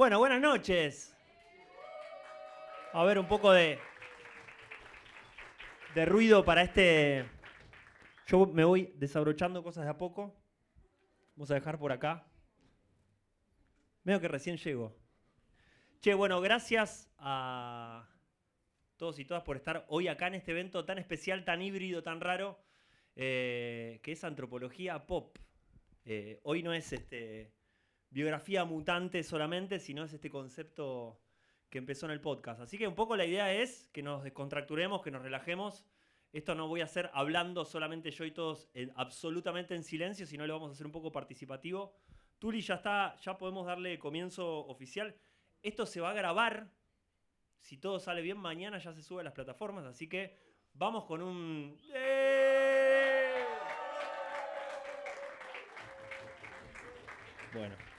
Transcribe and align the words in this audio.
Bueno, 0.00 0.18
buenas 0.18 0.40
noches. 0.40 1.14
A 2.94 3.04
ver, 3.04 3.18
un 3.18 3.28
poco 3.28 3.52
de, 3.52 3.78
de 5.94 6.06
ruido 6.06 6.42
para 6.42 6.62
este... 6.62 7.28
Yo 8.26 8.46
me 8.46 8.64
voy 8.64 8.94
desabrochando 8.96 9.62
cosas 9.62 9.84
de 9.84 9.90
a 9.90 9.98
poco. 9.98 10.34
Vamos 11.36 11.50
a 11.50 11.54
dejar 11.56 11.78
por 11.78 11.92
acá. 11.92 12.26
Veo 14.02 14.18
que 14.22 14.28
recién 14.28 14.56
llego. 14.56 14.96
Che, 16.00 16.14
bueno, 16.14 16.40
gracias 16.40 17.12
a 17.18 18.08
todos 18.96 19.18
y 19.18 19.26
todas 19.26 19.42
por 19.42 19.58
estar 19.58 19.84
hoy 19.90 20.08
acá 20.08 20.28
en 20.28 20.36
este 20.36 20.52
evento 20.52 20.86
tan 20.86 20.96
especial, 20.96 21.44
tan 21.44 21.60
híbrido, 21.60 22.02
tan 22.02 22.22
raro, 22.22 22.58
eh, 23.16 24.00
que 24.02 24.12
es 24.12 24.24
antropología 24.24 25.06
pop. 25.06 25.36
Eh, 26.06 26.40
hoy 26.44 26.62
no 26.62 26.72
es 26.72 26.90
este, 26.90 27.52
biografía 28.10 28.64
mutante 28.64 29.22
solamente, 29.22 29.78
sino 29.78 30.04
es 30.04 30.12
este 30.12 30.30
concepto 30.30 31.20
que 31.68 31.78
empezó 31.78 32.06
en 32.06 32.12
el 32.12 32.20
podcast. 32.20 32.60
Así 32.60 32.76
que 32.76 32.88
un 32.88 32.94
poco 32.94 33.16
la 33.16 33.24
idea 33.24 33.52
es 33.52 33.88
que 33.92 34.02
nos 34.02 34.24
descontracturemos, 34.24 35.02
que 35.02 35.10
nos 35.10 35.22
relajemos. 35.22 35.86
Esto 36.32 36.54
no 36.54 36.68
voy 36.68 36.80
a 36.80 36.84
hacer 36.84 37.10
hablando 37.12 37.64
solamente 37.64 38.10
yo 38.10 38.24
y 38.24 38.32
todos 38.32 38.68
absolutamente 38.96 39.74
en 39.74 39.84
silencio, 39.84 40.26
sino 40.26 40.46
lo 40.46 40.54
vamos 40.54 40.70
a 40.70 40.72
hacer 40.72 40.86
un 40.86 40.92
poco 40.92 41.10
participativo. 41.10 41.94
Tuli 42.38 42.60
ya 42.60 42.74
está, 42.74 43.16
ya 43.16 43.36
podemos 43.38 43.66
darle 43.66 43.98
comienzo 43.98 44.66
oficial. 44.66 45.14
Esto 45.62 45.86
se 45.86 46.00
va 46.00 46.10
a 46.10 46.14
grabar. 46.14 46.70
Si 47.58 47.76
todo 47.76 48.00
sale 48.00 48.22
bien, 48.22 48.38
mañana 48.38 48.78
ya 48.78 48.92
se 48.92 49.02
sube 49.02 49.20
a 49.20 49.24
las 49.24 49.34
plataformas. 49.34 49.84
Así 49.84 50.08
que 50.08 50.36
vamos 50.72 51.04
con 51.04 51.20
un. 51.20 51.78
¡Eh! 51.92 53.44
Bueno. 57.52 57.89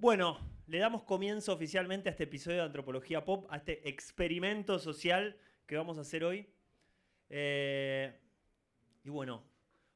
Bueno, 0.00 0.38
le 0.66 0.78
damos 0.78 1.02
comienzo 1.02 1.52
oficialmente 1.52 2.08
a 2.08 2.12
este 2.12 2.24
episodio 2.24 2.56
de 2.56 2.64
Antropología 2.64 3.22
Pop, 3.22 3.46
a 3.50 3.58
este 3.58 3.86
experimento 3.86 4.78
social 4.78 5.36
que 5.66 5.76
vamos 5.76 5.98
a 5.98 6.00
hacer 6.00 6.24
hoy. 6.24 6.48
Eh, 7.28 8.18
y 9.04 9.10
bueno, 9.10 9.44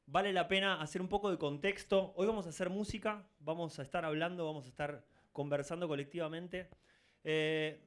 vale 0.05 0.31
la 0.31 0.47
pena 0.47 0.79
hacer 0.79 1.01
un 1.01 1.07
poco 1.07 1.31
de 1.31 1.39
contexto. 1.39 2.13
Hoy 2.17 2.27
vamos 2.27 2.45
a 2.45 2.49
hacer 2.49 2.69
música, 2.69 3.27
vamos 3.39 3.79
a 3.79 3.81
estar 3.81 4.05
hablando, 4.05 4.45
vamos 4.45 4.65
a 4.65 4.69
estar 4.69 5.03
conversando 5.31 5.87
colectivamente. 5.87 6.69
Eh, 7.23 7.83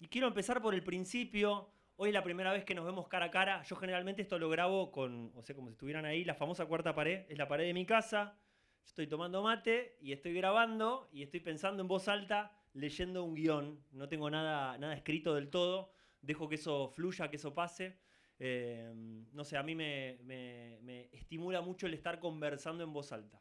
y 0.00 0.08
quiero 0.08 0.28
empezar 0.28 0.60
por 0.60 0.74
el 0.74 0.84
principio. 0.84 1.70
Hoy 1.96 2.10
es 2.10 2.14
la 2.14 2.22
primera 2.22 2.52
vez 2.52 2.66
que 2.66 2.74
nos 2.74 2.84
vemos 2.84 3.08
cara 3.08 3.24
a 3.24 3.30
cara. 3.30 3.62
Yo 3.62 3.76
generalmente 3.76 4.20
esto 4.20 4.38
lo 4.38 4.50
grabo 4.50 4.92
con, 4.92 5.32
o 5.34 5.42
sea, 5.42 5.56
como 5.56 5.68
si 5.68 5.72
estuvieran 5.72 6.04
ahí, 6.04 6.22
la 6.22 6.34
famosa 6.34 6.66
cuarta 6.66 6.94
pared. 6.94 7.24
Es 7.30 7.38
la 7.38 7.48
pared 7.48 7.64
de 7.64 7.72
mi 7.72 7.86
casa 7.86 8.36
estoy 8.84 9.06
tomando 9.06 9.42
mate 9.42 9.96
y 10.00 10.12
estoy 10.12 10.34
grabando 10.34 11.08
y 11.12 11.22
estoy 11.22 11.40
pensando 11.40 11.82
en 11.82 11.88
voz 11.88 12.08
alta, 12.08 12.56
leyendo 12.72 13.24
un 13.24 13.34
guion. 13.34 13.82
No 13.92 14.08
tengo 14.08 14.30
nada, 14.30 14.78
nada 14.78 14.94
escrito 14.94 15.34
del 15.34 15.50
todo. 15.50 15.90
Dejo 16.20 16.48
que 16.48 16.56
eso 16.56 16.88
fluya, 16.88 17.28
que 17.28 17.36
eso 17.36 17.54
pase. 17.54 17.98
Eh, 18.38 18.92
no 19.32 19.44
sé, 19.44 19.56
a 19.56 19.62
mí 19.62 19.74
me, 19.74 20.18
me, 20.24 21.08
estimula 21.12 21.60
mucho 21.60 21.86
el 21.86 21.94
estar 21.94 22.18
conversando 22.18 22.84
en 22.84 22.92
voz 22.92 23.12
alta. 23.12 23.40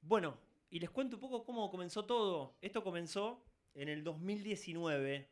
Bueno, 0.00 0.38
y 0.70 0.80
les 0.80 0.90
cuento 0.90 1.16
un 1.16 1.20
poco 1.20 1.44
cómo 1.44 1.70
comenzó 1.70 2.04
todo. 2.04 2.56
Esto 2.60 2.82
comenzó 2.82 3.44
en 3.74 3.88
el 3.88 4.04
2019. 4.04 5.28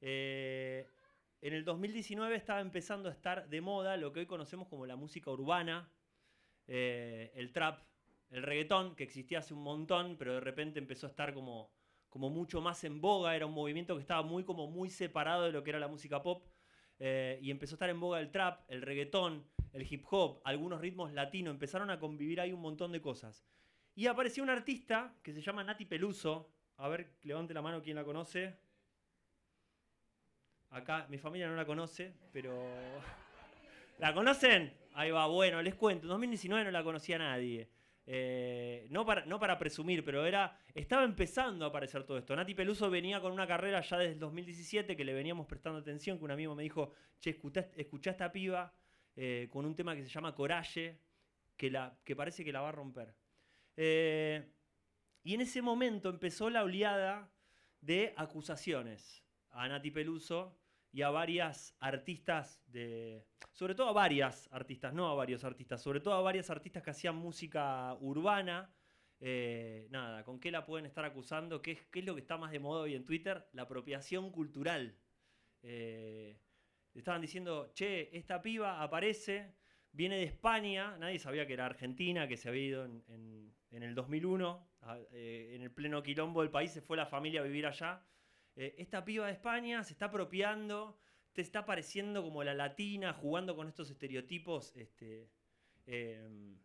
Eh, 0.00 0.88
en 1.40 1.54
el 1.54 1.64
2019 1.64 2.36
estaba 2.36 2.60
empezando 2.60 3.08
a 3.08 3.12
estar 3.12 3.48
de 3.48 3.60
moda 3.60 3.96
lo 3.96 4.12
que 4.12 4.20
hoy 4.20 4.26
conocemos 4.26 4.68
como 4.68 4.86
la 4.86 4.96
música 4.96 5.30
urbana, 5.30 5.90
eh, 6.66 7.32
el 7.34 7.52
trap, 7.52 7.80
el 8.32 8.42
reggaetón, 8.42 8.96
que 8.96 9.04
existía 9.04 9.40
hace 9.40 9.52
un 9.52 9.62
montón, 9.62 10.16
pero 10.18 10.34
de 10.34 10.40
repente 10.40 10.78
empezó 10.78 11.06
a 11.06 11.10
estar 11.10 11.34
como, 11.34 11.70
como 12.08 12.30
mucho 12.30 12.62
más 12.62 12.82
en 12.82 13.00
boga, 13.00 13.36
era 13.36 13.44
un 13.44 13.52
movimiento 13.52 13.94
que 13.94 14.00
estaba 14.00 14.22
muy, 14.22 14.42
como 14.42 14.66
muy 14.66 14.88
separado 14.88 15.44
de 15.44 15.52
lo 15.52 15.62
que 15.62 15.70
era 15.70 15.78
la 15.78 15.88
música 15.88 16.22
pop, 16.22 16.46
eh, 16.98 17.38
y 17.42 17.50
empezó 17.50 17.74
a 17.74 17.76
estar 17.76 17.90
en 17.90 18.00
boga 18.00 18.20
el 18.20 18.30
trap, 18.30 18.64
el 18.68 18.80
reggaetón, 18.80 19.46
el 19.74 19.86
hip 19.90 20.06
hop, 20.10 20.40
algunos 20.44 20.80
ritmos 20.80 21.12
latinos, 21.12 21.52
empezaron 21.52 21.90
a 21.90 22.00
convivir 22.00 22.40
ahí 22.40 22.52
un 22.52 22.60
montón 22.62 22.90
de 22.90 23.02
cosas. 23.02 23.44
Y 23.94 24.06
apareció 24.06 24.42
un 24.42 24.50
artista 24.50 25.14
que 25.22 25.34
se 25.34 25.42
llama 25.42 25.62
Nati 25.62 25.84
Peluso, 25.84 26.50
a 26.78 26.88
ver, 26.88 27.18
levante 27.22 27.52
la 27.52 27.60
mano 27.60 27.82
quien 27.82 27.96
la 27.96 28.04
conoce. 28.04 28.56
Acá, 30.70 31.06
mi 31.10 31.18
familia 31.18 31.48
no 31.48 31.54
la 31.54 31.66
conoce, 31.66 32.14
pero... 32.32 32.52
¿La 33.98 34.14
conocen? 34.14 34.74
Ahí 34.94 35.10
va, 35.10 35.26
bueno, 35.26 35.60
les 35.60 35.74
cuento, 35.74 36.06
en 36.06 36.08
2019 36.08 36.64
no 36.64 36.70
la 36.70 36.82
conocía 36.82 37.18
nadie. 37.18 37.68
Eh, 38.04 38.88
no, 38.90 39.06
para, 39.06 39.24
no 39.26 39.38
para 39.38 39.58
presumir, 39.58 40.04
pero 40.04 40.26
era 40.26 40.58
estaba 40.74 41.04
empezando 41.04 41.64
a 41.64 41.68
aparecer 41.68 42.04
todo 42.04 42.18
esto. 42.18 42.34
Nati 42.34 42.54
Peluso 42.54 42.90
venía 42.90 43.20
con 43.20 43.32
una 43.32 43.46
carrera 43.46 43.80
ya 43.80 43.98
desde 43.98 44.14
el 44.14 44.18
2017 44.18 44.96
que 44.96 45.04
le 45.04 45.14
veníamos 45.14 45.46
prestando 45.46 45.78
atención, 45.78 46.18
que 46.18 46.24
un 46.24 46.32
amigo 46.32 46.54
me 46.54 46.64
dijo, 46.64 46.92
che, 47.20 47.30
escuchá, 47.30 48.10
esta 48.10 48.32
piba 48.32 48.74
eh, 49.14 49.48
con 49.50 49.64
un 49.64 49.74
tema 49.74 49.94
que 49.94 50.02
se 50.02 50.08
llama 50.08 50.34
Coraje, 50.34 51.00
que, 51.56 51.70
la, 51.70 51.96
que 52.04 52.16
parece 52.16 52.44
que 52.44 52.52
la 52.52 52.60
va 52.60 52.70
a 52.70 52.72
romper. 52.72 53.14
Eh, 53.76 54.50
y 55.22 55.34
en 55.34 55.40
ese 55.40 55.62
momento 55.62 56.08
empezó 56.08 56.50
la 56.50 56.64
oleada 56.64 57.30
de 57.80 58.14
acusaciones 58.16 59.22
a 59.50 59.68
Nati 59.68 59.90
Peluso 59.90 60.58
y 60.92 61.02
a 61.02 61.10
varias 61.10 61.74
artistas 61.80 62.62
de. 62.66 63.26
Sobre 63.52 63.74
todo 63.74 63.88
a 63.88 63.92
varias 63.92 64.48
artistas, 64.52 64.92
no 64.92 65.08
a 65.08 65.14
varios 65.14 65.42
artistas, 65.42 65.82
sobre 65.82 66.00
todo 66.00 66.14
a 66.14 66.22
varias 66.22 66.50
artistas 66.50 66.82
que 66.82 66.90
hacían 66.90 67.16
música 67.16 67.94
urbana. 68.00 68.74
Eh, 69.18 69.86
nada, 69.90 70.24
¿con 70.24 70.38
qué 70.38 70.50
la 70.50 70.66
pueden 70.66 70.84
estar 70.84 71.04
acusando? 71.04 71.62
¿Qué, 71.62 71.78
¿Qué, 71.90 72.00
es 72.00 72.04
lo 72.04 72.14
que 72.14 72.20
está 72.20 72.36
más 72.36 72.50
de 72.50 72.58
moda 72.58 72.82
hoy 72.82 72.94
en 72.94 73.04
Twitter? 73.04 73.48
La 73.52 73.62
apropiación 73.62 74.30
cultural. 74.30 74.98
Eh, 75.62 76.38
estaban 76.92 77.22
diciendo, 77.22 77.72
che, 77.74 78.14
esta 78.16 78.42
piba 78.42 78.82
aparece, 78.82 79.54
viene 79.92 80.16
de 80.16 80.24
España, 80.24 80.96
nadie 80.98 81.18
sabía 81.18 81.46
que 81.46 81.52
era 81.54 81.66
argentina, 81.66 82.28
que 82.28 82.36
se 82.36 82.48
había 82.48 82.64
ido 82.64 82.84
en, 82.84 83.54
el 83.70 83.94
2001, 83.94 84.68
eh, 85.12 85.52
en 85.54 85.62
el 85.62 85.70
pleno 85.70 86.02
quilombo 86.02 86.42
del 86.42 86.50
país, 86.50 86.72
se 86.72 86.82
fue 86.82 86.96
la 86.96 87.06
familia 87.06 87.40
a 87.40 87.44
vivir 87.44 87.66
allá 87.66 88.04
eh, 88.56 88.74
esta 88.78 89.04
piba 89.04 89.26
de 89.26 89.32
España 89.32 89.82
se 89.84 89.92
está 89.92 90.06
apropiando, 90.06 90.98
te 91.32 91.40
está 91.40 91.64
pareciendo 91.64 92.22
como 92.22 92.44
la 92.44 92.54
latina, 92.54 93.12
jugando 93.12 93.56
con 93.56 93.68
estos 93.68 93.90
estereotipos 93.90 94.76
este, 94.76 95.30
em, 95.86 96.58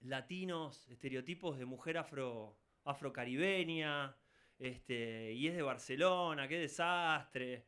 latinos, 0.00 0.88
estereotipos 0.88 1.58
de 1.58 1.66
mujer 1.66 1.98
afro, 1.98 2.56
afrocaribeña, 2.84 4.16
este, 4.58 5.32
y 5.32 5.48
es 5.48 5.54
de 5.54 5.62
Barcelona, 5.62 6.48
qué 6.48 6.58
desastre. 6.58 7.66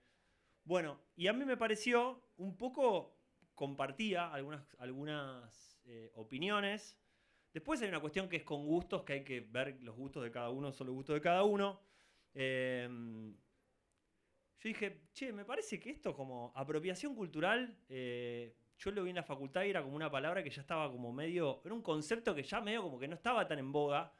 Bueno, 0.64 1.00
y 1.16 1.26
a 1.26 1.32
mí 1.32 1.44
me 1.44 1.56
pareció 1.56 2.22
un 2.36 2.56
poco, 2.56 3.18
compartía 3.54 4.32
algunas, 4.32 5.78
eh, 5.84 6.10
opiniones. 6.14 6.98
Después 7.52 7.82
hay 7.82 7.88
una 7.88 8.00
cuestión 8.00 8.28
que 8.28 8.36
es 8.36 8.44
con 8.44 8.64
gustos, 8.66 9.02
que 9.04 9.12
hay 9.12 9.24
que 9.24 9.40
ver 9.40 9.78
los 9.82 9.94
gustos 9.94 10.22
de 10.22 10.30
cada 10.30 10.48
uno, 10.48 10.72
son 10.72 10.86
los 10.86 10.94
gustos 10.96 11.14
de 11.14 11.20
cada 11.20 11.44
uno. 11.44 11.80
Em, 12.34 13.32
yo 13.32 14.68
dije, 14.68 15.02
che, 15.12 15.32
me 15.32 15.44
parece 15.44 15.78
que 15.78 15.90
esto 15.90 16.14
como 16.14 16.52
apropiación 16.54 17.14
cultural, 17.14 17.78
eh, 17.88 18.56
yo 18.78 18.90
lo 18.90 19.04
vi 19.04 19.10
en 19.10 19.16
la 19.16 19.22
facultad 19.22 19.64
y 19.64 19.70
era 19.70 19.82
como 19.82 19.94
una 19.94 20.10
palabra 20.10 20.42
que 20.42 20.50
ya 20.50 20.62
estaba 20.62 20.90
como 20.90 21.12
medio, 21.12 21.62
era 21.64 21.74
un 21.74 21.82
concepto 21.82 22.34
que 22.34 22.42
ya 22.42 22.60
medio 22.60 22.82
como 22.82 22.98
que 22.98 23.08
no 23.08 23.14
estaba 23.14 23.46
tan 23.46 23.58
en 23.58 23.72
boga. 23.72 24.12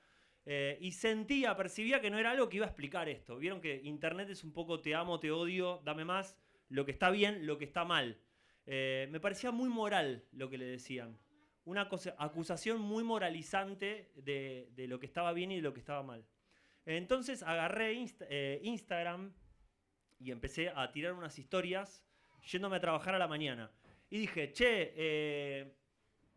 Eh, 0.46 0.76
y 0.80 0.92
sentía, 0.92 1.56
percibía 1.56 2.00
que 2.00 2.10
no 2.10 2.18
era 2.18 2.32
algo 2.32 2.48
que 2.50 2.58
iba 2.58 2.66
a 2.66 2.68
explicar 2.68 3.08
esto. 3.08 3.38
Vieron 3.38 3.60
que 3.60 3.80
Internet 3.82 4.28
es 4.28 4.44
un 4.44 4.52
poco 4.52 4.80
te 4.80 4.94
amo, 4.94 5.18
te 5.18 5.30
odio, 5.30 5.80
dame 5.84 6.04
más, 6.04 6.36
lo 6.68 6.84
que 6.84 6.92
está 6.92 7.10
bien, 7.10 7.46
lo 7.46 7.56
que 7.56 7.64
está 7.64 7.84
mal. 7.84 8.20
Eh, 8.66 9.08
me 9.10 9.20
parecía 9.20 9.50
muy 9.50 9.68
moral 9.70 10.26
lo 10.32 10.50
que 10.50 10.58
le 10.58 10.66
decían. 10.66 11.18
Una 11.64 11.88
acusación 12.18 12.80
muy 12.80 13.04
moralizante 13.04 14.12
de, 14.16 14.68
de 14.72 14.86
lo 14.86 15.00
que 15.00 15.06
estaba 15.06 15.32
bien 15.32 15.50
y 15.50 15.56
de 15.56 15.62
lo 15.62 15.72
que 15.72 15.80
estaba 15.80 16.02
mal. 16.02 16.26
Entonces 16.86 17.42
agarré 17.42 18.06
eh, 18.28 18.60
Instagram 18.62 19.32
y 20.18 20.30
empecé 20.30 20.70
a 20.74 20.90
tirar 20.92 21.12
unas 21.12 21.38
historias 21.38 22.04
yéndome 22.50 22.76
a 22.76 22.80
trabajar 22.80 23.14
a 23.14 23.18
la 23.18 23.28
mañana. 23.28 23.70
Y 24.10 24.18
dije, 24.18 24.52
che, 24.52 24.92
eh, 24.96 25.74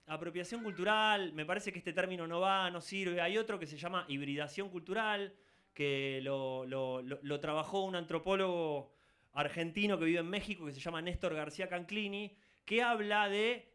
apropiación 0.07 0.63
cultural, 0.63 1.33
me 1.33 1.45
parece 1.45 1.71
que 1.71 1.79
este 1.79 1.94
término 1.94 2.27
no 2.27 2.39
va, 2.39 2.71
no 2.71 2.81
sirve. 2.81 3.21
Hay 3.21 3.38
otro 3.38 3.59
que 3.59 3.67
se 3.67 3.77
llama 3.77 4.05
hibridación 4.07 4.69
cultural, 4.69 5.33
que 5.73 6.21
lo, 6.23 7.39
trabajó 7.39 7.83
un 7.83 7.95
antropólogo 7.95 8.93
argentino 9.33 10.00
que 10.00 10.05
vive 10.05 10.19
en 10.19 10.29
México, 10.29 10.65
que 10.65 10.71
se 10.71 10.79
llama 10.79 11.01
Néstor 11.01 11.35
García 11.35 11.67
Canclini, 11.67 12.35
que 12.65 12.81
habla 12.81 13.29
de... 13.29 13.69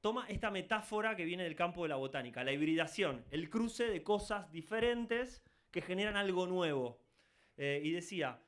toma 0.00 0.26
esta 0.28 0.50
metáfora 0.50 1.16
que 1.16 1.24
viene 1.24 1.42
del 1.42 1.56
campo 1.56 1.82
de 1.82 1.88
la 1.88 1.96
botánica, 1.96 2.44
la 2.44 2.52
hibridación, 2.52 3.24
el 3.30 3.50
cruce 3.50 3.86
de 3.86 4.02
cosas 4.02 4.52
diferentes 4.52 5.42
que 5.70 5.80
generan 5.80 6.16
algo 6.16 6.46
nuevo. 6.46 7.00
Eh, 7.56 7.80
y 7.84 7.92
decía, 7.92 8.40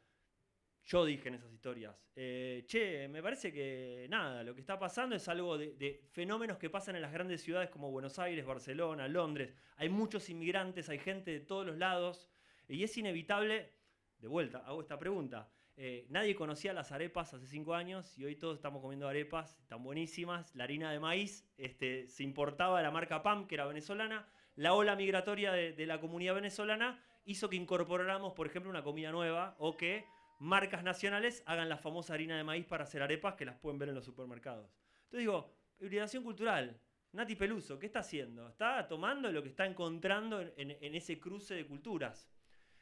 yo 0.85 1.05
dije 1.05 1.29
en 1.29 1.35
esas 1.35 1.53
historias, 1.53 1.95
eh, 2.15 2.65
che, 2.67 3.09
me 3.09 3.23
parece 3.23 3.53
que 3.53 4.07
nada, 4.11 4.43
lo 4.43 4.55
que 4.55 4.61
está 4.61 4.79
pasando 4.79 5.17
es 5.17 5.27
algo 5.29 5.57
de, 5.57 6.03
fenómenos 6.13 6.59
que 6.59 6.69
pasan 6.69 6.97
en 6.97 7.03
las 7.03 7.13
grandes 7.13 7.43
ciudades 7.43 7.71
como 7.71 7.91
Buenos 7.91 8.19
Aires, 8.19 8.45
Barcelona, 8.45 9.09
Londres. 9.09 9.55
Hay 9.77 9.89
muchos 9.89 10.29
inmigrantes, 10.29 10.89
hay 10.89 10.99
gente 10.99 11.31
de 11.31 11.41
todos 11.41 11.67
los 11.67 11.79
lados 11.79 12.29
y 12.69 12.83
es 12.83 12.97
inevitable, 12.97 13.71
de 14.19 14.29
vuelta, 14.29 14.59
hago 14.67 14.81
esta 14.81 14.99
pregunta. 14.99 15.51
Eh, 15.77 16.07
nadie 16.11 16.35
conocía 16.35 16.75
las 16.75 16.93
arepas 16.93 17.33
hace 17.33 17.47
cinco 17.47 17.75
años 17.75 18.19
y 18.19 18.25
hoy 18.25 18.37
todos 18.37 18.57
estamos 18.57 18.83
comiendo 18.83 19.09
arepas 19.09 19.59
tan 19.69 19.83
buenísimas. 19.83 20.55
La 20.55 20.65
harina 20.65 20.93
de 20.93 21.01
maíz 21.01 21.49
este, 21.57 22.09
se 22.09 22.23
importaba 22.23 22.79
de 22.79 22.85
la 22.85 22.91
marca 22.91 23.23
PAM, 23.23 23.47
que 23.47 23.55
era 23.55 23.67
venezolana. 23.67 24.29
La 24.55 24.75
ola 24.75 24.97
migratoria 24.97 25.53
de 25.53 25.87
la 25.87 25.99
comunidad 25.99 26.35
venezolana 26.35 27.03
hizo 27.25 27.49
que 27.49 27.57
incorporáramos, 27.57 28.33
por 28.33 28.47
ejemplo, 28.47 28.71
una 28.71 28.83
comida 28.83 29.11
nueva 29.13 29.57
o 29.59 29.77
que 29.77 30.07
marcas 30.39 30.83
nacionales 30.83 31.43
hagan 31.47 31.69
la 31.69 31.79
famosa 31.79 32.15
harina 32.15 32.37
de 32.37 32.45
maíz 32.45 32.67
para 32.67 32.85
hacer 32.85 33.03
arepas 33.03 33.35
que 33.35 33.45
las 33.45 33.57
pueden 33.57 33.79
ver 33.79 33.89
en 33.89 33.95
los 33.95 34.05
supermercados. 34.05 34.71
Entonces 35.05 35.21
digo, 35.21 35.55
hibridación 35.81 36.25
cultural. 36.25 36.81
Nati 37.13 37.37
Peluso, 37.37 37.79
¿qué 37.79 37.87
está 37.87 38.01
haciendo? 38.01 38.49
Está 38.49 38.89
tomando 38.89 39.31
lo 39.31 39.43
que 39.43 39.51
está 39.51 39.67
encontrando 39.67 40.41
en, 40.41 40.95
ese 40.95 41.21
cruce 41.21 41.55
de 41.55 41.67
culturas. 41.67 42.31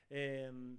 Eh, 0.09 0.77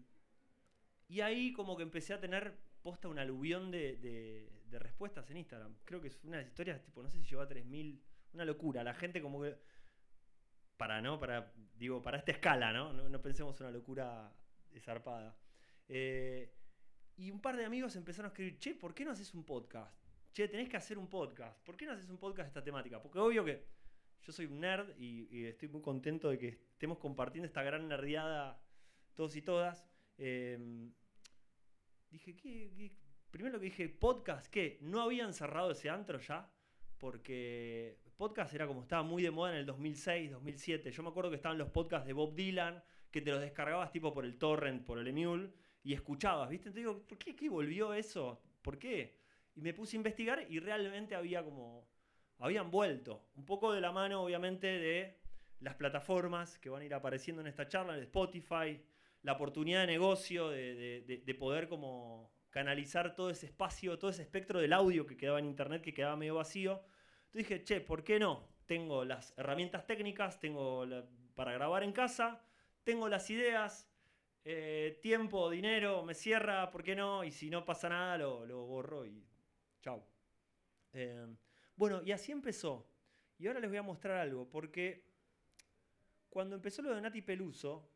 y 1.11 1.19
ahí 1.19 1.51
como 1.51 1.75
que 1.75 1.83
empecé 1.83 2.13
a 2.13 2.21
tener 2.21 2.57
posta 2.81 3.09
un 3.09 3.19
aluvión 3.19 3.69
de, 3.69 4.49
respuestas 4.71 5.29
en 5.29 5.37
Instagram. 5.37 5.75
Creo 5.83 5.99
que 5.99 6.07
es 6.07 6.23
una 6.23 6.37
de 6.37 6.43
las 6.43 6.51
historias, 6.51 6.81
tipo, 6.81 7.03
no 7.03 7.09
sé 7.09 7.17
si 7.17 7.25
llegó 7.25 7.41
a 7.41 7.49
3.000, 7.49 7.99
una 8.33 8.45
locura. 8.45 8.83
La 8.83 8.93
gente 8.93 9.21
como 9.21 9.41
que, 9.41 9.57
para, 10.81 10.99
¿no? 10.99 11.19
Para, 11.19 11.53
digo, 11.77 12.01
para 12.01 12.17
esta 12.17 12.31
escala, 12.31 12.73
¿no? 12.73 12.91
No, 12.91 13.07
no 13.07 13.21
pensemos 13.21 13.59
una 13.61 13.69
locura 13.69 14.33
zarpada. 14.79 15.37
Eh, 15.87 16.51
y 17.17 17.29
un 17.29 17.39
par 17.39 17.55
de 17.55 17.65
amigos 17.65 17.95
empezaron 17.95 18.25
a 18.25 18.33
escribir, 18.33 18.57
che, 18.57 18.73
¿por 18.73 18.95
qué 18.95 19.05
no 19.05 19.11
haces 19.11 19.31
un 19.35 19.43
podcast? 19.43 19.95
Che, 20.33 20.47
tenés 20.47 20.67
que 20.69 20.77
hacer 20.77 20.97
un 20.97 21.07
podcast. 21.07 21.63
¿Por 21.63 21.77
qué 21.77 21.85
no 21.85 21.91
haces 21.91 22.09
un 22.09 22.17
podcast 22.17 22.47
de 22.47 22.49
esta 22.49 22.63
temática? 22.63 22.99
Porque 22.99 23.19
obvio 23.19 23.45
que 23.45 23.63
yo 24.23 24.31
soy 24.31 24.47
un 24.47 24.59
nerd 24.59 24.97
y, 24.97 25.45
estoy 25.45 25.67
muy 25.67 25.83
contento 25.83 26.31
de 26.31 26.39
que 26.39 26.47
estemos 26.47 26.97
compartiendo 26.97 27.45
esta 27.45 27.61
gran 27.61 27.87
nerdeada 27.87 28.59
todos 29.13 29.35
y 29.35 29.43
todas. 29.43 29.85
Eh, 30.17 30.57
dije, 32.09 32.35
¿qué, 32.35 32.73
¿qué, 32.75 32.97
Primero 33.29 33.59
que 33.59 33.65
dije, 33.65 33.87
podcast, 33.87 34.47
¿qué? 34.47 34.79
¿No 34.81 35.03
habían 35.03 35.35
cerrado 35.35 35.69
ese 35.73 35.91
antro 35.91 36.17
ya? 36.17 36.51
Porque 36.97 38.01
podcast 38.21 38.53
era 38.53 38.67
como 38.67 38.83
estaba 38.83 39.01
muy 39.01 39.23
de 39.23 39.31
moda 39.31 39.51
en 39.51 39.57
el 39.57 39.65
2006, 39.65 40.29
2007. 40.29 40.91
Yo 40.91 41.01
me 41.01 41.09
acuerdo 41.09 41.31
que 41.31 41.37
estaban 41.37 41.57
los 41.57 41.69
podcasts 41.69 42.05
de 42.05 42.13
Bob 42.13 42.35
Dylan, 42.35 42.83
que 43.09 43.19
te 43.19 43.31
los 43.31 43.41
descargabas 43.41 43.91
tipo 43.91 44.13
por 44.13 44.25
el 44.25 44.37
torrent, 44.37 44.85
por 44.85 44.99
el 44.99 45.07
emule 45.07 45.49
y 45.83 45.93
escuchabas, 45.93 46.47
¿viste? 46.47 46.69
Entonces 46.69 46.87
digo, 46.87 47.07
¿por 47.07 47.17
qué, 47.17 47.35
qué 47.35 47.49
volvió 47.49 47.95
eso? 47.95 48.39
¿Por 48.61 48.77
qué? 48.77 49.17
Y 49.55 49.61
me 49.61 49.73
puse 49.73 49.95
a 49.95 49.97
investigar 49.97 50.45
y 50.47 50.59
realmente 50.59 51.15
había 51.15 51.43
como, 51.43 51.87
habían 52.37 52.69
vuelto, 52.69 53.25
un 53.37 53.43
poco 53.43 53.73
de 53.73 53.81
la 53.81 53.91
mano 53.91 54.21
obviamente 54.21 54.67
de 54.67 55.17
las 55.59 55.73
plataformas 55.73 56.59
que 56.59 56.69
van 56.69 56.83
a 56.83 56.85
ir 56.85 56.93
apareciendo 56.93 57.41
en 57.41 57.47
esta 57.47 57.67
charla, 57.67 57.95
el 57.95 58.03
Spotify, 58.03 58.79
la 59.23 59.33
oportunidad 59.33 59.81
de 59.81 59.87
negocio, 59.87 60.49
de, 60.49 60.75
de, 60.75 61.23
de, 61.25 61.33
poder 61.33 61.67
como 61.67 62.31
canalizar 62.51 63.15
todo 63.15 63.31
ese 63.31 63.47
espacio, 63.47 63.97
todo 63.97 64.11
ese 64.11 64.21
espectro 64.21 64.59
del 64.59 64.73
audio 64.73 65.07
que 65.07 65.17
quedaba 65.17 65.39
en 65.39 65.45
internet, 65.45 65.81
que 65.81 65.95
quedaba 65.95 66.15
medio 66.15 66.35
vacío. 66.35 66.83
Entonces 67.33 67.47
dije, 67.47 67.63
che, 67.63 67.79
¿por 67.79 68.03
qué 68.03 68.19
no? 68.19 68.45
Tengo 68.65 69.05
las 69.05 69.33
herramientas 69.37 69.87
técnicas, 69.87 70.37
tengo 70.41 70.85
para 71.33 71.53
grabar 71.53 71.81
en 71.83 71.93
casa, 71.93 72.43
tengo 72.83 73.07
las 73.07 73.29
ideas, 73.29 73.89
eh, 74.43 74.99
tiempo, 75.01 75.49
dinero, 75.49 76.03
me 76.03 76.13
cierra, 76.13 76.69
¿por 76.71 76.83
qué 76.83 76.93
no? 76.93 77.23
Y 77.23 77.31
si 77.31 77.49
no 77.49 77.63
pasa 77.63 77.87
nada, 77.87 78.17
lo, 78.17 78.45
lo 78.45 78.65
borro 78.65 79.05
y 79.05 79.25
chao. 79.81 80.05
Eh, 80.91 81.25
bueno, 81.77 82.01
y 82.03 82.11
así 82.11 82.33
empezó. 82.33 82.85
Y 83.37 83.47
ahora 83.47 83.61
les 83.61 83.69
voy 83.69 83.77
a 83.77 83.83
mostrar 83.83 84.17
algo, 84.17 84.49
porque 84.49 85.05
cuando 86.29 86.55
empezó 86.55 86.81
lo 86.81 86.93
de 86.93 86.99
Nati 86.99 87.21
Peluso, 87.21 87.90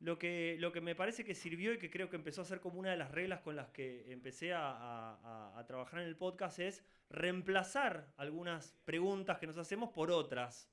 lo 0.00 0.18
que, 0.18 0.56
lo 0.58 0.72
que 0.72 0.80
me 0.80 0.94
parece 0.94 1.24
que 1.24 1.34
sirvió 1.34 1.72
y 1.72 1.78
que 1.78 1.90
creo 1.90 2.10
que 2.10 2.16
empezó 2.16 2.42
a 2.42 2.44
ser 2.44 2.60
como 2.60 2.78
una 2.78 2.90
de 2.90 2.96
las 2.96 3.10
reglas 3.10 3.40
con 3.40 3.56
las 3.56 3.70
que 3.70 4.12
empecé 4.12 4.52
a, 4.54 5.64
trabajar 5.66 6.00
en 6.00 6.08
el 6.08 6.16
podcast 6.16 6.58
es 6.58 6.84
reemplazar 7.08 8.12
algunas 8.16 8.76
preguntas 8.84 9.38
que 9.38 9.46
nos 9.46 9.56
hacemos 9.56 9.90
por 9.90 10.10
otras. 10.10 10.70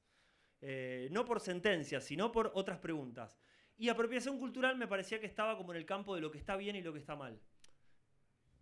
Eh, 0.63 1.07
no 1.12 1.25
por 1.25 1.39
sentencias, 1.39 2.03
sino 2.03 2.31
por 2.31 2.51
otras 2.53 2.77
preguntas. 2.79 3.39
Y 3.77 3.89
apropiación 3.89 4.38
cultural 4.38 4.75
me 4.77 4.88
parecía 4.88 5.19
que 5.19 5.25
estaba 5.25 5.57
como 5.57 5.71
en 5.71 5.77
el 5.77 5.85
campo 5.85 6.13
de 6.13 6.21
lo 6.21 6.29
que 6.29 6.38
está 6.38 6.56
bien 6.56 6.75
y 6.75 6.81
lo 6.81 6.94
que 6.94 7.00
está 7.00 7.15
mal. 7.15 7.41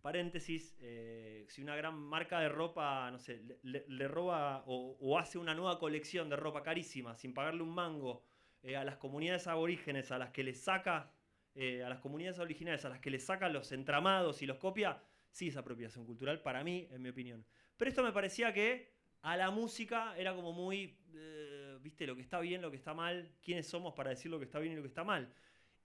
Paréntesis, 0.02 0.78
eh, 0.80 1.46
si 1.50 1.62
una 1.62 1.76
gran 1.76 1.94
marca 1.94 2.40
de 2.40 2.48
ropa, 2.48 3.12
no 3.12 3.20
sé, 3.20 3.42
le, 3.64 4.08
roba 4.08 4.64
o, 4.66 5.20
hace 5.20 5.38
una 5.38 5.54
nueva 5.54 5.78
colección 5.78 6.30
de 6.30 6.38
ropa 6.38 6.64
carísima 6.64 7.16
sin 7.16 7.34
pagarle 7.34 7.64
un 7.64 7.76
mango 7.76 8.24
eh, 8.62 8.76
a 8.76 8.84
las 8.84 8.98
comunidades 8.98 9.48
aborígenes, 9.48 10.12
a 10.12 10.18
las 10.18 10.32
que 10.32 10.44
les 10.44 10.62
saca, 10.62 11.12
eh, 11.56 11.84
a 11.84 11.90
las 11.90 12.00
comunidades 12.00 12.40
originales, 12.40 12.86
a 12.86 12.90
las 12.90 13.00
que 13.00 13.10
les 13.10 13.26
saca 13.26 13.50
los 13.50 13.72
entramados 13.72 14.42
y 14.42 14.46
los 14.46 14.58
copia, 14.58 15.02
sí 15.32 15.48
es 15.48 15.58
apropiación 15.58 16.06
cultural, 16.06 16.42
para 16.42 16.64
mí, 16.64 16.88
en 16.92 17.02
mi 17.02 17.10
opinión. 17.10 17.46
Pero 17.78 17.90
esto 17.90 18.04
me 18.04 18.12
parecía 18.12 18.54
que 18.54 18.92
a 19.22 19.38
la 19.38 19.52
música 19.52 20.18
era 20.18 20.34
como 20.36 20.54
muy, 20.54 20.98
eh, 21.14 21.78
viste, 21.82 22.06
lo 22.06 22.16
que 22.16 22.22
está 22.22 22.40
bien, 22.40 22.62
lo 22.62 22.70
que 22.72 22.78
está 22.78 22.94
mal, 22.94 23.32
quiénes 23.42 23.68
somos 23.68 23.94
para 23.94 24.10
decir 24.10 24.32
lo 24.32 24.40
que 24.40 24.46
está 24.46 24.60
bien 24.60 24.74
y 24.74 24.76
lo 24.76 24.82
que 24.82 24.88
está 24.88 25.04
mal. 25.04 25.34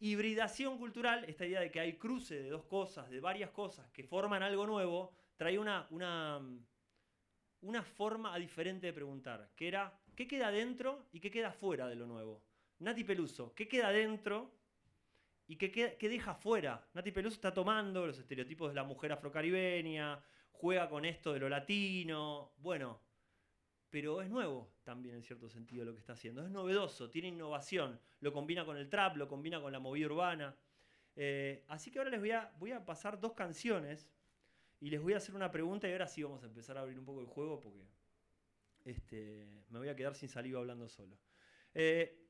Hibridación 0.00 0.78
cultural, 0.78 1.24
esta 1.24 1.46
idea 1.46 1.60
de 1.60 1.70
que 1.70 1.80
hay 1.80 1.94
cruce 1.94 2.34
de 2.34 2.50
dos 2.50 2.64
cosas, 2.64 3.08
de 3.10 3.20
varias 3.20 3.50
cosas 3.50 3.88
que 3.90 4.04
forman 4.04 4.42
algo 4.42 4.66
nuevo, 4.66 5.14
trae 5.36 5.58
una, 5.58 5.86
una, 5.90 6.40
una 7.60 7.82
forma 7.82 8.36
diferente 8.38 8.86
de 8.88 8.92
preguntar, 8.92 9.50
que 9.56 9.68
era, 9.68 9.98
¿qué 10.14 10.26
queda 10.26 10.50
dentro 10.50 11.06
y 11.12 11.20
qué 11.20 11.30
queda 11.30 11.52
fuera 11.52 11.88
de 11.88 11.96
lo 11.96 12.06
nuevo? 12.06 12.42
Nati 12.84 13.02
Peluso, 13.02 13.54
¿qué 13.54 13.66
queda 13.66 13.90
dentro 13.90 14.52
y 15.46 15.56
qué, 15.56 15.96
deja 15.98 16.34
fuera? 16.34 16.86
Nati 16.92 17.12
Peluso 17.12 17.36
está 17.36 17.54
tomando 17.54 18.06
los 18.06 18.18
estereotipos 18.18 18.68
de 18.68 18.74
la 18.74 18.84
mujer 18.84 19.10
afrocaribeña, 19.10 20.22
juega 20.52 20.86
con 20.90 21.06
esto 21.06 21.32
de 21.32 21.40
lo 21.40 21.48
latino, 21.48 22.52
bueno, 22.58 23.00
pero 23.88 24.20
es 24.20 24.28
nuevo 24.28 24.74
también 24.82 25.14
en 25.14 25.22
cierto 25.22 25.48
sentido 25.48 25.86
lo 25.86 25.94
que 25.94 26.00
está 26.00 26.12
haciendo. 26.12 26.44
Es 26.44 26.50
novedoso, 26.50 27.08
tiene 27.08 27.28
innovación, 27.28 27.98
lo 28.20 28.34
combina 28.34 28.66
con 28.66 28.76
el 28.76 28.90
trap, 28.90 29.16
lo 29.16 29.28
combina 29.28 29.62
con 29.62 29.72
la 29.72 29.78
movida 29.78 30.04
urbana. 30.04 30.54
Eh, 31.16 31.64
así 31.68 31.90
que 31.90 32.00
ahora 32.00 32.10
les 32.10 32.20
voy 32.20 32.32
a, 32.32 32.52
voy 32.58 32.72
a 32.72 32.84
pasar 32.84 33.18
dos 33.18 33.32
canciones 33.32 34.10
y 34.80 34.90
les 34.90 35.00
voy 35.00 35.14
a 35.14 35.16
hacer 35.16 35.34
una 35.34 35.50
pregunta 35.50 35.88
y 35.88 35.92
ahora 35.92 36.06
sí 36.06 36.22
vamos 36.22 36.42
a 36.42 36.46
empezar 36.46 36.76
a 36.76 36.82
abrir 36.82 36.98
un 36.98 37.06
poco 37.06 37.20
el 37.20 37.26
juego 37.26 37.60
porque 37.60 37.88
este, 38.84 39.48
me 39.70 39.78
voy 39.78 39.88
a 39.88 39.96
quedar 39.96 40.14
sin 40.14 40.28
saliva 40.28 40.60
hablando 40.60 40.86
solo. 40.86 41.16
Eh, 41.72 42.23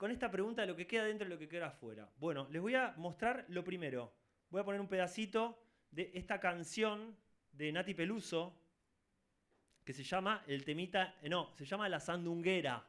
con 0.00 0.10
esta 0.10 0.30
pregunta 0.30 0.62
de 0.62 0.66
lo 0.66 0.74
que 0.74 0.86
queda 0.86 1.04
dentro 1.04 1.26
y 1.26 1.30
lo 1.30 1.38
que 1.38 1.46
queda 1.46 1.66
afuera. 1.66 2.08
Bueno, 2.16 2.48
les 2.50 2.62
voy 2.62 2.74
a 2.74 2.94
mostrar 2.96 3.44
lo 3.48 3.62
primero. 3.62 4.14
Voy 4.48 4.62
a 4.62 4.64
poner 4.64 4.80
un 4.80 4.88
pedacito 4.88 5.62
de 5.90 6.10
esta 6.14 6.40
canción 6.40 7.14
de 7.52 7.70
Nati 7.70 7.92
Peluso, 7.92 8.58
que 9.84 9.92
se 9.92 10.02
llama 10.02 10.42
el 10.46 10.64
temita, 10.64 11.16
eh, 11.20 11.28
no, 11.28 11.54
se 11.54 11.66
llama 11.66 11.86
La 11.90 12.00
Sandunguera. 12.00 12.82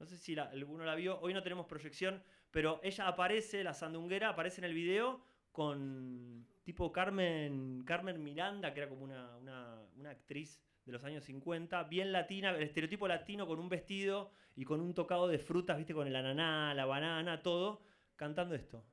No 0.00 0.06
sé 0.06 0.18
si 0.18 0.34
la, 0.34 0.46
alguno 0.46 0.84
la 0.84 0.96
vio, 0.96 1.20
hoy 1.20 1.32
no 1.32 1.40
tenemos 1.44 1.66
proyección, 1.66 2.20
pero 2.50 2.80
ella 2.82 3.06
aparece, 3.06 3.62
la 3.62 3.72
Sandunguera, 3.72 4.30
aparece 4.30 4.60
en 4.60 4.64
el 4.64 4.74
video 4.74 5.20
con 5.52 6.48
tipo 6.64 6.90
Carmen, 6.90 7.84
Carmen 7.86 8.20
Miranda, 8.24 8.74
que 8.74 8.80
era 8.80 8.88
como 8.88 9.04
una, 9.04 9.36
una, 9.36 9.86
una 9.96 10.10
actriz 10.10 10.60
de 10.88 10.94
los 10.94 11.04
años 11.04 11.22
50, 11.24 11.84
bien 11.84 12.12
latina, 12.12 12.48
el 12.48 12.62
estereotipo 12.62 13.06
latino 13.06 13.46
con 13.46 13.58
un 13.58 13.68
vestido 13.68 14.32
y 14.56 14.64
con 14.64 14.80
un 14.80 14.94
tocado 14.94 15.28
de 15.28 15.38
frutas, 15.38 15.76
viste, 15.76 15.92
con 15.92 16.06
el 16.06 16.16
ananá, 16.16 16.72
la 16.72 16.86
banana, 16.86 17.42
todo, 17.42 17.82
cantando 18.16 18.54
esto. 18.54 18.86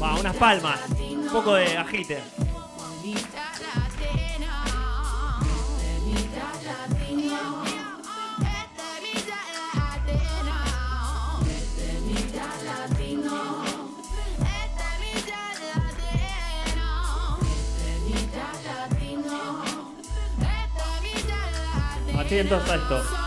Va, 0.00 0.20
unas 0.20 0.36
palmas, 0.36 0.88
un 1.00 1.28
poco 1.32 1.54
de 1.54 1.76
agite. 1.76 2.18
A 22.26 22.28
esto. 22.28 23.25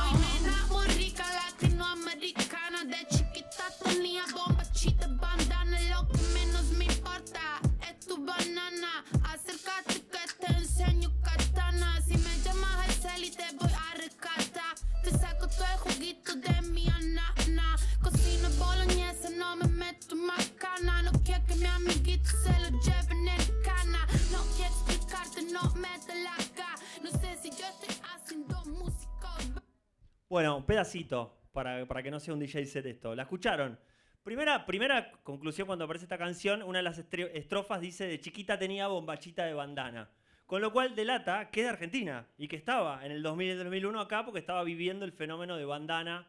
Para, 31.52 31.86
para 31.88 32.04
que 32.04 32.12
no 32.12 32.20
sea 32.20 32.34
un 32.34 32.40
DJ 32.40 32.66
set 32.66 32.86
esto. 32.86 33.16
¿La 33.16 33.24
escucharon? 33.24 33.80
Primera, 34.24 34.66
primera 34.66 35.12
conclusión 35.24 35.66
cuando 35.66 35.86
aparece 35.86 36.06
esta 36.06 36.18
canción, 36.18 36.62
una 36.64 36.80
de 36.80 36.84
las 36.84 37.00
estrofas 37.00 37.82
dice 37.82 38.06
de 38.06 38.20
chiquita 38.20 38.60
tenía 38.60 38.88
bombachita 38.88 39.46
de 39.46 39.54
bandana. 39.54 40.10
Con 40.46 40.62
lo 40.62 40.72
cual 40.74 40.96
delata 40.96 41.50
que 41.52 41.62
es 41.62 41.66
de 41.66 41.70
Argentina 41.70 42.28
y 42.38 42.48
que 42.48 42.56
estaba 42.56 43.06
en 43.06 43.12
el 43.12 43.22
2000 43.24 43.50
y 43.52 43.54
2001 43.54 44.00
acá 44.02 44.26
porque 44.26 44.40
estaba 44.40 44.64
viviendo 44.64 45.06
el 45.06 45.12
fenómeno 45.12 45.58
de 45.58 45.66
bandana 45.66 46.28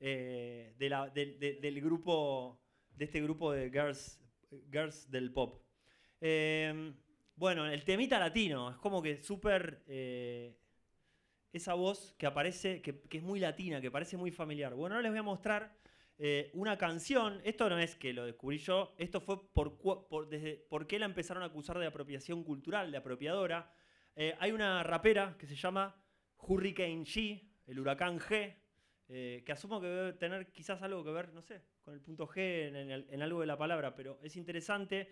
eh, 0.00 0.74
de 0.78 0.88
la- 0.88 1.08
del- 1.10 1.38
de- 1.38 1.54
del 1.60 1.80
grupo, 1.80 2.60
de 2.96 3.04
este 3.04 3.20
grupo 3.20 3.52
de 3.52 3.70
girls, 3.70 4.18
girls 4.72 5.10
del 5.10 5.30
pop. 5.32 5.62
Eh, 6.20 6.92
bueno, 7.36 7.66
el 7.66 7.84
temita 7.84 8.18
latino, 8.18 8.70
es 8.70 8.76
como 8.78 9.00
que 9.02 9.22
súper... 9.22 9.82
eh, 9.86 10.56
esa 11.52 11.74
voz 11.74 12.14
que 12.18 12.26
aparece, 12.26 12.80
que, 12.82 13.02
es 13.10 13.22
muy 13.22 13.40
latina, 13.40 13.80
que 13.80 13.90
parece 13.90 14.16
muy 14.16 14.30
familiar. 14.30 14.74
Bueno, 14.74 14.94
ahora 14.94 15.02
les 15.02 15.12
voy 15.12 15.18
a 15.18 15.24
mostrar 15.24 15.76
eh, 16.18 16.50
una 16.54 16.78
canción. 16.78 17.40
Esto 17.44 17.68
no 17.68 17.78
es 17.78 17.96
que 17.96 18.12
lo 18.12 18.24
descubrí 18.24 18.58
yo, 18.58 18.94
esto 18.98 19.20
fue 19.20 19.52
por, 19.52 20.28
desde, 20.28 20.56
por 20.68 20.86
qué 20.86 20.98
la 20.98 21.06
empezaron 21.06 21.42
a 21.42 21.46
acusar 21.46 21.78
de 21.78 21.86
apropiación 21.86 22.44
cultural, 22.44 22.90
de 22.90 22.98
apropiadora. 22.98 23.72
Eh, 24.14 24.34
hay 24.38 24.52
una 24.52 24.82
rapera 24.82 25.36
que 25.38 25.46
se 25.46 25.56
llama 25.56 25.96
Hurricane 26.38 27.04
G, 27.04 27.42
el 27.66 27.80
huracán 27.80 28.18
G, 28.18 28.54
eh, 29.08 29.42
que 29.44 29.52
asumo 29.52 29.80
que 29.80 29.88
debe 29.88 30.12
tener 30.12 30.52
quizás 30.52 30.80
algo 30.82 31.02
que 31.02 31.10
ver, 31.10 31.32
no 31.32 31.42
sé, 31.42 31.62
con 31.82 31.94
el 31.94 32.00
punto 32.00 32.28
G 32.28 32.68
en, 32.68 32.76
en 32.76 33.06
en 33.10 33.22
algo 33.22 33.40
de 33.40 33.46
la 33.46 33.58
palabra, 33.58 33.94
pero 33.94 34.20
es 34.22 34.36
interesante. 34.36 35.08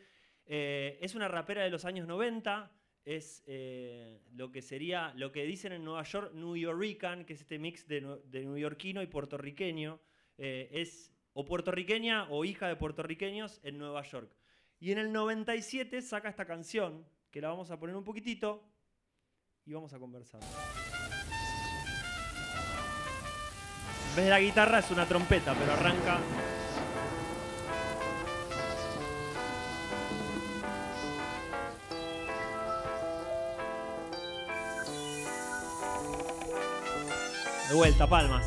Es 0.51 1.15
una 1.15 1.29
rapera 1.29 1.63
de 1.63 1.69
los 1.69 1.85
años 1.85 2.07
90, 2.07 2.73
es 3.09 3.43
eh, 3.47 4.21
lo 4.35 4.53
que 4.53 4.61
sería, 4.61 5.15
lo 5.17 5.33
que 5.33 5.45
dicen 5.45 5.73
en 5.73 5.83
Nueva 5.83 6.03
York, 6.03 6.35
New 6.35 6.57
Yorican, 6.57 7.25
que 7.25 7.33
es 7.33 7.41
este 7.41 7.59
mix 7.59 7.89
de, 7.89 8.21
de 8.27 8.45
neoyorquino 8.45 9.01
y 9.01 9.07
puertorriqueño. 9.07 9.99
Eh, 10.37 10.69
es 10.73 11.11
o 11.33 11.47
puertorriqueña 11.47 12.29
o 12.29 12.45
hija 12.45 12.69
de 12.69 12.77
puertorriqueños 12.77 13.61
en 13.63 13.79
Nueva 13.79 14.03
York. 14.03 14.31
Y 14.79 14.93
en 14.93 14.99
el 14.99 15.11
97 15.11 16.03
saca 16.03 16.29
esta 16.29 16.45
canción, 16.45 17.07
que 17.31 17.41
la 17.41 17.49
vamos 17.49 17.71
a 17.71 17.79
poner 17.81 17.97
un 17.97 18.05
poquitito 18.05 18.63
y 19.65 19.73
vamos 19.73 19.95
a 19.95 19.99
conversar. 19.99 20.43
En 24.11 24.17
vez 24.17 24.25
de 24.27 24.31
la 24.31 24.41
guitarra 24.41 24.81
es 24.81 24.91
una 24.91 25.07
trompeta, 25.07 25.55
pero 25.59 25.73
arranca 25.73 26.21
De 37.69 37.75
vuelta, 37.75 38.07
palmas. 38.07 38.47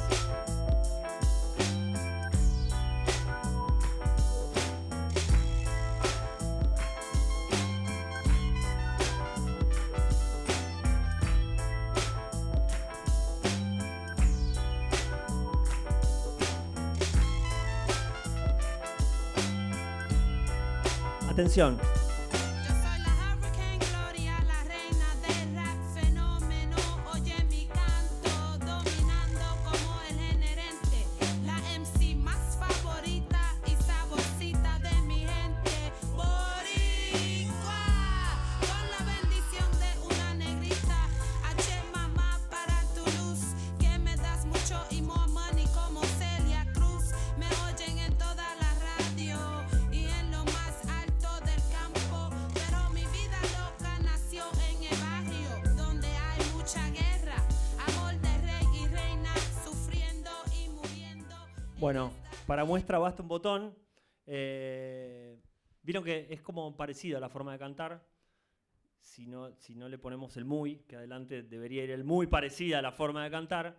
Atención. 21.30 21.91
Muestra 62.92 63.00
basta 63.00 63.22
un 63.22 63.28
botón. 63.30 63.76
Eh, 64.26 65.40
Vieron 65.84 66.04
que 66.04 66.28
es 66.30 66.42
como 66.42 66.76
parecido 66.78 67.18
a 67.18 67.22
la 67.22 67.30
forma 67.30 67.54
de 67.54 67.60
cantar. 67.60 68.06
Si 69.00 69.26
no, 69.26 69.52
si 69.56 69.74
no 69.74 69.90
le 69.90 69.98
ponemos 69.98 70.38
el 70.38 70.46
muy, 70.46 70.84
que 70.88 70.96
adelante 70.96 71.42
debería 71.42 71.84
ir 71.84 71.90
el 71.92 72.04
muy 72.04 72.28
parecida 72.28 72.80
a 72.80 72.82
la 72.84 72.92
forma 72.92 73.24
de 73.24 73.32
cantar. 73.32 73.76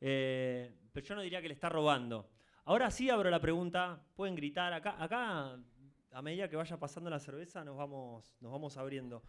Eh, 0.00 0.70
pero 0.92 1.06
yo 1.06 1.14
no 1.14 1.22
diría 1.22 1.40
que 1.40 1.48
le 1.48 1.54
está 1.54 1.70
robando. 1.70 2.28
Ahora 2.64 2.90
sí 2.90 3.08
abro 3.08 3.30
la 3.30 3.40
pregunta. 3.40 4.04
Pueden 4.16 4.34
gritar. 4.34 4.72
Acá, 4.74 5.02
acá 5.02 5.58
a 6.10 6.22
medida 6.22 6.48
que 6.48 6.56
vaya 6.56 6.78
pasando 6.78 7.08
la 7.08 7.20
cerveza, 7.20 7.64
nos 7.64 7.76
vamos, 7.76 8.36
nos 8.40 8.52
vamos 8.52 8.76
abriendo. 8.76 9.22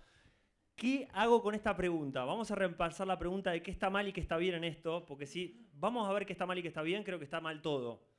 ¿Qué 0.75 1.07
hago 1.13 1.41
con 1.41 1.55
esta 1.55 1.75
pregunta? 1.77 2.25
Vamos 2.25 2.51
a 2.51 2.55
repasar 2.55 3.07
la 3.07 3.17
pregunta 3.17 3.51
de 3.51 3.63
qué 3.63 3.71
está 3.71 3.89
mal 3.89 4.07
y 4.07 4.13
qué 4.13 4.21
está 4.21 4.37
bien 4.37 4.55
en 4.55 4.63
esto, 4.63 5.05
porque 5.05 5.25
si 5.25 5.69
vamos 5.73 6.09
a 6.09 6.13
ver 6.13 6.25
qué 6.25 6.33
está 6.33 6.45
mal 6.45 6.57
y 6.57 6.61
qué 6.61 6.67
está 6.67 6.81
bien, 6.81 7.03
creo 7.03 7.19
que 7.19 7.25
está 7.25 7.39
mal 7.39 7.61
todo. 7.61 8.16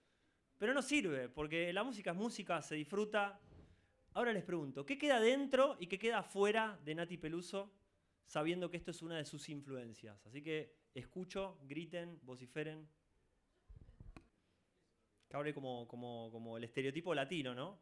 Pero 0.59 0.75
no 0.75 0.83
sirve, 0.83 1.29
porque 1.29 1.73
la 1.73 1.85
música 1.85 2.11
es 2.11 2.17
música, 2.17 2.61
se 2.63 2.75
disfruta. 2.75 3.41
Ahora 4.15 4.33
les 4.33 4.43
pregunto, 4.43 4.85
¿qué 4.85 4.99
queda 4.99 5.21
dentro 5.21 5.77
y 5.79 5.87
qué 5.87 5.99
queda 5.99 6.23
fuera 6.25 6.79
de 6.85 6.97
Nati 6.97 7.17
Peluso, 7.17 7.73
sabiendo 8.27 8.69
que 8.69 8.77
esto 8.77 8.91
es 8.91 9.01
una 9.01 9.17
de 9.17 9.25
sus 9.25 9.49
influencias? 9.49 10.27
Así 10.27 10.43
que 10.43 10.75
escucho, 10.95 11.59
griten, 11.63 12.19
vociferen. 12.23 12.89
Que 15.29 15.55
como, 15.55 15.87
como, 15.87 16.31
como 16.33 16.57
el 16.57 16.65
estereotipo 16.65 17.15
latino, 17.15 17.55
¿no? 17.55 17.79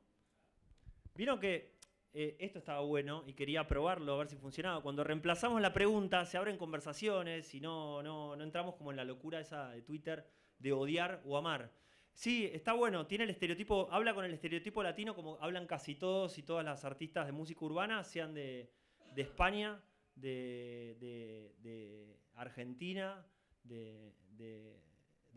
Vieron 1.15 1.41
que 1.41 1.77
eh, 2.13 2.37
esto 2.41 2.59
estaba 2.59 2.81
bueno 2.81 3.25
y 3.27 3.33
quería 3.33 3.67
probarlo 3.67 4.13
a 4.13 4.19
ver 4.19 4.29
si 4.29 4.37
funcionaba. 4.37 4.83
Cuando 4.83 5.05
reemplazamos 5.05 5.63
la 5.63 5.73
pregunta, 5.73 6.27
se 6.27 6.37
abren 6.37 6.59
conversaciones 6.59 7.55
y 7.55 7.61
no, 7.61 8.03
no, 8.03 8.37
no 8.37 8.45
entramos 8.45 8.75
como 8.75 8.91
en 8.91 8.97
la 8.97 9.05
locura 9.05 9.41
esa 9.41 9.71
de 9.71 9.81
Twitter 9.81 10.29
de 10.59 10.73
odiar 10.73 11.23
o 11.25 11.39
amar. 11.39 11.71
Sí, 12.17 12.49
está 12.51 12.73
bueno, 12.73 13.07
tiene 13.07 13.25
el 13.25 13.31
estereotipo, 13.31 13.89
habla 13.93 14.15
con 14.15 14.25
el 14.25 14.33
estereotipo 14.33 14.83
latino 14.83 15.15
como 15.15 15.37
hablan 15.39 15.67
casi 15.67 15.97
todos 15.97 16.39
y 16.39 16.43
todas 16.43 16.65
las 16.65 16.83
artistas 16.87 17.27
de 17.27 17.33
música 17.33 17.63
urbana, 17.63 18.03
sean 18.05 18.33
de, 18.33 18.73
de 19.15 19.21
España, 19.21 19.79
de, 20.15 22.17
Argentina, 22.35 23.23
de, 23.63 24.15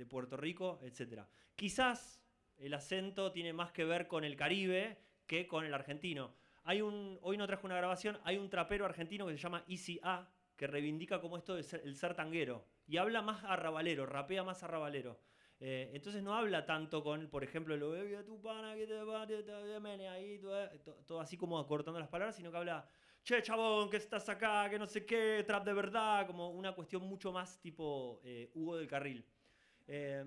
Puerto 0.10 0.38
Rico, 0.38 0.80
etc. 0.82 1.24
Quizás 1.54 2.24
el 2.58 2.74
acento 2.74 3.34
tiene 3.34 3.52
más 3.52 3.74
que 3.74 3.84
ver 3.84 4.08
con 4.08 4.24
el 4.24 4.38
Caribe 4.38 5.00
que 5.28 5.50
con 5.50 5.66
el 5.66 5.74
argentino. 5.74 6.34
Hay 6.64 6.82
un, 6.82 7.20
hoy 7.24 7.36
no 7.36 7.46
traje 7.46 7.66
una 7.66 7.76
grabación, 7.76 8.20
hay 8.24 8.38
un 8.38 8.50
trapero 8.50 8.86
argentino 8.86 9.28
que 9.28 9.34
se 9.34 9.40
llama 9.40 9.66
Easy 9.68 10.00
A, 10.02 10.30
que 10.56 10.66
reivindica 10.66 11.20
como 11.20 11.38
esto 11.38 11.56
de 11.56 11.66
el 11.84 11.98
ser 11.98 12.16
tanguero. 12.16 12.64
Y 12.88 12.96
habla 12.96 13.22
más 13.22 13.44
arrabalero, 13.44 14.06
rapea 14.06 14.46
más 14.46 14.64
arrabalero. 14.64 15.20
Eh, 15.62 15.92
entonces 15.94 16.24
no 16.24 16.34
habla 16.36 16.66
tanto 16.66 17.04
con, 17.04 17.30
por 17.30 17.44
ejemplo, 17.44 17.76
lo 17.76 17.94
"Ey, 17.96 18.16
a 18.16 18.24
tu 18.26 18.42
pana 18.42 18.76
que 18.76 18.88
te 18.88 19.04
va, 19.04 19.28
te- 19.28 19.44
ahí", 20.08 20.40
eh, 20.44 20.80
to- 20.84 20.96
todo 21.06 21.20
así 21.20 21.38
como 21.38 21.60
acortando 21.60 22.00
las 22.00 22.08
palabras, 22.10 22.36
sino 22.38 22.50
que 22.52 22.58
habla, 22.58 22.88
che, 23.24 23.42
chabón, 23.42 23.90
que 23.90 23.98
estás 23.98 24.30
acá, 24.30 24.70
que 24.70 24.80
no 24.80 24.88
sé 24.88 25.06
qué, 25.06 25.44
trap 25.46 25.66
de 25.66 25.74
verdad, 25.74 26.26
como 26.28 26.50
una 26.52 26.74
cuestión 26.76 27.04
mucho 27.04 27.32
más 27.34 27.60
tipo 27.62 28.22
eh, 28.24 28.52
Hugo 28.54 28.78
del 28.78 28.88
Carril. 28.88 29.26
Eh, 29.88 30.26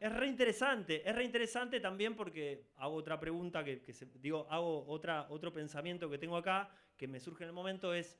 es 0.00 0.12
re 0.14 0.28
interesante, 0.28 1.08
es 1.08 1.14
re 1.14 1.24
interesante 1.24 1.80
también 1.80 2.14
porque 2.14 2.70
hago 2.76 2.94
otra 2.94 3.18
pregunta 3.18 3.64
que, 3.64 3.82
que 3.82 3.92
se- 3.92 4.06
digo, 4.06 4.46
hago 4.50 4.86
otra, 4.86 5.26
otro 5.30 5.52
pensamiento 5.52 6.08
que 6.08 6.18
tengo 6.18 6.36
acá, 6.36 6.70
que 6.96 7.08
me 7.08 7.18
surge 7.20 7.44
en 7.44 7.48
el 7.48 7.54
momento, 7.54 7.92
es 7.94 8.16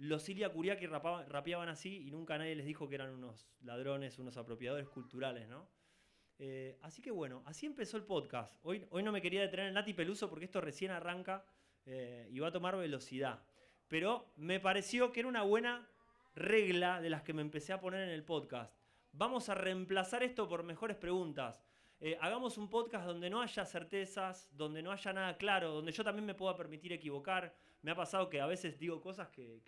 los 0.00 0.26
Ilia 0.30 0.50
Kuriaki 0.50 0.86
rapaba- 0.86 1.26
rapeaban 1.26 1.68
así 1.68 2.06
y 2.06 2.10
nunca 2.10 2.38
nadie 2.38 2.54
les 2.54 2.64
dijo 2.64 2.88
que 2.88 2.94
eran 2.94 3.10
unos 3.10 3.46
ladrones, 3.60 4.18
unos 4.18 4.36
apropiadores 4.38 4.88
culturales, 4.88 5.46
¿no? 5.46 5.68
Eh, 6.38 6.78
así 6.80 7.02
que 7.02 7.10
bueno, 7.10 7.42
así 7.44 7.66
empezó 7.66 7.98
el 7.98 8.04
podcast. 8.04 8.58
Hoy, 8.62 8.86
hoy 8.90 9.02
no 9.02 9.12
me 9.12 9.20
quería 9.20 9.42
detener 9.42 9.66
en 9.66 9.74
Nati 9.74 9.92
Peluso 9.92 10.30
porque 10.30 10.46
esto 10.46 10.62
recién 10.62 10.90
arranca 10.90 11.44
eh, 11.84 12.26
y 12.30 12.38
va 12.38 12.48
a 12.48 12.52
tomar 12.52 12.76
velocidad. 12.76 13.42
Pero 13.88 14.32
me 14.36 14.58
pareció 14.58 15.12
que 15.12 15.20
era 15.20 15.28
una 15.28 15.42
buena 15.42 15.86
regla 16.34 17.02
de 17.02 17.10
las 17.10 17.22
que 17.22 17.34
me 17.34 17.42
empecé 17.42 17.74
a 17.74 17.80
poner 17.80 18.00
en 18.02 18.14
el 18.14 18.24
podcast. 18.24 18.74
Vamos 19.12 19.50
a 19.50 19.54
reemplazar 19.54 20.22
esto 20.22 20.48
por 20.48 20.62
mejores 20.62 20.96
preguntas. 20.96 21.62
Eh, 22.00 22.16
hagamos 22.22 22.56
un 22.56 22.70
podcast 22.70 23.04
donde 23.04 23.28
no 23.28 23.42
haya 23.42 23.66
certezas, 23.66 24.48
donde 24.56 24.82
no 24.82 24.92
haya 24.92 25.12
nada 25.12 25.36
claro, 25.36 25.72
donde 25.72 25.92
yo 25.92 26.02
también 26.02 26.24
me 26.24 26.34
pueda 26.34 26.56
permitir 26.56 26.94
equivocar. 26.94 27.54
Me 27.82 27.90
ha 27.90 27.94
pasado 27.94 28.28
que 28.28 28.40
a 28.40 28.46
veces 28.46 28.78
digo 28.78 29.00
cosas 29.00 29.28
que, 29.28 29.62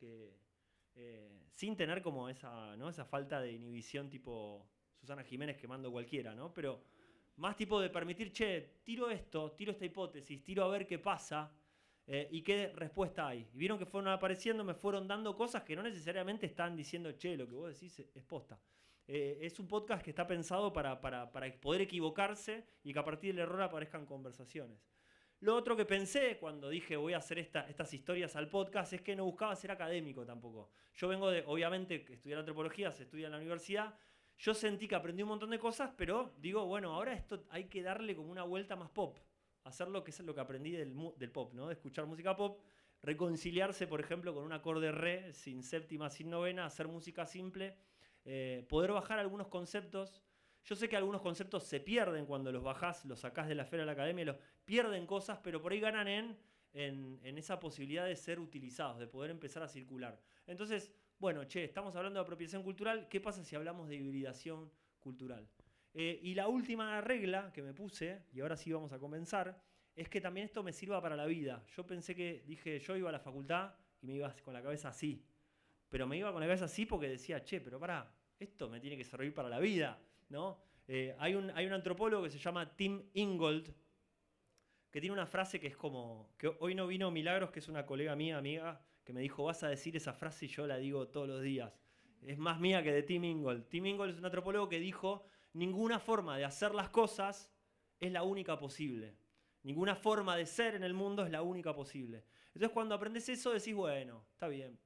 eh, 0.94 1.30
sin 1.54 1.76
tener 1.76 2.02
como 2.02 2.28
esa, 2.28 2.76
¿no? 2.76 2.88
esa 2.88 3.04
falta 3.04 3.40
de 3.40 3.52
inhibición 3.52 4.10
tipo 4.10 4.66
Susana 5.00 5.24
Jiménez 5.24 5.56
quemando 5.56 5.90
cualquiera, 5.90 6.34
¿no? 6.34 6.52
Pero 6.52 6.82
más 7.36 7.56
tipo 7.56 7.80
de 7.80 7.88
permitir, 7.88 8.32
che, 8.32 8.80
tiro 8.84 9.10
esto, 9.10 9.52
tiro 9.52 9.72
esta 9.72 9.84
hipótesis, 9.84 10.44
tiro 10.44 10.64
a 10.64 10.68
ver 10.68 10.86
qué 10.86 10.98
pasa 10.98 11.50
eh, 12.06 12.28
y 12.30 12.42
qué 12.42 12.72
respuesta 12.74 13.28
hay. 13.28 13.48
Y 13.54 13.58
vieron 13.58 13.78
que 13.78 13.86
fueron 13.86 14.12
apareciendo, 14.12 14.62
me 14.62 14.74
fueron 14.74 15.08
dando 15.08 15.34
cosas 15.34 15.62
que 15.62 15.74
no 15.74 15.82
necesariamente 15.82 16.46
están 16.46 16.76
diciendo, 16.76 17.12
che, 17.12 17.36
lo 17.36 17.48
que 17.48 17.54
vos 17.54 17.72
decís 17.72 17.98
es 18.14 18.22
posta. 18.24 18.60
Eh, 19.08 19.38
es 19.40 19.58
un 19.58 19.66
podcast 19.66 20.02
que 20.02 20.10
está 20.10 20.26
pensado 20.26 20.72
para, 20.72 21.00
para, 21.00 21.32
para 21.32 21.52
poder 21.60 21.82
equivocarse 21.82 22.64
y 22.84 22.92
que 22.92 22.98
a 22.98 23.04
partir 23.04 23.34
del 23.34 23.44
error 23.44 23.62
aparezcan 23.62 24.06
conversaciones. 24.06 24.78
Lo 25.42 25.56
otro 25.56 25.76
que 25.76 25.84
pensé 25.84 26.38
cuando 26.38 26.68
dije 26.68 26.96
voy 26.96 27.14
a 27.14 27.18
hacer 27.18 27.38
esta- 27.40 27.68
estas 27.68 27.92
historias 27.92 28.36
al 28.36 28.48
podcast 28.48 28.92
es 28.92 29.00
que 29.02 29.16
no 29.16 29.24
buscaba 29.24 29.56
ser 29.56 29.72
académico 29.72 30.24
tampoco. 30.24 30.70
Yo 30.94 31.08
vengo 31.08 31.28
de, 31.30 31.42
obviamente, 31.46 32.06
estudiar 32.12 32.38
antropología, 32.38 32.92
se 32.92 33.02
estudia 33.02 33.26
en 33.26 33.32
la 33.32 33.38
universidad. 33.38 33.92
Yo 34.38 34.54
sentí 34.54 34.86
que 34.86 34.94
aprendí 34.94 35.24
un 35.24 35.30
montón 35.30 35.50
de 35.50 35.58
cosas, 35.58 35.90
pero 35.96 36.32
digo, 36.38 36.64
bueno, 36.66 36.92
ahora 36.94 37.12
esto 37.12 37.44
hay 37.50 37.64
que 37.64 37.82
darle 37.82 38.14
como 38.14 38.30
una 38.30 38.44
vuelta 38.44 38.76
más 38.76 38.90
pop. 38.90 39.18
Hacer 39.64 39.88
lo 39.88 40.04
que 40.04 40.12
es 40.12 40.20
lo 40.20 40.32
que 40.32 40.40
aprendí 40.40 40.70
del, 40.70 40.94
del 41.16 41.30
pop, 41.32 41.52
¿no? 41.54 41.66
De 41.66 41.74
escuchar 41.74 42.06
música 42.06 42.36
pop, 42.36 42.60
reconciliarse, 43.02 43.88
por 43.88 44.00
ejemplo, 44.00 44.32
con 44.32 44.44
un 44.44 44.52
acorde 44.52 44.92
re, 44.92 45.32
sin 45.32 45.64
séptima, 45.64 46.08
sin 46.08 46.30
novena, 46.30 46.66
hacer 46.66 46.86
música 46.86 47.26
simple, 47.26 47.76
eh, 48.24 48.64
poder 48.68 48.92
bajar 48.92 49.18
algunos 49.18 49.48
conceptos. 49.48 50.22
Yo 50.64 50.76
sé 50.76 50.88
que 50.88 50.96
algunos 50.96 51.20
conceptos 51.20 51.64
se 51.64 51.80
pierden 51.80 52.24
cuando 52.24 52.52
los 52.52 52.62
bajás, 52.62 53.04
los 53.04 53.20
sacás 53.20 53.48
de 53.48 53.54
la 53.54 53.64
esfera 53.64 53.82
de 53.82 53.86
la 53.86 53.92
academia, 53.92 54.24
los 54.24 54.36
pierden 54.64 55.06
cosas, 55.06 55.38
pero 55.42 55.60
por 55.60 55.72
ahí 55.72 55.80
ganan 55.80 56.06
en, 56.06 56.38
en, 56.72 57.38
esa 57.38 57.58
posibilidad 57.58 58.06
de 58.06 58.16
ser 58.16 58.38
utilizados, 58.38 58.98
de 58.98 59.06
poder 59.06 59.30
empezar 59.30 59.62
a 59.62 59.68
circular. 59.68 60.20
Entonces, 60.46 60.92
bueno, 61.18 61.44
che, 61.44 61.64
estamos 61.64 61.94
hablando 61.96 62.18
de 62.18 62.22
apropiación 62.22 62.62
cultural, 62.62 63.08
¿qué 63.08 63.20
pasa 63.20 63.44
si 63.44 63.56
hablamos 63.56 63.88
de 63.88 63.96
hibridación 63.96 64.70
cultural? 65.00 65.48
Eh, 65.94 66.20
y 66.22 66.34
la 66.34 66.48
última 66.48 67.00
regla 67.00 67.52
que 67.52 67.62
me 67.62 67.74
puse, 67.74 68.22
y 68.32 68.40
ahora 68.40 68.56
sí 68.56 68.72
vamos 68.72 68.92
a 68.92 68.98
comenzar, 68.98 69.60
es 69.94 70.08
que 70.08 70.20
también 70.20 70.46
esto 70.46 70.62
me 70.62 70.72
sirva 70.72 71.02
para 71.02 71.16
la 71.16 71.26
vida. 71.26 71.62
Yo 71.76 71.86
pensé 71.86 72.14
que, 72.14 72.44
dije, 72.46 72.78
yo 72.78 72.96
iba 72.96 73.08
a 73.10 73.12
la 73.12 73.20
facultad 73.20 73.74
y 74.00 74.06
me 74.06 74.14
iba 74.14 74.34
con 74.42 74.54
la 74.54 74.62
cabeza 74.62 74.88
así. 74.88 75.24
Pero 75.88 76.06
me 76.06 76.16
iba 76.16 76.32
con 76.32 76.40
la 76.40 76.46
cabeza 76.46 76.64
así 76.64 76.86
porque 76.86 77.08
decía, 77.08 77.44
che, 77.44 77.60
pero 77.60 77.78
pará, 77.78 78.10
esto 78.38 78.70
me 78.70 78.80
tiene 78.80 78.96
que 78.96 79.04
servir 79.04 79.34
para 79.34 79.50
la 79.50 79.58
vida, 79.58 80.00
¿no? 80.32 80.58
Eh, 80.88 81.14
hay, 81.18 81.34
un, 81.36 81.50
antropólogo 81.50 82.24
que 82.24 82.30
se 82.30 82.38
llama 82.38 82.74
Tim 82.74 83.04
Ingold, 83.14 83.72
que 84.90 85.00
tiene 85.00 85.12
una 85.12 85.26
frase 85.26 85.60
que 85.60 85.68
es 85.68 85.76
como, 85.76 86.34
que 86.36 86.48
hoy 86.58 86.74
no 86.74 86.86
vino 86.86 87.10
Milagros, 87.10 87.50
que 87.50 87.60
es 87.60 87.68
una 87.68 87.86
colega 87.86 88.16
mía, 88.16 88.38
amiga, 88.38 88.84
que 89.04 89.12
me 89.12 89.20
dijo, 89.20 89.44
vas 89.44 89.62
a 89.62 89.68
decir 89.68 89.96
esa 89.96 90.12
frase 90.12 90.46
y 90.46 90.48
yo 90.48 90.66
la 90.66 90.78
digo 90.78 91.08
todos 91.08 91.28
los 91.28 91.42
días. 91.42 91.72
Es 92.22 92.38
más 92.38 92.58
mía 92.58 92.82
que 92.82 92.92
de 92.92 93.02
Tim 93.02 93.24
Ingold. 93.24 93.68
Tim 93.68 93.86
Ingold 93.86 94.14
es 94.14 94.18
un 94.18 94.24
antropólogo 94.24 94.68
que 94.68 94.80
dijo, 94.80 95.26
ninguna 95.52 95.98
forma 95.98 96.36
de 96.36 96.44
hacer 96.44 96.74
las 96.74 96.88
cosas 96.88 97.52
es 98.00 98.10
la 98.10 98.22
única 98.22 98.58
posible. 98.58 99.16
Ninguna 99.62 99.94
forma 99.94 100.36
de 100.36 100.46
ser 100.46 100.74
en 100.74 100.82
el 100.82 100.94
mundo 100.94 101.24
es 101.24 101.30
la 101.30 101.42
única 101.42 101.74
posible. 101.74 102.24
Entonces 102.46 102.70
cuando 102.70 102.94
aprendes 102.94 103.28
eso 103.28 103.52
decís, 103.52 103.74
bueno, 103.74 104.24
está 104.32 104.48
bien. 104.48 104.78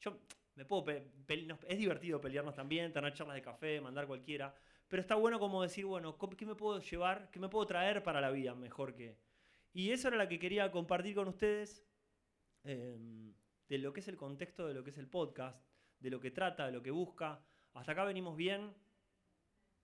Yo 0.00 0.18
me 0.54 0.64
puedo 0.64 0.84
es 0.88 1.78
divertido 1.78 2.20
pelearnos 2.20 2.54
también, 2.54 2.92
tener 2.92 3.12
charlas 3.14 3.36
de 3.36 3.42
café, 3.42 3.80
mandar 3.80 4.06
cualquiera, 4.06 4.54
pero 4.92 5.00
está 5.00 5.14
bueno 5.14 5.38
como 5.38 5.62
decir, 5.62 5.86
bueno, 5.86 6.18
¿cómo- 6.18 6.36
¿qué 6.36 6.44
me 6.44 6.54
puedo 6.54 6.78
llevar? 6.78 7.30
¿Qué 7.30 7.40
me 7.40 7.48
puedo 7.48 7.64
traer 7.64 8.02
para 8.02 8.20
la 8.20 8.30
vida 8.30 8.54
mejor 8.54 8.94
que? 8.94 9.16
Y 9.72 9.90
eso 9.90 10.08
era 10.08 10.18
la 10.18 10.28
que 10.28 10.38
quería 10.38 10.70
compartir 10.70 11.14
con 11.14 11.28
ustedes 11.28 11.82
em, 12.62 13.32
de 13.70 13.78
lo 13.78 13.94
que 13.94 14.00
es 14.00 14.08
el 14.08 14.18
contexto 14.18 14.68
de 14.68 14.74
lo 14.74 14.84
que 14.84 14.90
es 14.90 14.98
el 14.98 15.08
podcast, 15.08 15.58
de 15.98 16.10
lo 16.10 16.20
que 16.20 16.30
trata, 16.30 16.66
de 16.66 16.72
lo 16.72 16.82
que 16.82 16.90
busca. 16.90 17.42
Hasta 17.72 17.92
acá 17.92 18.04
venimos 18.04 18.36
bien. 18.36 18.74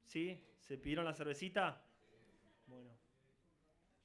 ¿Sí? 0.04 0.44
¿Se 0.60 0.76
pidieron 0.76 1.06
la 1.06 1.14
cervecita? 1.14 1.82
Bueno. 2.66 2.90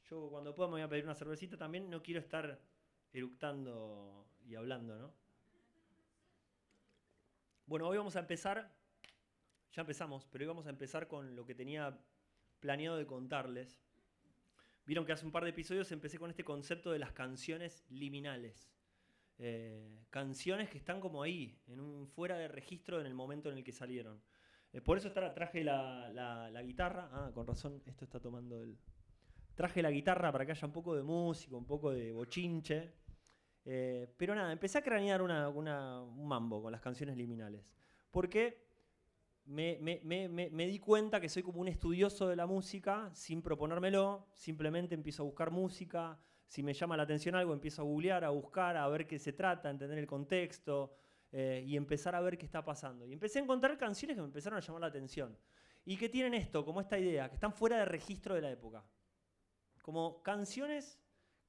Yo 0.09 0.29
cuando 0.29 0.55
pueda 0.55 0.69
me 0.69 0.75
voy 0.75 0.81
a 0.83 0.87
pedir 0.87 1.03
una 1.03 1.15
cervecita 1.15 1.57
también. 1.57 1.89
No 1.89 2.01
quiero 2.01 2.21
estar 2.21 2.61
eructando 3.11 4.25
y 4.45 4.55
hablando, 4.55 4.97
¿no? 4.97 5.13
Bueno, 7.65 7.89
hoy 7.89 7.97
vamos 7.97 8.15
a 8.15 8.19
empezar. 8.19 8.71
Ya 9.73 9.81
empezamos, 9.81 10.25
pero 10.31 10.43
hoy 10.43 10.47
vamos 10.47 10.67
a 10.67 10.69
empezar 10.69 11.07
con 11.07 11.35
lo 11.35 11.45
que 11.45 11.55
tenía 11.55 11.97
planeado 12.59 12.97
de 12.97 13.05
contarles. 13.07 13.81
Vieron 14.85 15.05
que 15.05 15.13
hace 15.13 15.25
un 15.25 15.31
par 15.31 15.43
de 15.43 15.49
episodios 15.49 15.91
empecé 15.91 16.19
con 16.19 16.29
este 16.29 16.43
concepto 16.43 16.91
de 16.91 16.99
las 16.99 17.11
canciones 17.13 17.83
liminales. 17.89 18.71
Eh, 19.39 20.05
canciones 20.11 20.69
que 20.69 20.77
están 20.77 20.99
como 21.01 21.23
ahí, 21.23 21.59
en 21.67 21.79
un 21.79 22.07
fuera 22.07 22.37
de 22.37 22.47
registro 22.47 22.99
en 23.01 23.07
el 23.07 23.15
momento 23.15 23.49
en 23.51 23.57
el 23.57 23.63
que 23.63 23.71
salieron. 23.71 24.21
Eh, 24.71 24.81
por 24.81 24.97
eso 24.97 25.11
tra- 25.13 25.33
traje 25.33 25.63
la, 25.63 26.09
la- 26.13 26.51
la 26.51 26.61
guitarra. 26.61 27.09
Ah, 27.11 27.31
con 27.33 27.47
razón, 27.47 27.81
esto 27.85 28.05
está 28.05 28.19
tomando 28.19 28.61
el. 28.61 28.77
Traje 29.55 29.81
la 29.81 29.91
guitarra 29.91 30.31
para 30.31 30.45
que 30.45 30.51
haya 30.51 30.67
un 30.67 30.73
poco 30.73 30.95
de 30.95 31.03
música, 31.03 31.55
un 31.55 31.65
poco 31.65 31.91
de 31.91 32.11
bochinche. 32.11 32.93
Eh, 33.65 34.13
pero 34.17 34.35
nada, 34.35 34.51
empecé 34.51 34.77
a 34.79 34.83
cranear 34.83 35.21
una- 35.21 35.49
una- 35.49 36.01
un 36.01 36.27
mambo 36.27 36.61
con 36.61 36.71
las 36.71 36.81
canciones 36.81 37.17
liminales. 37.17 37.65
Porque 38.11 38.72
me, 39.45 39.77
me- 39.81 40.01
me- 40.03 40.49
me- 40.49 40.67
di 40.67 40.79
cuenta 40.79 41.19
que 41.19 41.29
soy 41.29 41.43
como 41.43 41.59
un 41.61 41.67
estudioso 41.67 42.27
de 42.27 42.35
la 42.35 42.45
música 42.45 43.09
sin 43.13 43.41
proponérmelo, 43.41 44.27
simplemente 44.33 44.95
empiezo 44.95 45.23
a 45.23 45.25
buscar 45.25 45.51
música, 45.51 46.17
si 46.47 46.63
me 46.63 46.73
llama 46.73 46.95
la 46.95 47.03
atención 47.03 47.35
algo 47.35 47.53
empiezo 47.53 47.81
a 47.81 47.85
googlear, 47.85 48.23
a 48.23 48.29
buscar, 48.29 48.77
a 48.77 48.87
ver 48.87 49.07
qué 49.07 49.19
se 49.19 49.33
trata, 49.33 49.67
a 49.67 49.71
entender 49.71 49.97
el 49.97 50.07
contexto 50.07 50.93
eh, 51.31 51.63
y 51.65 51.75
empezar 51.75 52.15
a 52.15 52.21
ver 52.21 52.37
qué 52.37 52.45
está 52.45 52.63
pasando. 52.63 53.05
Y 53.05 53.13
empecé 53.13 53.39
a 53.39 53.41
encontrar 53.43 53.77
canciones 53.77 54.15
que 54.15 54.21
me 54.21 54.27
empezaron 54.27 54.57
a 54.57 54.61
llamar 54.61 54.81
la 54.81 54.87
atención 54.87 55.37
y 55.83 55.97
que 55.97 56.09
tienen 56.09 56.33
esto, 56.35 56.63
como 56.63 56.79
esta 56.79 56.97
idea, 56.97 57.27
que 57.27 57.35
están 57.35 57.53
fuera 57.53 57.77
de 57.77 57.85
registro 57.85 58.35
de 58.35 58.41
la 58.41 58.51
época. 58.51 58.85
Como 59.81 60.21
canciones 60.23 60.99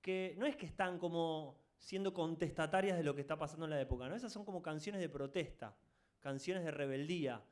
que 0.00 0.34
no 0.38 0.46
es 0.46 0.56
que 0.56 0.66
están 0.66 0.98
como 0.98 1.62
siendo 1.78 2.12
contestatarias 2.14 2.96
de 2.96 3.04
lo 3.04 3.14
que 3.14 3.20
está 3.20 3.38
pasando 3.38 3.66
en 3.66 3.70
la 3.70 3.80
época, 3.80 4.08
¿no? 4.08 4.16
Esas 4.16 4.32
son 4.32 4.44
como 4.44 4.62
canciones 4.62 5.00
de 5.00 5.08
protesta, 5.08 5.76
canciones 6.20 6.64
de 6.64 6.70
rebeldía. 6.70 7.44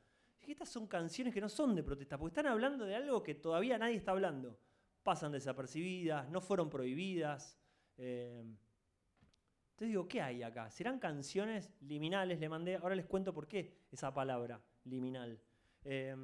Estas 0.47 0.69
son 0.69 0.87
canciones 0.87 1.33
que 1.33 1.41
no 1.41 1.49
son 1.49 1.75
de 1.75 1.83
protesta, 1.83 2.17
porque 2.17 2.31
están 2.31 2.47
hablando 2.47 2.85
de 2.85 2.95
algo 2.95 3.23
que 3.23 3.35
todavía 3.35 3.77
nadie 3.77 3.95
está 3.95 4.11
hablando. 4.11 4.59
Pasan 5.03 5.31
desapercibidas, 5.31 6.29
no 6.29 6.41
fueron 6.41 6.69
prohibidas. 6.69 7.57
eh. 7.97 8.43
Entonces 9.73 9.89
digo, 9.89 10.07
¿qué 10.07 10.21
hay 10.21 10.43
acá? 10.43 10.69
¿Serán 10.69 10.99
canciones 10.99 11.71
liminales? 11.81 12.39
Le 12.39 12.47
mandé, 12.47 12.75
ahora 12.75 12.93
les 12.93 13.07
cuento 13.07 13.33
por 13.33 13.47
qué 13.47 13.75
esa 13.91 14.13
palabra, 14.13 14.61
liminal. 14.85 15.39
Eh, 15.83 16.15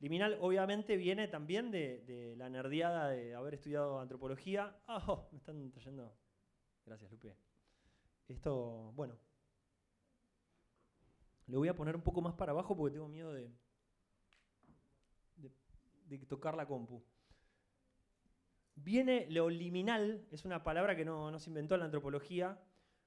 liminal 0.00 0.38
obviamente 0.40 0.96
viene 0.96 1.28
también 1.28 1.70
de, 1.70 2.34
la 2.38 2.48
nerdeada 2.48 3.10
de 3.10 3.34
haber 3.34 3.54
estudiado 3.54 4.00
antropología. 4.00 4.74
Ah, 4.86 5.04
oh, 5.06 5.28
me 5.32 5.38
están 5.38 5.70
trayendo. 5.70 6.16
Gracias, 6.86 7.10
Lupe. 7.10 7.36
Esto, 8.26 8.92
bueno. 8.94 9.18
Lo 11.46 11.58
voy 11.58 11.68
a 11.68 11.76
poner 11.76 11.94
un 11.94 12.02
poco 12.02 12.22
más 12.22 12.32
para 12.32 12.52
abajo 12.52 12.74
porque 12.74 12.94
tengo 12.94 13.06
miedo 13.06 13.34
de, 13.34 13.52
de 16.04 16.18
tocar 16.18 16.56
la 16.56 16.66
compu. 16.66 17.02
Viene 18.76 19.26
lo 19.30 19.48
liminal, 19.48 20.26
es 20.30 20.44
una 20.44 20.62
palabra 20.64 20.96
que 20.96 21.04
no, 21.04 21.30
no 21.30 21.38
se 21.38 21.50
inventó 21.50 21.74
en 21.74 21.80
la 21.80 21.84
antropología, 21.86 22.60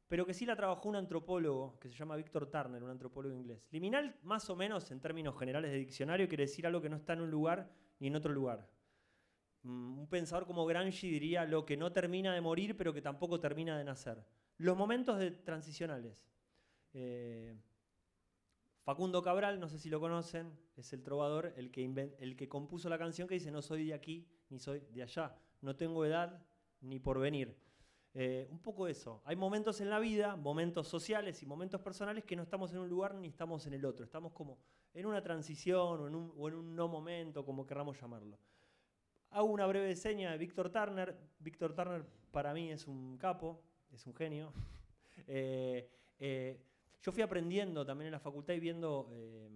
pero 0.08 0.26
que 0.26 0.34
sí 0.34 0.46
la 0.46 0.56
trabajó 0.56 0.88
un 0.88 0.96
antropólogo 0.96 1.78
que 1.80 1.90
se 1.90 1.96
llama 1.96 2.16
Víctor 2.16 2.50
Turner, 2.50 2.82
un 2.82 2.90
antropólogo 2.90 3.36
inglés. 3.36 3.68
Liminal, 3.72 4.16
más 4.24 4.50
o 4.50 4.56
menos 4.56 4.90
en 4.92 5.02
términos 5.02 5.38
generales 5.38 5.72
de 5.72 5.78
diccionario, 5.78 6.30
quiere 6.30 6.46
decir 6.46 6.66
algo 6.66 6.82
que 6.82 6.90
no 6.90 6.96
está 6.96 7.14
en 7.14 7.22
un 7.22 7.32
lugar 7.32 7.70
ni 8.00 8.08
en 8.08 8.16
otro 8.16 8.32
lugar. 8.32 8.70
Mm, 9.64 10.00
Un 10.00 10.08
pensador 10.08 10.46
como 10.46 10.66
Gramsci 10.66 11.10
diría 11.10 11.44
lo 11.46 11.66
que 11.66 11.76
no 11.76 11.92
termina 11.92 12.34
de 12.34 12.40
morir, 12.42 12.78
pero 12.78 12.94
que 12.94 13.02
tampoco 13.02 13.40
termina 13.40 13.78
de 13.78 13.84
nacer. 13.84 14.24
Los 14.58 14.78
momentos 14.78 15.20
de 15.20 15.32
transicionales. 15.32 16.26
Eh, 16.94 17.56
Facundo 18.88 19.22
Cabral, 19.22 19.60
no 19.60 19.68
sé 19.68 19.80
si 19.80 19.90
lo 19.90 20.00
conocen, 20.00 20.58
es 20.78 20.94
el 20.94 21.04
trovador, 21.04 21.54
el 21.58 21.72
que, 21.72 22.48
compuso 22.48 22.88
la 22.88 22.98
canción 22.98 23.28
que 23.28 23.34
dice 23.34 23.52
no 23.52 23.62
soy 23.62 23.86
de 23.86 23.94
aquí 23.94 24.26
ni 24.50 24.60
soy 24.60 24.80
de 24.80 25.04
allá, 25.04 25.36
no 25.60 25.76
tengo 25.76 26.06
edad 26.06 26.42
ni 26.80 26.98
porvenir. 26.98 27.54
Eh, 28.14 28.48
un 28.50 28.60
poco 28.60 28.88
eso. 28.88 29.22
Hay 29.26 29.36
momentos 29.36 29.82
en 29.82 29.90
la 29.90 30.00
vida, 30.00 30.38
momentos 30.38 30.88
sociales 30.88 31.44
y 31.44 31.46
momentos 31.46 31.82
personales 31.82 32.24
que 32.24 32.38
no 32.38 32.44
estamos 32.44 32.72
en 32.72 32.80
un 32.80 32.88
lugar 32.88 33.14
ni 33.16 33.28
estamos 33.28 33.68
en 33.68 33.74
el 33.74 33.84
otro. 33.84 34.06
Estamos 34.06 34.32
como 34.32 34.58
en 34.94 35.06
una 35.06 35.22
transición 35.22 36.00
o 36.00 36.08
en 36.08 36.16
un, 36.16 36.34
o 36.38 36.48
en 36.48 36.56
un 36.56 36.74
no 36.74 36.88
momento, 36.88 37.44
como 37.44 37.66
querramos 37.66 38.00
llamarlo. 38.00 38.40
Hago 39.32 39.48
una 39.48 39.68
breve 39.68 39.98
seña 39.98 40.32
de 40.32 40.38
Víctor 40.38 40.70
Turner. 40.70 41.14
Víctor 41.40 41.74
Turner 41.74 42.06
para 42.32 42.54
mí 42.54 42.72
es 42.72 42.88
un 42.88 43.18
capo, 43.18 43.62
es 43.92 44.08
un 44.08 44.16
genio. 44.16 44.54
Eh, 45.26 45.90
eh, 46.20 46.62
yo 47.08 47.14
fui 47.14 47.24
aprendiendo 47.24 47.86
también 47.86 48.08
en 48.08 48.12
la 48.12 48.20
facultad 48.20 48.54
y 48.54 48.60
viendo 48.60 49.08
eh, 49.14 49.50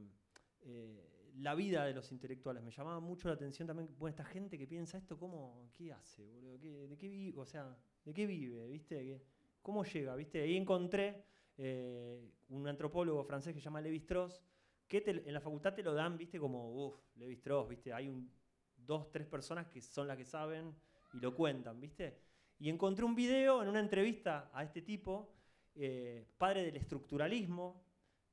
eh, 0.61 1.31
la 1.39 1.53
vida 1.53 1.83
de 1.83 1.93
los 1.93 2.09
intelectuales. 2.13 2.63
Me 2.63 2.71
llamaba 2.71 3.01
mucho 3.01 3.27
la 3.27 3.33
atención 3.33 3.67
también, 3.67 3.89
bueno, 3.99 4.11
esta 4.11 4.23
gente 4.23 4.57
que 4.57 4.65
piensa 4.65 4.97
esto, 4.97 5.19
¿cómo, 5.19 5.69
¿qué 5.73 5.91
hace? 5.91 6.25
boludo? 6.25 6.57
¿Qué- 6.57 6.87
¿De 6.87 6.97
qué 6.97 7.09
vive? 7.09 7.37
O 7.37 7.45
sea, 7.45 7.77
¿de 8.05 8.13
qué 8.13 8.25
vive? 8.25 8.69
¿Viste? 8.69 8.95
¿Qué- 9.03 9.21
¿Cómo 9.61 9.83
llega? 9.83 10.15
¿Viste? 10.15 10.41
Ahí 10.41 10.55
encontré 10.55 11.25
eh, 11.57 12.21
un 12.47 12.65
antropólogo 12.69 13.21
francés 13.25 13.53
que 13.53 13.59
se 13.59 13.65
llama 13.65 13.81
Levi 13.81 13.97
Strauss, 13.97 14.41
que 14.87 15.03
en 15.05 15.33
la 15.33 15.41
facultad 15.41 15.73
te 15.73 15.83
lo 15.83 15.93
dan, 15.93 16.17
viste, 16.17 16.39
como, 16.39 16.85
uff, 16.85 16.95
Levi 17.17 17.33
Strauss, 17.33 17.67
viste, 17.67 17.91
hay 17.91 18.07
un, 18.07 18.31
dos, 18.77 19.11
tres 19.11 19.27
personas 19.27 19.67
que 19.67 19.81
son 19.81 20.07
las 20.07 20.15
que 20.15 20.23
saben 20.23 20.73
y 21.13 21.19
lo 21.19 21.35
cuentan, 21.35 21.81
viste. 21.81 22.17
Y 22.59 22.69
encontré 22.69 23.03
un 23.03 23.13
video 23.13 23.61
en 23.61 23.67
una 23.67 23.81
entrevista 23.81 24.49
a 24.53 24.63
este 24.63 24.81
tipo, 24.81 25.33
eh, 25.75 26.25
padre 26.37 26.63
del 26.63 26.77
estructuralismo, 26.77 27.83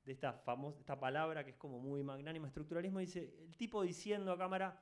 de 0.05 0.13
esta 0.13 0.33
famosa 0.33 0.81
esta 0.81 0.99
palabra 0.99 1.45
que 1.45 1.51
es 1.51 1.57
como 1.57 1.79
muy 1.79 2.03
magnánima, 2.03 2.49
estructuralismo, 2.49 2.99
dice, 2.99 3.35
el 3.41 3.57
tipo 3.57 3.83
diciendo 3.83 4.33
a 4.33 4.39
cámara, 4.39 4.81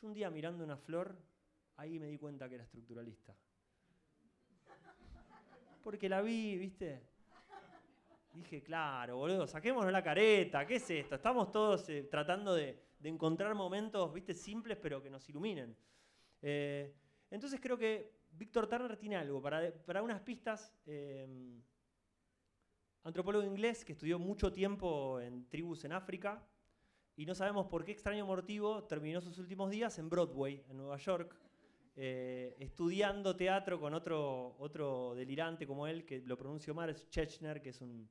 yo 0.00 0.06
un 0.06 0.14
día 0.14 0.30
mirando 0.30 0.62
una 0.62 0.76
flor, 0.76 1.16
ahí 1.76 1.98
me 1.98 2.06
di 2.06 2.18
cuenta 2.18 2.48
que 2.48 2.56
era 2.56 2.64
estructuralista. 2.64 3.34
Porque 5.82 6.08
la 6.08 6.20
vi, 6.20 6.58
viste. 6.58 7.02
Dije, 8.34 8.62
claro, 8.62 9.16
boludo, 9.16 9.46
saquémonos 9.46 9.90
la 9.90 10.02
careta, 10.02 10.66
¿qué 10.66 10.76
es 10.76 10.90
esto? 10.90 11.14
Estamos 11.14 11.50
todos 11.50 11.88
eh, 11.88 12.04
tratando 12.04 12.54
de, 12.54 12.88
encontrar 13.02 13.54
momentos, 13.54 14.12
viste, 14.12 14.34
simples, 14.34 14.76
pero 14.80 15.02
que 15.02 15.08
nos 15.08 15.26
iluminen. 15.28 15.74
Eh, 16.42 16.94
entonces 17.30 17.58
creo 17.58 17.78
que 17.78 18.18
Víctor 18.30 18.68
Turner 18.68 18.96
tiene 18.96 19.16
algo, 19.16 19.40
para, 19.40 19.72
para 19.86 20.02
unas 20.02 20.20
pistas, 20.20 20.72
antropólogo 23.04 23.44
inglés 23.44 23.84
que 23.84 23.92
estudió 23.92 24.18
mucho 24.18 24.52
tiempo 24.52 25.20
en 25.20 25.48
tribus 25.48 25.84
en 25.84 25.92
África, 25.92 26.46
y 27.16 27.26
no 27.26 27.34
sabemos 27.34 27.66
por 27.66 27.84
qué 27.84 27.92
extraño 27.92 28.24
motivo 28.26 28.84
terminó 28.84 29.20
sus 29.20 29.38
últimos 29.38 29.70
días 29.70 29.98
en 29.98 30.08
Broadway, 30.08 30.62
en 30.68 30.76
Nueva 30.76 30.96
York, 30.98 31.34
eh, 31.96 32.54
estudiando 32.60 33.34
teatro 33.34 33.80
con 33.80 33.92
otro, 33.92 34.54
otro 34.60 35.14
delirante 35.16 35.66
como 35.66 35.86
él, 35.88 36.04
que 36.04 36.20
lo 36.20 36.36
pronuncio 36.36 36.74
mal, 36.74 36.90
es 36.90 37.08
Chechner, 37.10 37.60
que 37.60 37.70
es 37.70 37.80
un, 37.80 38.08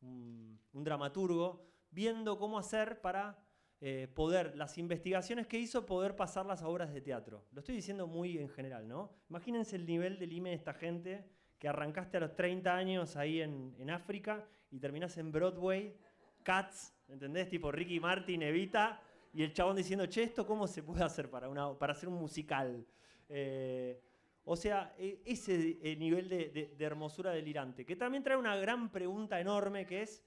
un- 0.00 0.58
un 0.72 0.84
dramaturgo, 0.84 1.64
viendo 1.90 2.36
cómo 2.38 2.58
hacer 2.58 3.00
para 3.00 3.38
eh, 3.82 4.08
poder, 4.14 4.56
las 4.56 4.76
investigaciones 4.78 5.46
que 5.46 5.58
hizo, 5.58 5.86
poder 5.86 6.14
pasarlas 6.16 6.60
a 6.62 6.68
obras 6.68 6.92
de 6.92 7.00
teatro. 7.00 7.46
Lo 7.52 7.60
estoy 7.60 7.76
diciendo 7.76 8.06
muy 8.06 8.36
en 8.36 8.48
general, 8.48 8.86
¿no? 8.86 9.14
Imagínense 9.30 9.76
el 9.76 9.86
nivel 9.86 10.18
de 10.18 10.26
lime 10.26 10.50
de 10.50 10.56
esta 10.56 10.74
gente 10.74 11.24
que 11.60 11.68
arrancaste 11.68 12.16
a 12.16 12.20
los 12.20 12.34
30 12.34 12.74
años 12.74 13.14
ahí 13.16 13.40
en, 13.42 13.74
en 13.78 13.90
África 13.90 14.44
y 14.70 14.80
terminás 14.80 15.16
en 15.18 15.30
Broadway, 15.30 15.94
Cats, 16.42 16.94
¿entendés? 17.06 17.48
Tipo 17.50 17.70
Ricky 17.70 18.00
Martin, 18.00 18.42
Evita, 18.42 19.00
y 19.32 19.42
el 19.42 19.52
chabón 19.52 19.76
diciendo, 19.76 20.06
che, 20.06 20.22
¿esto 20.22 20.46
cómo 20.46 20.66
se 20.66 20.82
puede 20.82 21.04
hacer 21.04 21.30
para, 21.30 21.48
una, 21.50 21.78
para 21.78 21.92
hacer 21.92 22.08
un 22.08 22.14
musical? 22.16 22.84
Eh, 23.28 24.00
o 24.44 24.56
sea, 24.56 24.94
e- 24.98 25.20
ese 25.26 25.78
eh, 25.82 25.96
nivel 25.96 26.28
de, 26.30 26.48
de- 26.48 26.74
de 26.76 26.84
hermosura 26.84 27.30
delirante, 27.30 27.84
que 27.84 27.94
también 27.94 28.24
trae 28.24 28.36
una 28.38 28.56
gran 28.56 28.90
pregunta 28.90 29.38
enorme 29.38 29.86
que 29.86 30.00
es, 30.02 30.24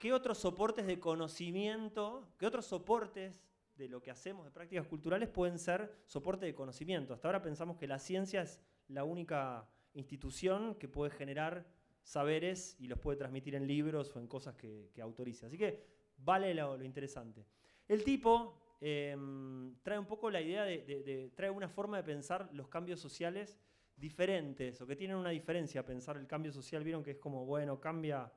¿qué 0.00 0.12
otros 0.12 0.38
soportes 0.38 0.86
de 0.88 0.98
conocimiento, 0.98 2.28
qué 2.36 2.46
otros 2.46 2.66
soportes 2.66 3.40
de 3.76 3.88
lo 3.88 4.02
que 4.02 4.10
hacemos 4.10 4.44
de 4.44 4.50
prácticas 4.50 4.86
culturales 4.88 5.28
pueden 5.28 5.58
ser 5.58 5.94
soporte 6.06 6.46
de 6.46 6.54
conocimiento? 6.54 7.14
Hasta 7.14 7.28
ahora 7.28 7.40
pensamos 7.42 7.76
que 7.76 7.86
la 7.86 8.00
ciencia 8.00 8.42
es 8.42 8.60
la 8.88 9.04
única 9.04 9.68
institución 9.94 10.74
que 10.76 10.88
puede 10.88 11.10
generar 11.10 11.66
saberes 12.02 12.76
y 12.78 12.86
los 12.86 12.98
puede 12.98 13.16
transmitir 13.18 13.54
en 13.54 13.66
libros 13.66 14.14
o 14.14 14.20
en 14.20 14.26
cosas 14.26 14.54
que, 14.56 14.90
que 14.94 15.00
autorice. 15.00 15.46
Así 15.46 15.56
que 15.56 15.84
vale 16.18 16.54
lo, 16.54 16.82
interesante. 16.82 17.46
El 17.88 18.04
tipo 18.04 18.58
em, 18.80 19.74
trae 19.82 19.98
un 19.98 20.06
poco 20.06 20.30
la 20.30 20.40
idea 20.40 20.64
de, 20.64 20.82
de- 20.84 21.02
de- 21.02 21.30
trae 21.30 21.50
una 21.50 21.68
forma 21.68 21.96
de 21.96 22.02
pensar 22.04 22.50
los 22.52 22.68
cambios 22.68 23.00
sociales 23.00 23.58
diferentes 23.96 24.80
o 24.80 24.86
que 24.86 24.96
tienen 24.96 25.16
una 25.16 25.30
diferencia 25.30 25.84
pensar 25.86 26.16
el 26.16 26.26
cambio 26.26 26.52
social. 26.52 26.82
Vieron 26.84 27.02
que 27.02 27.12
es 27.12 27.18
como, 27.18 27.46
bueno, 27.46 27.80
cambia 27.80 28.30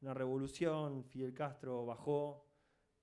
una 0.00 0.14
revolución, 0.14 1.04
Fidel 1.04 1.34
Castro 1.34 1.84
bajó, 1.84 2.46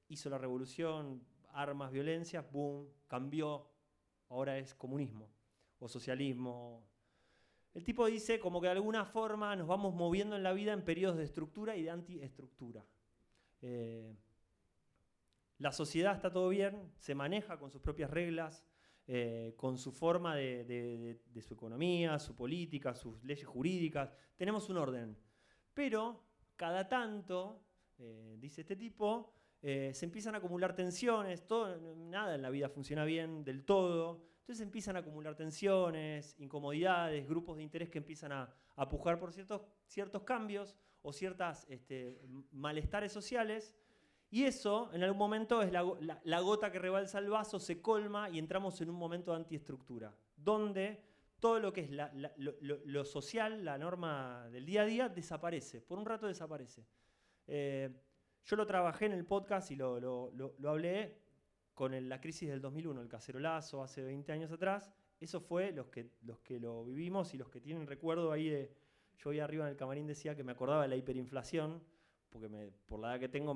hizo 0.07 0.29
la 0.29 0.37
revolución, 0.39 1.21
armas, 1.53 1.91
violencia, 1.91 2.41
boom, 2.41 2.87
cambió, 3.07 3.67
ahora 4.29 4.57
es 4.57 4.73
comunismo 4.73 5.29
o 5.79 5.87
socialismo. 5.87 6.83
El 7.77 7.83
tipo 7.83 8.07
dice 8.07 8.39
como 8.39 8.59
que 8.59 8.65
de 8.65 8.71
alguna 8.71 9.05
forma 9.05 9.55
nos 9.55 9.67
vamos 9.67 9.93
moviendo 9.93 10.35
en 10.35 10.41
la 10.41 10.51
vida 10.51 10.73
en 10.73 10.83
periodos 10.83 11.15
de 11.15 11.25
estructura 11.25 11.75
y 11.75 11.83
de 11.83 11.91
antiestructura. 11.91 12.83
Eh, 13.61 14.15
la 15.59 15.71
sociedad 15.71 16.15
está 16.15 16.31
todo 16.31 16.49
bien, 16.49 16.91
se 16.97 17.13
maneja 17.13 17.59
con 17.59 17.69
sus 17.69 17.79
propias 17.79 18.09
reglas, 18.09 18.65
eh, 19.05 19.53
con 19.57 19.77
su 19.77 19.91
forma 19.91 20.35
de, 20.35 21.21
su 21.39 21.53
economía, 21.53 22.17
su 22.17 22.33
política, 22.33 22.95
sus 22.95 23.23
leyes 23.23 23.45
jurídicas. 23.45 24.11
Tenemos 24.35 24.69
un 24.69 24.77
orden. 24.77 25.15
Pero 25.75 26.23
cada 26.55 26.89
tanto, 26.89 27.61
eh, 27.99 28.37
dice 28.39 28.61
este 28.61 28.75
tipo, 28.75 29.35
se 29.61 30.03
empiezan 30.03 30.33
a 30.33 30.39
acumular 30.39 30.75
tensiones, 30.75 31.45
todo, 31.45 31.77
nada 31.95 32.33
en 32.33 32.41
la 32.41 32.49
vida 32.49 32.69
funciona 32.69 33.05
bien 33.05 33.43
del 33.43 33.65
todo. 33.65 34.25
Entonces 34.47 34.63
empiezan 34.63 34.95
a 34.95 34.99
acumular 34.99 35.35
tensiones, 35.35 36.33
incomodidades, 36.39 37.27
grupos 37.27 37.57
de 37.57 37.63
interés 37.63 37.89
que 37.89 37.97
empiezan 37.97 38.31
a, 38.31 38.49
a 38.77 38.87
pujar 38.87 39.19
por 39.19 39.33
ciertos, 39.33 39.61
ciertos 39.87 40.23
cambios 40.23 40.73
o 41.01 41.11
ciertas 41.11 41.67
este, 41.69 42.21
malestares 42.53 43.11
sociales. 43.11 43.75
Y 44.31 44.45
eso, 44.45 44.89
en 44.93 45.03
algún 45.03 45.17
momento, 45.17 45.61
es 45.61 45.73
la, 45.73 45.81
go- 45.81 45.97
la- 45.99 46.21
la 46.23 46.39
gota 46.39 46.71
que 46.71 46.79
rebalsa 46.79 47.19
el 47.19 47.29
vaso, 47.29 47.59
se 47.59 47.81
colma 47.81 48.29
y 48.29 48.39
entramos 48.39 48.79
en 48.79 48.89
un 48.89 48.95
momento 48.95 49.31
de 49.31 49.37
antiestructura, 49.39 50.15
donde 50.37 51.03
todo 51.41 51.59
lo 51.59 51.73
que 51.73 51.81
es 51.81 51.89
lo, 51.91 53.03
social, 53.03 53.65
la 53.65 53.77
norma 53.77 54.47
del 54.49 54.65
día 54.65 54.83
a 54.83 54.85
día, 54.85 55.09
desaparece. 55.09 55.81
Por 55.81 55.99
un 55.99 56.05
rato 56.05 56.25
desaparece. 56.25 56.85
Eh, 57.47 57.89
yo 58.45 58.55
lo 58.55 58.65
trabajé 58.65 59.07
en 59.07 59.11
el 59.11 59.25
podcast 59.25 59.71
y 59.71 59.75
lo- 59.75 59.99
lo- 59.99 60.31
lo 60.57 60.69
hablé 60.69 61.26
con 61.77 62.09
la 62.09 62.19
crisis 62.19 62.49
del 62.49 62.59
2001, 62.59 63.01
el 63.03 63.07
cacerolazo, 63.07 63.83
hace 63.83 64.01
20 64.01 64.31
años 64.31 64.51
atrás. 64.51 64.91
Eso 65.19 65.39
fue 65.39 65.71
los 65.71 65.89
que, 65.89 66.09
los 66.23 66.39
que 66.39 66.59
lo 66.59 66.83
vivimos 66.83 67.35
y 67.35 67.37
los 67.37 67.49
que 67.51 67.61
tienen 67.61 67.85
recuerdo 67.85 68.31
ahí 68.31 68.49
de... 68.49 68.73
Yo 69.19 69.29
ahí 69.29 69.39
arriba 69.39 69.65
en 69.65 69.69
el 69.71 69.77
camarín 69.77 70.07
decía 70.07 70.35
que 70.35 70.43
me 70.43 70.53
acordaba 70.53 70.81
de 70.81 70.87
la 70.87 70.95
hiperinflación, 70.95 71.83
porque 72.29 72.49
por 72.87 72.99
la 72.99 73.11
edad 73.11 73.19
que 73.19 73.29
tengo 73.29 73.55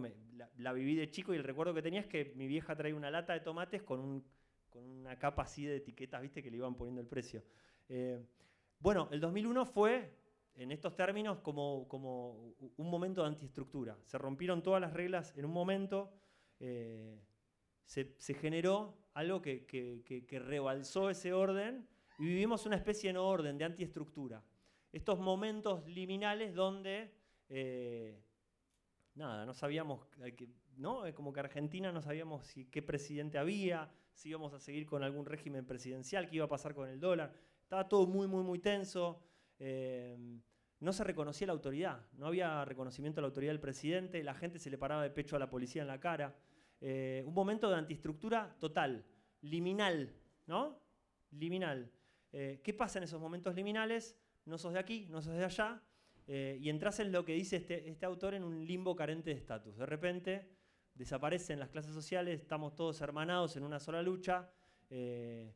la, 0.57 0.71
viví 0.73 0.95
de 0.95 1.09
chico 1.09 1.33
y 1.33 1.37
el 1.37 1.43
recuerdo 1.43 1.73
que 1.73 1.81
tenía 1.81 2.01
es 2.01 2.05
que 2.07 2.31
mi 2.35 2.45
vieja 2.45 2.75
traía 2.75 2.95
una 2.95 3.09
lata 3.09 3.33
de 3.33 3.39
tomates 3.39 3.81
con, 3.81 3.99
un- 3.99 4.23
con 4.69 4.83
una 4.83 5.17
capa 5.17 5.41
así 5.43 5.65
de 5.65 5.77
etiquetas, 5.77 6.21
viste, 6.21 6.43
que 6.43 6.51
le 6.51 6.57
iban 6.57 6.75
poniendo 6.75 7.01
el 7.01 7.07
precio. 7.07 7.43
Eh, 7.89 8.23
bueno, 8.79 9.07
el 9.11 9.19
2001 9.19 9.65
fue, 9.65 10.15
en 10.55 10.71
estos 10.71 10.95
términos, 10.95 11.39
como, 11.39 11.87
como 11.87 12.53
un 12.77 12.89
momento 12.89 13.21
de 13.23 13.29
antiestructura. 13.29 13.97
Se 14.05 14.17
rompieron 14.19 14.61
todas 14.61 14.79
las 14.81 14.93
reglas 14.93 15.33
en 15.35 15.45
un 15.45 15.51
momento, 15.51 16.13
eh, 16.59 17.19
se, 17.85 18.33
generó 18.33 18.97
algo 19.13 19.41
que, 19.41 20.43
rebalsó 20.45 21.09
ese 21.09 21.33
orden 21.33 21.87
y 22.19 22.25
vivimos 22.25 22.65
una 22.65 22.75
especie 22.75 23.09
de 23.09 23.13
no 23.13 23.27
orden, 23.27 23.57
de 23.57 23.65
antiestructura. 23.65 24.43
Estos 24.91 25.19
momentos 25.19 25.85
liminales 25.87 26.53
donde, 26.53 27.13
eh, 27.49 28.23
nada, 29.15 29.45
no 29.45 29.53
sabíamos, 29.53 30.07
¿no? 30.77 31.03
Como 31.13 31.33
que 31.33 31.39
Argentina 31.39 31.91
no 31.91 32.01
sabíamos 32.01 32.45
si, 32.45 32.65
qué 32.65 32.81
presidente 32.81 33.37
había, 33.37 33.91
si 34.13 34.29
íbamos 34.29 34.53
a 34.53 34.59
seguir 34.59 34.85
con 34.85 35.03
algún 35.03 35.25
régimen 35.25 35.65
presidencial, 35.65 36.29
qué 36.29 36.37
iba 36.37 36.45
a 36.45 36.49
pasar 36.49 36.75
con 36.75 36.89
el 36.89 36.99
dólar. 36.99 37.33
Estaba 37.61 37.87
todo 37.87 38.05
muy, 38.07 38.27
muy, 38.27 38.43
muy 38.43 38.59
tenso. 38.59 39.23
eh, 39.59 40.17
no 40.81 40.93
se 40.93 41.03
reconocía 41.03 41.47
la 41.47 41.53
autoridad, 41.53 42.07
no 42.13 42.25
había 42.25 42.65
reconocimiento 42.65 43.19
a 43.19 43.21
la 43.21 43.27
autoridad 43.27 43.51
del 43.51 43.59
presidente, 43.59 44.23
la 44.23 44.33
gente 44.33 44.57
se 44.57 44.71
le 44.71 44.79
paraba 44.79 45.03
de 45.03 45.11
pecho 45.11 45.35
a 45.35 45.39
la 45.39 45.47
policía 45.47 45.83
en 45.83 45.87
la 45.87 45.99
cara. 45.99 46.35
Eh, 46.81 47.23
un 47.25 47.33
momento 47.33 47.69
de 47.69 47.75
antiestructura 47.75 48.55
total, 48.59 49.05
liminal, 49.41 50.13
¿no? 50.47 50.79
Liminal. 51.31 51.91
Eh, 52.33 52.59
¿Qué 52.63 52.73
pasa 52.73 52.97
en 52.99 53.03
esos 53.03 53.21
momentos 53.21 53.55
liminales? 53.55 54.17
No 54.45 54.57
sos 54.57 54.73
de 54.73 54.79
aquí, 54.79 55.07
no 55.09 55.21
sos 55.21 55.35
de 55.35 55.45
allá, 55.45 55.81
eh, 56.27 56.57
y 56.59 56.69
entras 56.69 56.99
en 56.99 57.11
lo 57.11 57.23
que 57.23 57.33
dice 57.33 57.57
este, 57.57 57.87
este 57.89 58.05
autor 58.05 58.33
en 58.33 58.43
un 58.43 58.65
limbo 58.65 58.95
carente 58.95 59.29
de 59.29 59.35
estatus. 59.37 59.77
De 59.77 59.85
repente 59.85 60.49
desaparecen 60.95 61.59
las 61.59 61.69
clases 61.69 61.93
sociales, 61.93 62.41
estamos 62.41 62.75
todos 62.75 62.99
hermanados 63.01 63.55
en 63.55 63.63
una 63.63 63.79
sola 63.79 64.01
lucha, 64.01 64.49
eh, 64.89 65.53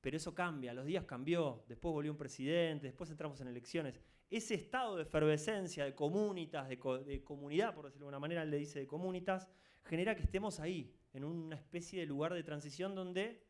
pero 0.00 0.16
eso 0.16 0.34
cambia, 0.34 0.72
los 0.72 0.86
días 0.86 1.04
cambió, 1.04 1.64
después 1.68 1.92
volvió 1.92 2.12
un 2.12 2.18
presidente, 2.18 2.86
después 2.86 3.10
entramos 3.10 3.40
en 3.40 3.48
elecciones. 3.48 4.00
Ese 4.30 4.54
estado 4.54 4.96
de 4.96 5.02
efervescencia, 5.02 5.84
de 5.84 5.94
comunitas, 5.94 6.68
de, 6.68 6.78
co- 6.78 6.98
de 6.98 7.22
comunidad, 7.22 7.74
por 7.74 7.84
decirlo 7.86 8.06
de 8.06 8.08
alguna 8.08 8.20
manera, 8.20 8.42
él 8.42 8.50
le 8.50 8.58
dice 8.58 8.78
de 8.80 8.86
comunitas, 8.86 9.48
genera 9.86 10.14
que 10.14 10.22
estemos 10.22 10.60
ahí, 10.60 10.94
en 11.12 11.24
una 11.24 11.56
especie 11.56 12.00
de 12.00 12.06
lugar 12.06 12.34
de 12.34 12.42
transición 12.42 12.94
donde 12.94 13.46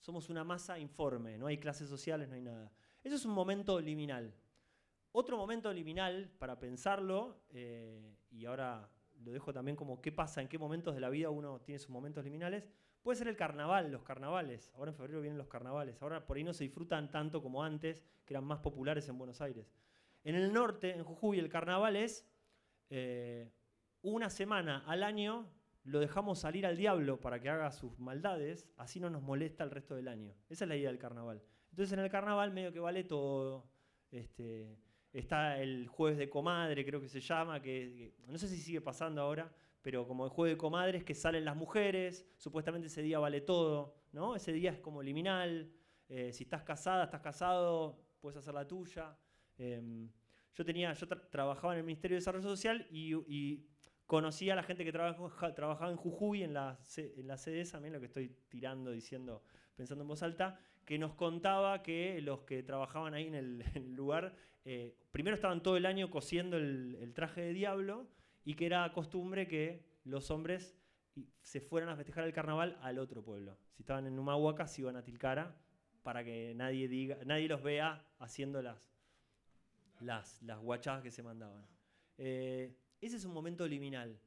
somos 0.00 0.28
una 0.30 0.44
masa 0.44 0.78
informe, 0.78 1.38
no 1.38 1.46
hay 1.46 1.58
clases 1.58 1.88
sociales, 1.88 2.28
no 2.28 2.34
hay 2.34 2.40
nada. 2.40 2.72
Eso 3.04 3.16
es 3.16 3.24
un 3.24 3.32
momento 3.32 3.80
liminal. 3.80 4.34
Otro 5.12 5.36
momento 5.36 5.72
liminal, 5.72 6.30
para 6.38 6.58
pensarlo, 6.58 7.42
eh, 7.50 8.16
y 8.30 8.44
ahora 8.46 8.88
lo 9.22 9.32
dejo 9.32 9.52
también 9.52 9.76
como 9.76 10.00
qué 10.00 10.12
pasa, 10.12 10.40
en 10.40 10.48
qué 10.48 10.58
momentos 10.58 10.94
de 10.94 11.00
la 11.00 11.10
vida 11.10 11.30
uno 11.30 11.60
tiene 11.60 11.78
sus 11.78 11.90
momentos 11.90 12.24
liminales, 12.24 12.68
puede 13.02 13.18
ser 13.18 13.28
el 13.28 13.36
carnaval, 13.36 13.90
los 13.90 14.02
carnavales. 14.02 14.70
Ahora 14.74 14.90
en 14.90 14.96
febrero 14.96 15.20
vienen 15.20 15.38
los 15.38 15.48
carnavales. 15.48 16.00
Ahora 16.02 16.26
por 16.26 16.36
ahí 16.36 16.44
no 16.44 16.52
se 16.52 16.64
disfrutan 16.64 17.10
tanto 17.10 17.42
como 17.42 17.62
antes, 17.62 18.02
que 18.24 18.34
eran 18.34 18.44
más 18.44 18.60
populares 18.60 19.08
en 19.08 19.18
Buenos 19.18 19.40
Aires. 19.40 19.72
En 20.22 20.34
el 20.34 20.52
norte, 20.52 20.92
en 20.92 21.04
Jujuy, 21.04 21.38
el 21.38 21.48
carnaval 21.48 21.96
es 21.96 22.26
eh, 22.90 23.50
una 24.02 24.30
semana 24.30 24.84
al 24.86 25.02
año 25.02 25.48
lo 25.84 25.98
dejamos 26.00 26.38
salir 26.40 26.66
al 26.66 26.76
diablo 26.76 27.20
para 27.20 27.40
que 27.40 27.48
haga 27.48 27.70
sus 27.72 27.98
maldades, 27.98 28.68
así 28.76 29.00
no 29.00 29.08
nos 29.10 29.22
molesta 29.22 29.64
el 29.64 29.70
resto 29.70 29.94
del 29.96 30.08
año. 30.08 30.34
Esa 30.48 30.64
es 30.64 30.68
la 30.68 30.76
idea 30.76 30.90
del 30.90 30.98
carnaval. 30.98 31.42
Entonces 31.70 31.92
en 31.92 32.00
el 32.00 32.10
carnaval 32.10 32.50
medio 32.52 32.72
que 32.72 32.80
vale 32.80 33.04
todo. 33.04 33.66
Este, 34.10 34.76
está 35.12 35.60
el 35.60 35.88
jueves 35.88 36.18
de 36.18 36.28
comadre, 36.28 36.84
creo 36.84 37.00
que 37.00 37.08
se 37.08 37.20
llama, 37.20 37.60
que, 37.62 38.14
no 38.26 38.36
sé 38.38 38.48
si 38.48 38.56
sigue 38.58 38.80
pasando 38.80 39.22
ahora, 39.22 39.52
pero 39.82 40.06
como 40.06 40.24
el 40.24 40.30
jueves 40.30 40.54
de 40.54 40.58
comadres 40.58 41.04
que 41.04 41.14
salen 41.14 41.44
las 41.44 41.56
mujeres, 41.56 42.26
supuestamente 42.36 42.88
ese 42.88 43.02
día 43.02 43.18
vale 43.18 43.40
todo, 43.40 43.94
¿no? 44.12 44.36
Ese 44.36 44.52
día 44.52 44.70
es 44.72 44.78
como 44.80 45.02
liminal. 45.02 45.72
eh, 46.08 46.32
si 46.32 46.42
estás 46.44 46.62
casada, 46.64 47.04
estás 47.04 47.20
casado, 47.22 47.96
puedes 48.20 48.36
hacer 48.36 48.52
la 48.52 48.66
tuya. 48.66 49.16
Em, 49.56 50.10
yo 50.54 50.64
tenía, 50.64 50.92
yo 50.92 51.06
tra- 51.06 51.30
trabajaba 51.30 51.72
en 51.74 51.78
el 51.78 51.84
Ministerio 51.86 52.16
de 52.16 52.20
Desarrollo 52.20 52.48
Social 52.48 52.86
y 52.90 53.64
conocía 54.10 54.54
a 54.54 54.56
la 54.56 54.64
gente 54.64 54.84
que 54.84 54.90
trabaja- 54.90 55.54
trabajaba 55.54 55.88
en 55.92 55.96
Jujuy, 55.96 56.42
en 56.42 56.52
la, 56.52 56.80
en 56.96 57.28
la 57.28 57.36
sede 57.36 57.62
miren 57.78 57.92
lo 57.92 58.00
que 58.00 58.06
estoy 58.06 58.28
tirando, 58.48 58.90
diciendo, 58.90 59.44
pensando 59.76 60.02
en 60.02 60.08
voz 60.08 60.24
alta, 60.24 60.58
que 60.84 60.98
nos 60.98 61.14
contaba 61.14 61.80
que 61.84 62.20
los 62.20 62.40
que 62.40 62.64
trabajaban 62.64 63.14
ahí 63.14 63.28
en 63.28 63.36
el, 63.36 63.62
lugar, 63.94 64.34
eh, 64.64 64.96
primero 65.12 65.36
estaban 65.36 65.62
todo 65.62 65.76
el 65.76 65.86
año 65.86 66.10
cosiendo 66.10 66.56
el, 66.56 67.12
traje 67.14 67.40
de 67.40 67.52
diablo 67.52 68.08
y 68.44 68.54
que 68.54 68.66
era 68.66 68.92
costumbre 68.92 69.46
que 69.46 69.86
los 70.02 70.32
hombres 70.32 70.76
se 71.40 71.60
fueran 71.60 71.88
a 71.88 71.94
festejar 71.94 72.24
el 72.24 72.32
carnaval 72.32 72.80
al 72.82 72.98
otro 72.98 73.22
pueblo. 73.22 73.58
Si 73.76 73.82
estaban 73.82 74.08
en 74.08 74.18
Humahuaca, 74.18 74.66
se 74.66 74.80
iban 74.80 74.96
a 74.96 75.04
Tilcara 75.04 75.54
para 76.02 76.24
que 76.24 76.52
nadie, 76.56 76.88
diga, 76.88 77.16
nadie 77.26 77.46
los 77.46 77.62
vea 77.62 78.04
haciendo 78.18 78.60
las, 78.60 78.92
las, 80.00 80.42
las 80.42 80.58
guachadas 80.58 81.00
que 81.00 81.12
se 81.12 81.22
mandaban. 81.22 81.64
Eh, 82.18 82.74
ese 83.00 83.16
es 83.16 83.24
un 83.24 83.32
momento 83.32 83.66
liminal. 83.66 84.18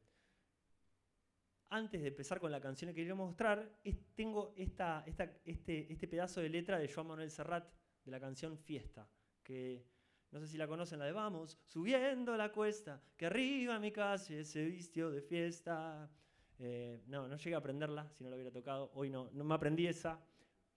Antes 1.69 2.01
de 2.01 2.09
empezar 2.09 2.39
con 2.39 2.51
la 2.51 2.61
canción 2.61 2.91
que 2.91 2.95
quería 2.95 3.15
mostrar, 3.15 3.79
tengo 4.15 4.53
este, 4.55 5.91
este 5.91 6.07
pedazo 6.07 6.41
de 6.41 6.49
letra 6.49 6.77
de 6.77 6.87
Joan 6.87 7.07
Manuel 7.07 7.31
Serrat 7.31 7.67
de 8.03 8.11
la 8.11 8.19
canción 8.19 8.57
Fiesta, 8.57 9.09
que 9.41 9.85
no 10.33 10.39
sé 10.39 10.47
si 10.47 10.57
la 10.57 10.67
conocen, 10.67 10.97
la 10.97 11.05
de 11.05 11.11
Vamos, 11.11 11.59
subiendo 11.67 12.35
la 12.35 12.51
cuesta, 12.51 12.99
que 13.15 13.27
arriba 13.27 13.77
mi 13.77 13.91
calle 13.91 14.43
se 14.43 14.65
vistió 14.65 15.11
de 15.11 15.21
fiesta. 15.21 16.09
Eh, 16.57 17.03
no, 17.05 17.27
no 17.27 17.37
llegué 17.37 17.53
a 17.53 17.59
aprenderla, 17.59 18.09
si 18.09 18.23
no 18.23 18.31
la 18.31 18.35
hubiera 18.35 18.51
tocado. 18.51 18.89
Hoy 18.95 19.11
no, 19.11 19.29
no 19.31 19.43
me 19.43 19.53
aprendí 19.53 19.85
esa. 19.85 20.19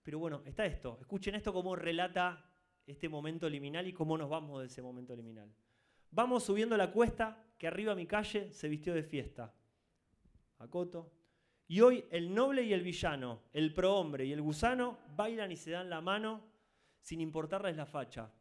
Pero 0.03 0.19
bueno, 0.19 0.43
está 0.45 0.63
esto. 0.65 0.99
Escuchen 1.01 1.33
esto 1.33 1.51
cómo 1.51 1.75
relata 1.75 2.47
este 2.85 3.09
momento 3.09 3.49
liminal 3.49 3.87
y 3.87 3.93
cómo 3.93 4.15
nos 4.15 4.29
vamos 4.29 4.61
de 4.61 4.67
ese 4.67 4.83
momento 4.83 5.15
liminal. 5.15 5.51
Vamos 6.11 6.43
subiendo 6.43 6.77
la 6.77 6.91
cuesta, 6.91 7.43
que 7.57 7.67
arriba 7.67 7.95
mi 7.95 8.05
calle 8.05 8.51
se 8.51 8.69
vistió 8.69 8.93
de 8.93 9.03
fiesta. 9.03 9.53
Acoto. 10.59 11.11
Y 11.67 11.81
hoy 11.81 12.05
el 12.11 12.33
noble 12.33 12.63
y 12.63 12.73
el 12.73 12.81
villano, 12.81 13.43
el 13.51 13.73
prohombre 13.73 14.25
y 14.25 14.31
el 14.31 14.41
gusano 14.41 14.99
bailan 15.15 15.51
y 15.51 15.57
se 15.57 15.71
dan 15.71 15.89
la 15.89 16.01
mano 16.01 16.43
sin 17.01 17.19
importarles 17.21 17.75
la 17.75 17.85
facha. 17.85 18.31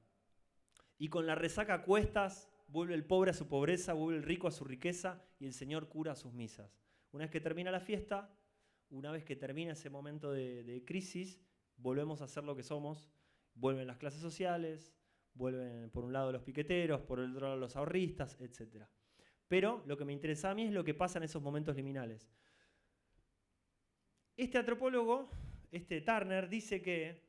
Y 0.99 1.09
con 1.09 1.27
la 1.27 1.35
resaca 1.35 1.75
a 1.75 1.83
cuestas, 1.83 2.51
vuelve 2.69 2.95
el 2.95 3.05
pobre 3.05 3.31
a 3.31 3.35
su 3.35 3.49
pobreza, 3.49 3.93
vuelve 3.93 4.19
el 4.19 4.25
rico 4.25 4.49
a 4.49 4.53
su 4.53 4.65
riqueza 4.65 5.23
y 5.39 5.47
el 5.47 5.53
Señor 5.53 5.89
cura 5.89 6.13
a 6.13 6.17
sus 6.17 6.33
misas. 6.33 6.81
Una 7.13 7.25
vez 7.25 7.31
que 7.31 7.41
termina 7.41 7.71
la 7.71 7.81
fiesta, 7.81 8.31
una 8.91 9.11
vez 9.11 9.25
que 9.25 9.37
termina 9.37 9.73
ese 9.73 9.91
momento 9.91 10.33
de, 10.33 10.83
crisis, 10.87 11.41
volvemos 11.77 12.23
a 12.23 12.29
ser 12.29 12.45
lo 12.45 12.55
que 12.55 12.63
somos. 12.63 13.11
Vuelven 13.55 13.87
las 13.87 13.97
clases 13.97 14.21
sociales, 14.21 14.95
vuelven 15.35 15.91
por 15.91 16.05
un 16.05 16.13
lado 16.13 16.31
los 16.31 16.43
piqueteros, 16.43 17.01
por 17.03 17.21
el 17.21 17.33
otro 17.33 17.49
lado 17.49 17.59
los 17.59 17.77
ahorristas, 17.77 18.37
etc. 18.41 18.85
Pero 19.49 19.83
lo 19.87 19.97
que 19.97 20.05
me 20.05 20.13
interesa 20.13 20.51
a 20.51 20.55
mí 20.55 20.65
es 20.65 20.73
lo 20.73 20.85
que 20.85 20.95
pasa 20.95 21.19
en 21.19 21.25
esos 21.25 21.43
momentos 21.43 21.77
liminales. 21.77 22.29
Este 24.37 24.59
antropólogo, 24.59 25.31
este 25.71 26.01
Turner, 26.01 26.49
dice 26.49 26.83
que 26.83 27.27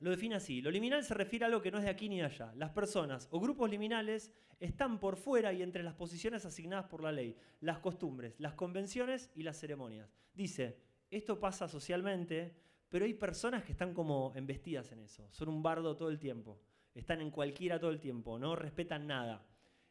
lo 0.00 0.10
define 0.10 0.34
así. 0.34 0.60
Lo 0.60 0.70
liminal 0.70 1.04
se 1.04 1.14
refiere 1.14 1.44
a 1.44 1.48
algo 1.48 1.62
que 1.62 1.70
no 1.70 1.78
es 1.78 1.84
de 1.84 1.90
aquí 1.90 2.08
ni 2.08 2.18
de 2.18 2.24
allá. 2.24 2.52
Las 2.56 2.70
personas 2.70 3.28
o 3.30 3.40
grupos 3.40 3.70
liminales 3.70 4.32
están 4.60 4.98
por 4.98 5.16
fuera 5.16 5.52
y 5.52 5.62
entre 5.62 5.82
las 5.82 5.94
posiciones 5.94 6.44
asignadas 6.44 6.86
por 6.86 7.02
la 7.02 7.12
ley, 7.12 7.36
las 7.60 7.78
costumbres, 7.78 8.34
las 8.38 8.54
convenciones 8.54 9.30
y 9.34 9.42
las 9.42 9.58
ceremonias. 9.58 10.10
Dice, 10.34 10.78
esto 11.10 11.38
pasa 11.38 11.68
socialmente, 11.68 12.54
pero 12.88 13.04
hay 13.04 13.14
personas 13.14 13.64
que 13.64 13.72
están 13.72 13.94
como 13.94 14.32
embestidas 14.34 14.92
en 14.92 15.00
eso. 15.00 15.28
Son 15.30 15.48
un 15.48 15.62
bardo 15.62 15.96
todo 15.96 16.08
el 16.08 16.18
tiempo. 16.18 16.60
Están 16.94 17.20
en 17.20 17.30
cualquiera 17.30 17.78
todo 17.78 17.90
el 17.90 18.00
tiempo. 18.00 18.38
No 18.38 18.56
respetan 18.56 19.06
nada. 19.06 19.46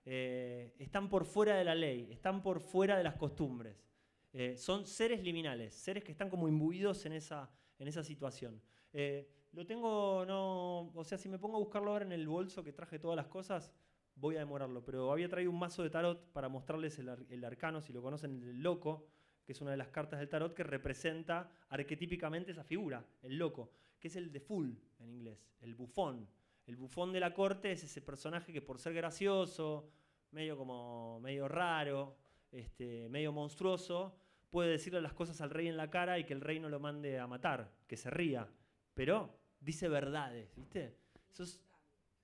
Eh, 0.05 0.75
están 0.77 1.09
por 1.09 1.25
fuera 1.25 1.55
de 1.57 1.63
la 1.63 1.75
ley. 1.75 2.07
Están 2.11 2.41
por 2.41 2.59
fuera 2.59 2.97
de 2.97 3.03
las 3.03 3.15
costumbres. 3.15 3.83
Eh, 4.31 4.55
son 4.57 4.85
seres 4.85 5.21
liminales. 5.23 5.73
Seres 5.73 6.03
que 6.03 6.11
están 6.11 6.29
como 6.29 6.47
imbuidos 6.47 7.05
en 7.05 7.13
esa, 7.13 7.49
en 7.79 7.87
esa 7.87 8.03
situación. 8.03 8.61
Eh, 8.93 9.27
lo 9.51 9.65
tengo, 9.65 10.25
no, 10.25 10.91
o 10.93 11.03
sea, 11.03 11.17
si 11.17 11.29
me 11.29 11.39
pongo 11.39 11.57
a 11.57 11.59
buscarlo 11.59 11.91
ahora 11.91 12.05
en 12.05 12.11
el 12.11 12.27
bolso 12.27 12.63
que 12.63 12.73
traje 12.73 12.99
todas 12.99 13.15
las 13.15 13.27
cosas, 13.27 13.71
voy 14.15 14.35
a 14.35 14.39
demorarlo. 14.39 14.83
Pero 14.83 15.11
había 15.11 15.29
traído 15.29 15.51
un 15.51 15.59
mazo 15.59 15.81
de 15.83 15.89
tarot 15.89 16.31
para 16.33 16.49
mostrarles 16.49 16.99
el, 16.99 17.09
el 17.29 17.43
arcano, 17.45 17.81
si 17.81 17.93
lo 17.93 18.01
conocen, 18.01 18.43
el 18.43 18.61
loco, 18.61 19.07
que 19.45 19.53
es 19.53 19.61
una 19.61 19.71
de 19.71 19.77
las 19.77 19.89
cartas 19.89 20.19
del 20.19 20.27
tarot 20.27 20.53
que 20.53 20.63
representa 20.63 21.49
arquetípicamente 21.69 22.51
esa 22.51 22.63
figura, 22.63 23.05
el 23.21 23.37
loco, 23.37 23.71
que 23.99 24.09
es 24.09 24.15
el 24.15 24.31
de 24.31 24.39
fool 24.39 24.77
en 24.99 25.09
inglés, 25.09 25.47
el 25.61 25.75
bufón. 25.75 26.27
El 26.65 26.75
bufón 26.77 27.13
de 27.13 27.19
la 27.19 27.33
corte 27.33 27.71
es 27.71 27.83
ese 27.83 28.01
personaje 28.01 28.51
que 28.51 28.61
por 28.61 28.79
ser 28.79 28.93
gracioso, 28.93 29.91
medio 30.31 30.57
como 30.57 31.19
medio 31.19 31.47
raro, 31.47 32.17
este, 32.51 33.07
medio 33.09 33.31
monstruoso, 33.31 34.17
puede 34.49 34.71
decirle 34.71 35.01
las 35.01 35.13
cosas 35.13 35.41
al 35.41 35.49
rey 35.49 35.67
en 35.67 35.77
la 35.77 35.89
cara 35.89 36.17
y 36.17 36.25
que 36.25 36.33
el 36.33 36.41
rey 36.41 36.59
no 36.59 36.69
lo 36.69 36.79
mande 36.79 37.19
a 37.19 37.27
matar, 37.27 37.71
que 37.87 37.97
se 37.97 38.09
ría. 38.09 38.49
Pero 38.93 39.37
dice 39.59 39.89
verdades, 39.89 40.55
¿viste? 40.55 40.97
Eso 41.29 41.43
es 41.43 41.61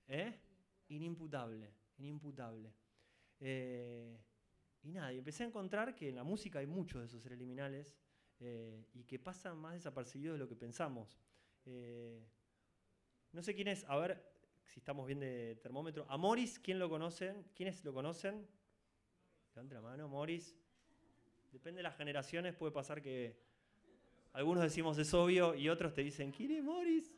¿eh? 0.08 0.40
inimputable, 0.88 1.72
inimputable. 1.98 2.72
Eh, 3.38 4.18
y 4.82 4.92
nada, 4.92 5.12
y 5.12 5.18
empecé 5.18 5.44
a 5.44 5.46
encontrar 5.46 5.94
que 5.94 6.08
en 6.08 6.16
la 6.16 6.24
música 6.24 6.58
hay 6.58 6.66
muchos 6.66 7.00
de 7.00 7.06
esos 7.06 7.22
seres 7.22 7.38
liminales 7.38 7.94
eh, 8.40 8.86
y 8.92 9.04
que 9.04 9.18
pasan 9.18 9.58
más 9.58 9.74
desapercibidos 9.74 10.34
de 10.34 10.38
lo 10.38 10.48
que 10.48 10.56
pensamos. 10.56 11.20
Eh, 11.64 12.26
no 13.30 13.42
sé 13.42 13.54
quién 13.54 13.68
es, 13.68 13.84
a 13.88 13.96
ver 13.96 14.31
si 14.72 14.80
estamos 14.80 15.06
bien 15.06 15.20
de 15.20 15.56
termómetro. 15.62 16.06
A 16.08 16.16
Morris, 16.16 16.58
¿quién 16.58 16.78
lo 16.78 16.88
conocen? 16.88 17.44
¿Quiénes 17.54 17.84
lo 17.84 17.92
conocen? 17.92 18.46
Levante 19.54 19.74
la 19.74 19.82
mano, 19.82 20.08
Morris. 20.08 20.56
Depende 21.52 21.78
de 21.80 21.82
las 21.82 21.96
generaciones, 21.96 22.54
puede 22.54 22.72
pasar 22.72 23.02
que 23.02 23.36
algunos 24.32 24.62
decimos 24.62 24.96
es 24.96 25.12
obvio 25.12 25.54
y 25.54 25.68
otros 25.68 25.92
te 25.92 26.02
dicen, 26.02 26.32
¿quién 26.32 26.52
es 26.52 26.64
Morris? 26.64 27.14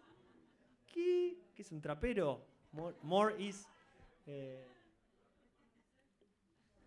¿Qué? 0.93 1.39
¿Qué 1.55 1.63
es 1.63 1.71
un 1.71 1.81
trapero? 1.81 2.45
Mor- 2.73 2.97
Morris. 3.03 3.69
Eh, 4.27 4.67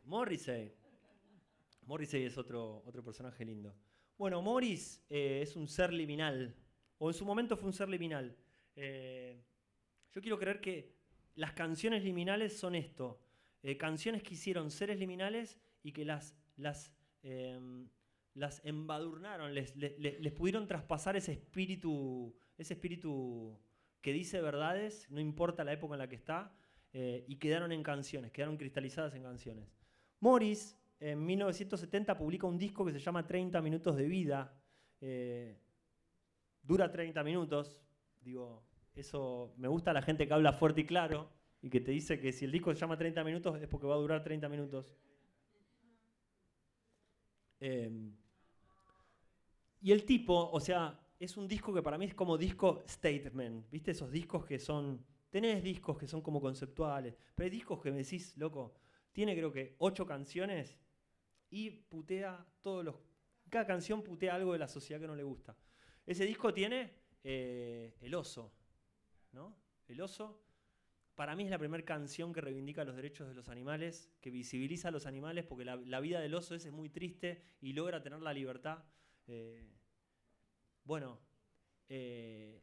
Morrissey. 0.06 0.74
Morrissey 1.86 2.26
es 2.26 2.38
otro, 2.38 2.84
otro 2.86 3.02
personaje 3.02 3.46
lindo. 3.46 3.74
Bueno, 4.18 4.42
Morris 4.42 5.02
eh, 5.10 5.40
es 5.44 5.56
un 5.56 5.68
ser 5.70 5.94
liminal, 5.94 6.54
o 6.98 7.10
en 7.10 7.14
su 7.14 7.24
momento 7.24 7.56
fue 7.56 7.68
un 7.68 7.74
ser 7.74 7.88
liminal. 7.88 8.36
Eh, 8.76 9.42
yo 10.18 10.22
quiero 10.22 10.40
creer 10.40 10.60
que 10.62 10.96
las 11.36 11.54
canciones 11.54 12.04
liminales 12.04 12.58
son 12.58 12.74
esto, 12.74 13.22
eh, 13.62 13.78
canciones 13.78 14.24
que 14.24 14.34
hicieron 14.34 14.72
seres 14.72 14.98
liminales 14.98 15.60
y 15.84 15.92
que 15.92 16.06
las, 16.06 16.36
las, 16.56 16.92
em, 17.22 17.88
las 18.34 18.66
embadurnaron, 18.66 19.54
les, 19.54 19.76
les- 19.76 20.34
pudieron 20.34 20.66
traspasar 20.66 21.16
ese 21.16 21.34
espíritu, 21.34 22.36
ese 22.58 22.74
espíritu 22.74 23.60
que 24.02 24.12
dice 24.12 24.42
verdades, 24.42 25.08
no 25.12 25.20
importa 25.20 25.64
la 25.64 25.74
época 25.74 25.94
en 25.94 26.00
la 26.00 26.10
que 26.10 26.16
está, 26.16 26.52
eh, 26.94 27.24
y 27.28 27.36
quedaron 27.36 27.72
en 27.72 27.84
canciones, 27.84 28.32
quedaron 28.32 28.58
cristalizadas 28.58 29.14
en 29.14 29.22
canciones. 29.22 29.70
Morris 30.20 30.76
en 31.00 31.24
1970 31.24 32.18
publica 32.18 32.48
un 32.48 32.58
disco 32.58 32.84
que 32.84 32.92
se 32.94 33.00
llama 33.00 33.28
30 33.28 33.62
minutos 33.62 33.96
de 33.96 34.08
vida. 34.08 34.60
eh, 35.00 35.60
dura 36.64 36.92
30 36.92 37.24
minutos. 37.24 37.80
Digo, 38.22 38.67
eso 39.02 39.54
me 39.58 39.68
gusta 39.68 39.94
la 39.94 40.02
gente 40.02 40.28
que 40.28 40.34
habla 40.34 40.54
fuerte 40.54 40.82
y 40.82 40.86
claro 40.86 41.30
y 41.62 41.70
que 41.70 41.82
te 41.82 41.92
dice 41.92 42.20
que 42.20 42.32
si 42.32 42.46
el 42.46 42.52
disco 42.52 42.74
se 42.74 42.80
llama 42.80 42.98
30 42.98 43.24
minutos 43.24 43.62
es 43.62 43.68
porque 43.68 43.88
va 43.88 43.96
a 43.96 44.00
durar 44.00 44.24
30 44.24 44.50
minutos. 44.50 44.94
Eh, 47.60 47.92
y 49.82 49.92
el 49.92 50.06
tipo, 50.06 50.50
o 50.52 50.60
sea, 50.60 51.00
es 51.20 51.38
un 51.38 51.48
disco 51.48 51.74
que 51.74 51.82
para 51.82 51.98
mí 51.98 52.06
es 52.06 52.14
como 52.14 52.38
disco 52.38 52.84
statement. 52.88 53.70
¿Viste 53.70 53.92
esos 53.92 54.12
discos 54.12 54.46
que 54.46 54.60
son... 54.60 55.06
Tenés 55.30 55.64
discos 55.64 55.98
que 55.98 56.08
son 56.08 56.22
como 56.22 56.40
conceptuales, 56.40 57.16
pero 57.36 57.46
hay 57.46 57.50
discos 57.50 57.82
que 57.82 57.92
me 57.92 57.98
decís, 57.98 58.36
loco, 58.38 58.76
tiene 59.12 59.36
creo 59.36 59.52
que 59.52 59.76
ocho 59.80 60.06
canciones 60.06 60.78
y 61.50 61.70
putea 61.70 62.46
todos 62.62 62.84
los... 62.84 62.96
Cada 63.50 63.66
canción 63.66 64.04
putea 64.04 64.36
algo 64.36 64.54
de 64.54 64.60
la 64.60 64.68
sociedad 64.68 65.02
que 65.02 65.08
no 65.08 65.16
le 65.16 65.24
gusta. 65.24 65.56
Ese 66.06 66.26
disco 66.26 66.54
tiene 66.54 66.94
eh, 67.24 67.96
El 68.02 68.16
Oso, 68.16 68.54
El 69.88 70.02
Oso. 70.02 70.42
para 71.16 71.36
mí 71.36 71.44
es 71.44 71.50
la 71.50 71.58
primera 71.58 71.84
canción 71.84 72.34
que 72.34 72.42
reivindica 72.42 72.84
los 72.84 72.96
derechos 72.96 73.28
de 73.28 73.34
los 73.34 73.50
animales, 73.50 74.12
que 74.22 74.30
visibiliza 74.30 74.90
a 74.90 74.92
los 74.92 75.06
animales, 75.06 75.46
porque 75.46 75.66
la, 75.66 76.00
vida 76.00 76.20
del 76.20 76.36
oso 76.36 76.54
es 76.54 76.72
muy 76.72 76.90
triste 76.90 77.42
y 77.62 77.74
logra 77.74 78.02
tener 78.02 78.22
la 78.22 78.34
libertad. 78.34 78.84
Eh, 79.26 79.68
bueno, 80.84 81.20
eh, 81.90 82.62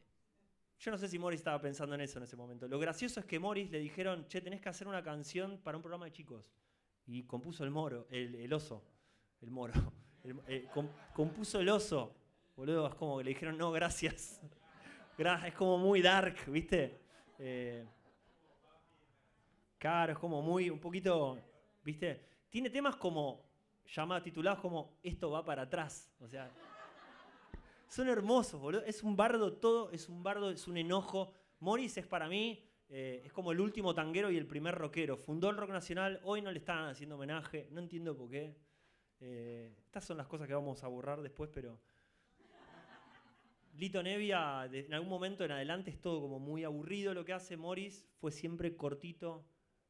yo 0.79 0.91
no 0.91 0.97
sé 0.97 1.07
si 1.07 1.17
Morris 1.17 1.39
estaba 1.39 1.59
pensando 1.59 1.95
en 1.95 2.01
eso 2.01 2.19
en 2.19 2.23
ese 2.23 2.35
momento. 2.35 2.67
Lo 2.67 2.79
gracioso 2.79 3.19
es 3.19 3.25
que 3.25 3.39
Morris 3.39 3.71
le 3.71 3.79
dijeron, 3.79 4.27
che, 4.27 4.41
tenés 4.41 4.61
que 4.61 4.69
hacer 4.69 4.87
una 4.87 5.03
canción 5.03 5.59
para 5.63 5.77
un 5.77 5.83
programa 5.83 6.05
de 6.05 6.11
chicos. 6.11 6.51
Y 7.07 7.23
compuso 7.23 7.63
el 7.63 7.71
moro, 7.71 8.07
el, 8.09 8.51
oso, 8.53 8.83
el 9.41 9.51
moro. 9.51 9.73
Eh, 10.47 10.67
com- 10.73 10.89
compuso 11.13 11.59
el 11.59 11.69
oso. 11.69 12.15
Boludo, 12.55 12.87
es 12.87 12.95
como 12.95 13.19
que 13.19 13.25
le 13.25 13.29
dijeron, 13.29 13.59
no, 13.59 13.71
gracias. 13.71 14.41
Es 15.17 15.53
como 15.53 15.77
muy 15.77 16.01
dark, 16.01 16.35
¿viste? 16.47 16.99
Eh, 17.39 17.85
es 20.09 20.17
como 20.17 20.41
muy, 20.41 20.69
un 20.69 20.79
poquito, 20.79 21.39
¿viste? 21.85 22.21
Tiene 22.49 22.69
temas 22.69 22.97
como, 22.97 23.41
llamados, 23.87 24.23
titulados 24.23 24.59
como, 24.59 24.97
esto 25.01 25.31
va 25.31 25.45
para 25.45 25.61
atrás. 25.61 26.11
O 26.19 26.27
sea, 26.27 26.51
son 27.87 28.09
hermosos, 28.09 28.59
boludo. 28.59 28.83
Es 28.83 29.03
un 29.03 29.15
bardo 29.15 29.53
todo, 29.53 29.89
es 29.91 30.09
un 30.09 30.21
bardo, 30.21 30.49
es 30.49 30.67
un 30.67 30.75
enojo. 30.75 31.31
Morris 31.61 31.97
es 31.97 32.07
para 32.07 32.27
mí, 32.27 32.67
eh, 32.89 33.21
es 33.23 33.31
como 33.31 33.53
el 33.53 33.61
último 33.61 33.95
tanguero 33.95 34.29
y 34.29 34.37
el 34.37 34.47
primer 34.47 34.75
rockero. 34.75 35.15
Fundó 35.15 35.49
el 35.49 35.55
rock 35.55 35.69
nacional, 35.69 36.19
hoy 36.23 36.41
no 36.41 36.51
le 36.51 36.59
están 36.59 36.89
haciendo 36.89 37.15
homenaje, 37.15 37.69
no 37.71 37.79
entiendo 37.79 38.17
por 38.17 38.29
qué. 38.29 38.57
Eh, 39.21 39.73
estas 39.85 40.03
son 40.03 40.17
las 40.17 40.27
cosas 40.27 40.45
que 40.45 40.53
vamos 40.53 40.83
a 40.83 40.87
borrar 40.87 41.21
después, 41.21 41.49
pero... 41.53 41.79
Lito 43.77 44.01
Nevia, 44.01 44.67
de- 44.69 44.85
en 44.85 44.93
algún 44.93 45.09
momento 45.09 45.43
en 45.43 45.51
adelante 45.51 45.91
es 45.91 45.99
todo 45.99 46.21
como 46.21 46.39
muy 46.39 46.63
aburrido 46.63 47.13
lo 47.13 47.25
que 47.25 47.33
hace. 47.33 47.57
Morris 47.57 48.07
fue 48.19 48.31
siempre 48.31 48.75
cortito, 48.75 49.45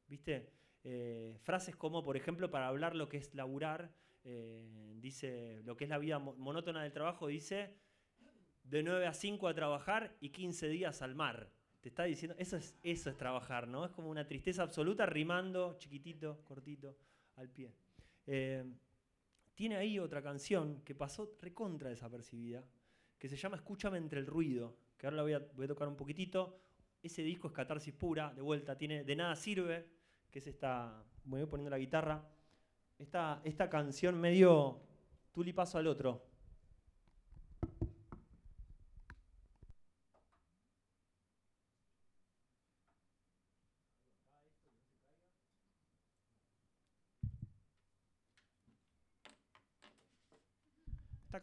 ¿viste? 0.07 0.49
Eh, 0.83 1.37
frases 1.43 1.75
como, 1.75 2.03
por 2.03 2.17
ejemplo, 2.17 2.49
para 2.49 2.67
hablar 2.67 2.95
lo 2.95 3.09
que 3.09 3.17
es 3.17 3.33
laburar, 3.35 3.93
eh, 4.23 4.93
dice, 4.97 5.61
lo 5.65 5.75
que 5.77 5.83
es 5.83 5.89
la 5.89 5.97
vida 5.99 6.17
mo- 6.19 6.35
monótona 6.35 6.81
del 6.83 6.91
trabajo, 6.93 7.27
dice, 7.27 7.75
de 8.63 8.81
9 8.81 9.05
a 9.05 9.13
5 9.13 9.47
a 9.47 9.53
trabajar 9.53 10.15
y 10.19 10.29
15 10.29 10.67
días 10.67 11.01
al 11.03 11.13
mar. 11.15 11.51
Te 11.81 11.89
está 11.89 12.03
diciendo, 12.05 12.35
eso 12.39 12.57
es, 12.57 12.75
eso 12.81 13.11
es 13.11 13.17
trabajar, 13.17 13.67
¿no? 13.67 13.85
Es 13.85 13.91
como 13.91 14.09
una 14.09 14.25
tristeza 14.27 14.63
absoluta 14.63 15.05
rimando, 15.05 15.75
chiquitito, 15.77 16.43
cortito, 16.43 16.97
al 17.35 17.49
pie. 17.49 17.71
Eh, 18.25 18.63
tiene 19.53 19.75
ahí 19.75 19.99
otra 19.99 20.23
canción 20.23 20.81
que 20.83 20.95
pasó 20.95 21.35
recontra 21.39 21.89
desapercibida, 21.89 22.63
que 23.25 23.29
se 23.29 23.37
llama 23.37 23.55
Escúchame 23.55 23.97
entre 23.97 24.19
el 24.19 24.27
ruido, 24.27 24.77
que 24.99 25.07
ahora 25.07 25.17
la 25.17 25.23
voy 25.23 25.33
a, 25.33 25.39
voy 25.55 25.65
a 25.65 25.69
tocar 25.69 25.87
un 25.87 25.95
poquitito. 25.95 26.59
Ese 27.01 27.23
disco 27.23 27.47
es 27.47 27.53
catarsis 27.55 27.91
pura, 27.91 28.31
de 28.35 28.43
vuelta, 28.43 28.77
tiene 28.77 29.03
De 29.03 29.15
nada 29.15 29.35
sirve, 29.35 29.89
que 30.29 30.37
es 30.37 30.45
esta, 30.45 31.03
me 31.23 31.39
voy 31.39 31.47
poniendo 31.47 31.71
la 31.71 31.79
guitarra, 31.79 32.23
esta, 32.99 33.41
esta 33.43 33.67
canción 33.67 34.21
medio 34.21 34.79
tulipazo 35.31 35.79
al 35.79 35.87
otro. 35.87 36.23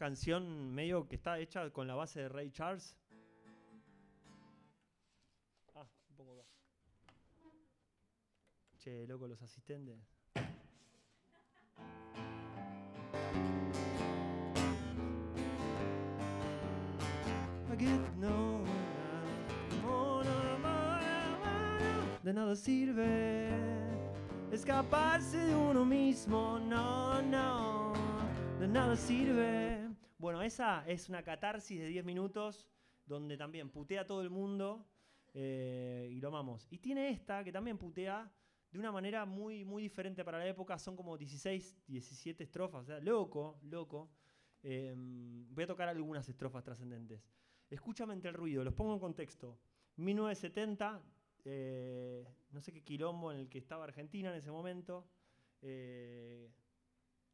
Canción 0.03 0.75
medio 0.75 1.07
que 1.07 1.15
está 1.15 1.39
hecha 1.39 1.71
con 1.71 1.87
la 1.87 1.95
base 1.95 2.23
de 2.23 2.29
Ray 2.29 2.51
Charles. 2.51 2.99
Ah, 5.77 5.87
un 6.11 6.17
poco 6.17 6.33
acá. 6.33 6.45
Che, 8.79 9.07
loco, 9.07 9.29
los 9.29 9.41
asistentes. 9.41 9.97
I 17.71 17.77
get 17.79 18.17
no 18.19 18.65
de 22.25 22.33
nada 22.33 22.57
sirve 22.57 23.49
escaparse 24.51 25.39
de 25.39 25.55
uno 25.55 25.85
mismo, 25.85 26.59
no, 26.59 27.23
no, 27.23 27.93
de 28.59 28.67
nada 28.67 28.97
sirve. 28.97 29.82
Bueno, 30.23 30.41
esa 30.41 30.85
es 30.87 31.09
una 31.09 31.25
catarsis 31.25 31.81
de 31.81 31.89
10 31.89 32.05
minutos 32.05 32.69
donde 33.05 33.37
también 33.37 33.71
putea 33.71 34.03
a 34.03 34.07
todo 34.07 34.23
el 34.23 34.31
mundo 34.31 34.87
eh, 35.35 36.11
y 36.13 36.21
lo 36.21 36.29
amamos. 36.29 36.69
Y 36.71 36.79
tiene 36.79 37.11
esta 37.11 37.43
que 37.43 37.51
también 37.51 37.77
putea 37.77 38.33
de 38.71 38.79
una 38.79 38.93
manera 38.93 39.27
muy, 39.27 39.65
muy 39.65 39.83
diferente 39.83 40.25
para 40.25 40.39
la 40.39 40.47
época, 40.47 40.79
son 40.79 40.95
como 40.95 41.19
16, 41.19 41.77
17 41.89 42.45
estrofas, 42.45 42.83
o 42.83 42.85
sea, 42.85 43.01
loco, 43.01 43.59
loco. 43.65 44.13
Eh, 44.63 44.95
voy 44.97 45.65
a 45.65 45.67
tocar 45.67 45.89
algunas 45.89 46.29
estrofas 46.29 46.63
trascendentes. 46.63 47.29
Escúchame 47.69 48.15
entre 48.15 48.31
el 48.31 48.37
ruido, 48.37 48.63
los 48.63 48.75
pongo 48.75 48.95
en 48.95 49.01
contexto. 49.01 49.59
1970, 49.97 51.03
eh, 51.47 52.25
no 52.53 52.61
sé 52.61 52.73
qué 52.73 52.85
quilombo 52.85 53.33
en 53.33 53.41
el 53.41 53.49
que 53.49 53.59
estaba 53.59 53.83
Argentina 53.83 54.31
en 54.31 54.37
ese 54.37 54.53
momento, 54.53 55.05
eh, 55.63 56.49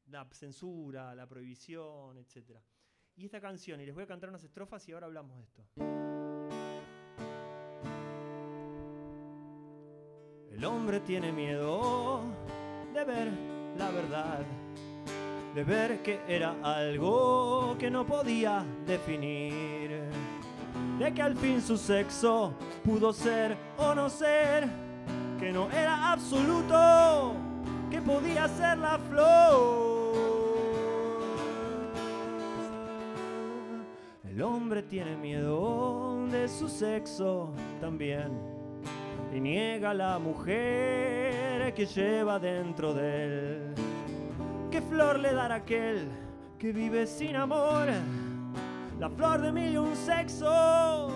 la 0.07 0.27
censura, 0.33 1.15
la 1.15 1.29
prohibición, 1.29 2.17
etc. 2.17 2.59
Y 3.19 3.25
esta 3.25 3.41
canción, 3.41 3.81
y 3.81 3.85
les 3.85 3.93
voy 3.93 4.05
a 4.05 4.07
cantar 4.07 4.29
unas 4.29 4.45
estrofas 4.45 4.89
y 4.89 4.93
ahora 4.93 5.07
hablamos 5.07 5.37
de 5.37 5.43
esto. 5.43 5.65
El 10.53 10.65
hombre 10.65 11.01
tiene 11.01 11.33
miedo 11.33 12.23
de 12.95 13.05
ver 13.05 13.29
la 13.77 13.91
verdad, 13.91 14.47
de 15.53 15.65
ver 15.65 16.01
que 16.01 16.21
era 16.29 16.55
algo 16.63 17.77
que 17.77 17.91
no 17.91 18.07
podía 18.07 18.65
definir, 18.87 20.01
de 21.01 21.13
que 21.13 21.21
al 21.21 21.37
fin 21.37 21.61
su 21.61 21.77
sexo 21.77 22.55
pudo 22.85 23.13
ser 23.13 23.57
o 23.79 23.97
no 23.97 24.09
ser, 24.09 24.69
que 25.41 25.51
no 25.51 25.69
era 25.73 26.13
absoluto, 26.13 27.35
que 27.91 28.01
podía 28.01 28.47
ser 28.47 28.79
la 28.79 28.97
flor. 28.97 29.88
El 34.39 34.45
hombre 34.45 34.85
tiene 34.85 35.17
miedo 35.17 36.25
de 36.31 36.47
su 36.47 36.69
sexo 36.69 37.53
también 37.81 38.31
y 39.35 39.41
niega 39.41 39.91
a 39.91 39.95
la 39.95 40.21
mujer 40.21 41.75
que 41.75 41.85
lleva 41.85 42.39
dentro 42.39 42.95
de 42.95 43.25
él. 43.25 43.75
¿Qué 44.71 44.81
flor 44.81 45.19
le 45.19 45.33
dará 45.33 45.57
aquel 45.57 46.09
que 46.57 46.71
vive 46.73 47.05
sin 47.09 47.35
amor? 47.35 47.89
La 49.01 49.11
flor 49.11 49.43
de 49.43 49.51
mil 49.51 49.73
y 49.73 49.77
un 49.77 49.97
sexos, 49.97 51.13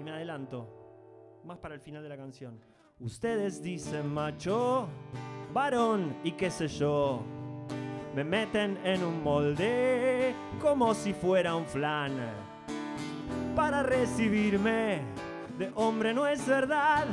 Y 0.00 0.02
me 0.02 0.10
adelanto, 0.10 0.66
más 1.44 1.58
para 1.58 1.76
el 1.76 1.80
final 1.80 2.02
de 2.02 2.08
la 2.08 2.16
canción. 2.16 2.58
Ustedes 2.98 3.62
dicen 3.62 4.12
macho, 4.12 4.88
varón 5.54 6.16
y 6.24 6.32
qué 6.32 6.50
sé 6.50 6.68
yo. 6.68 7.22
Me 8.14 8.24
meten 8.24 8.78
en 8.84 9.02
un 9.04 9.22
molde 9.22 10.34
como 10.60 10.92
si 10.92 11.14
fuera 11.14 11.54
un 11.54 11.64
flan. 11.64 12.12
Para 13.56 13.82
recibirme 13.82 15.00
de 15.56 15.70
hombre 15.76 16.12
no 16.12 16.26
es 16.26 16.46
verdad. 16.46 17.06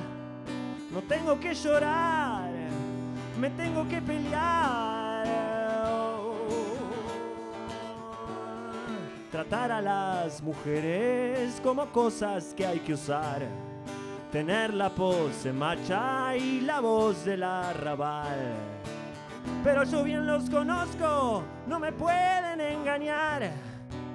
No 0.92 1.02
tengo 1.04 1.40
que 1.40 1.54
llorar, 1.54 2.52
me 3.40 3.50
tengo 3.52 3.88
que 3.88 4.02
pelear. 4.02 5.26
Tratar 9.32 9.72
a 9.72 9.82
las 9.82 10.42
mujeres 10.44 11.62
como 11.64 11.86
cosas 11.86 12.54
que 12.54 12.68
hay 12.68 12.80
que 12.80 12.94
usar. 12.94 13.71
Tener 14.32 14.74
la 14.74 14.90
pose 14.90 15.52
macha 15.52 16.38
y 16.38 16.62
la 16.62 16.80
voz 16.80 17.26
del 17.26 17.44
arrabal. 17.44 18.54
Pero 19.62 19.84
yo 19.84 20.06
bien 20.06 20.26
los 20.26 20.50
conozco, 20.50 21.44
no 21.68 21.80
me 21.80 21.92
pueden 21.92 22.62
engañar. 22.62 23.52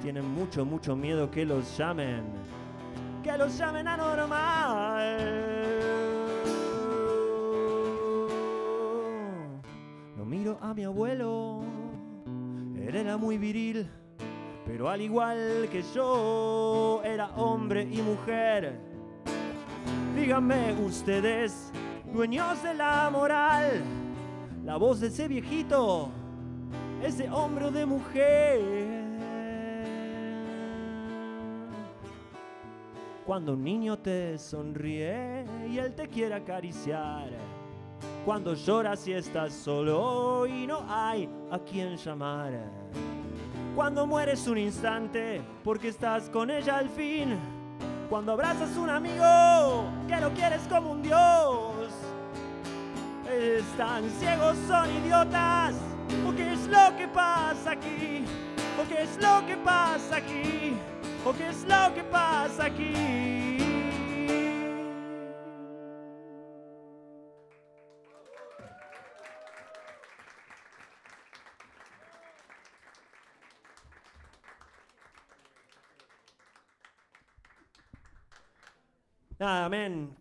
Tienen 0.01 0.27
mucho, 0.27 0.64
mucho 0.64 0.97
miedo 0.97 1.31
que 1.31 1.45
los 1.45 1.77
llamen, 1.77 2.25
que 3.23 3.37
los 3.37 3.59
llamen 3.59 3.87
anormal. 3.89 5.19
No 10.17 10.25
miro 10.25 10.57
a 10.62 10.73
mi 10.73 10.85
abuelo, 10.85 11.61
él 12.75 12.97
era 12.97 13.19
muy 13.19 13.37
viril, 13.37 13.87
pero 14.64 14.89
al 14.89 15.03
igual 15.03 15.69
que 15.71 15.83
yo, 15.95 17.03
era 17.05 17.27
hombre 17.37 17.83
y 17.83 18.01
mujer. 18.01 18.95
Díganme 20.17 20.73
ustedes, 20.81 21.71
dueños 22.11 22.62
de 22.62 22.73
la 22.73 23.11
moral, 23.11 23.83
la 24.64 24.79
voz 24.79 25.01
de 25.01 25.09
ese 25.09 25.29
viejito, 25.29 26.09
ese 27.03 27.29
hombre 27.29 27.67
o 27.67 27.71
de 27.71 27.85
mujer. 27.85 28.61
Cuando 33.27 33.53
un 33.53 33.62
niño 33.62 33.99
te 33.99 34.39
sonríe 34.39 35.45
y 35.69 35.77
él 35.77 35.95
te 35.95 36.09
quiere 36.09 36.35
acariciar. 36.35 37.29
Cuando 38.25 38.55
lloras 38.55 39.07
y 39.07 39.12
estás 39.12 39.53
solo 39.53 40.47
y 40.47 40.67
no 40.67 40.83
hay 40.89 41.29
a 41.51 41.59
quien 41.59 41.95
llamar. 41.99 42.55
Cuando 43.75 44.07
mueres 44.07 44.49
un 44.49 44.57
instante 44.57 45.43
porque 45.62 45.89
estás 45.89 46.31
con 46.31 46.51
ella 46.51 46.79
al 46.79 46.89
fin. 46.89 47.56
Cuando 48.09 48.33
abrazas 48.33 48.77
un 48.77 48.89
amigo 48.89 49.85
que 50.07 50.17
lo 50.21 50.33
quieres 50.33 50.63
como 50.69 50.93
un 50.93 51.03
dios. 51.03 51.91
Están 53.29 54.09
ciegos, 54.21 54.57
son 54.69 54.89
idiotas. 55.03 55.75
¿O 56.25 56.33
qué 56.33 56.53
es 56.53 56.67
lo 56.69 56.97
que 56.97 57.09
pasa 57.09 57.73
aquí? 57.73 58.25
¿O 58.81 58.89
qué 58.89 59.03
es 59.03 59.17
lo 59.21 59.45
que 59.45 59.57
pasa 59.57 60.17
aquí? 60.17 60.77
¿O 61.25 61.33
qué 61.33 61.49
es 61.49 61.65
lo 61.65 61.95
que 61.95 62.05
pasa 62.05 62.67
aquí? 62.67 63.76
Nada, 79.47 79.70